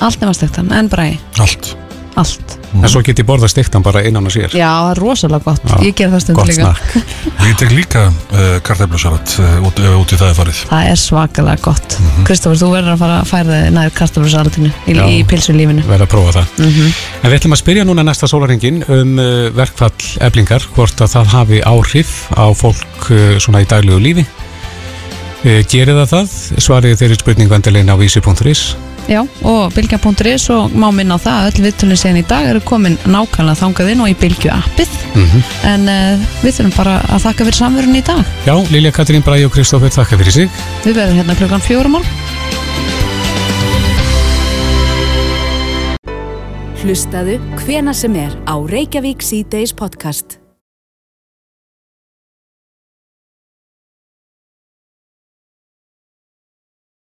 Allt 0.01 0.21
nema 0.23 0.33
stektan, 0.33 0.71
en 0.71 0.87
bræði 0.89 1.19
Allt. 1.37 1.75
Allt 2.19 2.57
En 2.71 2.87
svo 2.87 3.01
get 3.03 3.19
ég 3.19 3.25
borða 3.27 3.49
stektan 3.51 3.83
bara 3.83 4.01
innan 4.07 4.23
á 4.27 4.31
sér. 4.31 4.53
Já, 4.55 4.67
það 4.67 4.89
er 4.93 4.99
rosalega 5.03 5.43
gott, 5.43 5.63
Já, 5.67 5.75
ég 5.83 5.95
ger 5.99 6.11
það 6.11 6.29
gott 6.37 6.47
líka. 6.47 6.69
Ég 7.49 7.55
tek 7.59 7.71
líka 7.75 8.03
uh, 8.07 8.59
karteflusalat 8.63 9.33
uh, 9.43 9.65
út, 9.67 9.79
ef 9.81 9.95
út 9.99 10.13
í 10.15 10.19
það 10.19 10.29
er 10.31 10.37
farið 10.37 10.59
Það 10.69 10.89
er 10.91 10.99
svakalega 11.01 11.63
gott 11.65 11.97
Mhm. 12.01 12.25
Kristófur, 12.27 12.57
þú 12.61 12.69
verður 12.71 12.93
að 12.95 13.01
fara 13.03 13.15
að 13.21 13.29
færa 13.29 13.57
þig 13.61 13.73
nær 13.75 13.91
kartofursalatinu 13.97 14.71
í, 14.87 14.95
í 14.95 15.17
pilsulífinu 15.27 15.83
Verða 15.87 16.07
að 16.07 16.11
prófa 16.13 16.33
það. 16.39 16.53
Mhm. 16.65 16.93
En 17.21 17.31
við 17.31 17.37
ætlum 17.39 17.55
að 17.57 17.61
spyrja 17.61 17.85
núna 17.87 18.05
næsta 18.07 18.29
sólaringin 18.31 18.81
um 18.87 19.19
uh, 19.19 19.49
verkfall 19.57 20.07
eblingar, 20.27 20.65
hvort 20.75 21.03
að 21.03 21.11
það 21.17 21.33
hafi 21.35 21.61
áhrif 21.67 22.13
á 22.35 22.45
fólk 22.55 23.11
uh, 23.11 23.35
svona 23.43 23.63
í 23.63 23.67
daglegu 23.69 23.99
lífi. 23.99 24.25
Uh, 25.41 25.59
gerir 25.65 25.97
það 25.97 26.09
það? 26.11 26.33
Svarið 26.61 26.97
þeirri 27.01 27.17
spurning 27.17 27.51
vendilegin 27.51 27.89
á 27.89 27.97
vísi.is. 27.97 28.63
Já, 29.09 29.23
og 29.41 29.73
bylgja.is 29.73 30.43
og 30.53 30.75
má 30.77 30.91
minna 30.93 31.17
á 31.17 31.19
það 31.19 31.37
að 31.39 31.47
öll 31.49 31.63
viðtölinn 31.65 31.99
sen 31.99 32.19
í 32.19 32.23
dag 32.29 32.45
eru 32.51 32.61
komin 32.61 32.99
nákvæmlega 33.09 33.57
þangað 33.57 33.89
inn 33.93 34.03
og 34.05 34.11
í 34.11 34.17
bylgju 34.21 34.51
appið 34.53 34.91
Mm 35.17 35.41
en 35.67 35.87
uh, 35.89 36.21
við 36.43 36.55
þurfum 36.57 36.75
bara 36.77 36.93
að 37.09 37.25
þakka 37.25 37.47
fyrir 37.47 37.57
samverðin 37.57 37.99
í 37.99 38.03
dag 38.05 38.21
Já, 38.45 38.53
Lilja 38.71 38.91
Katrín 38.95 39.25
Bræði 39.25 39.47
og 39.47 39.55
Kristófur, 39.55 39.91
þakka 39.93 40.19
fyrir 40.21 40.35
sig. 40.37 40.61
Við 40.85 40.99
verðum 40.99 41.21
hérna 41.21 41.37
klukkan 41.39 41.65
fjórum 41.65 41.97
mál 41.97 42.05
Hlustaðu 46.81 47.37
hvena 47.61 47.93
sem 47.93 48.15
er 48.17 48.33
á 48.49 48.57
Reykjavík 48.57 49.21
C-Days 49.21 49.73
podcast. 49.77 50.40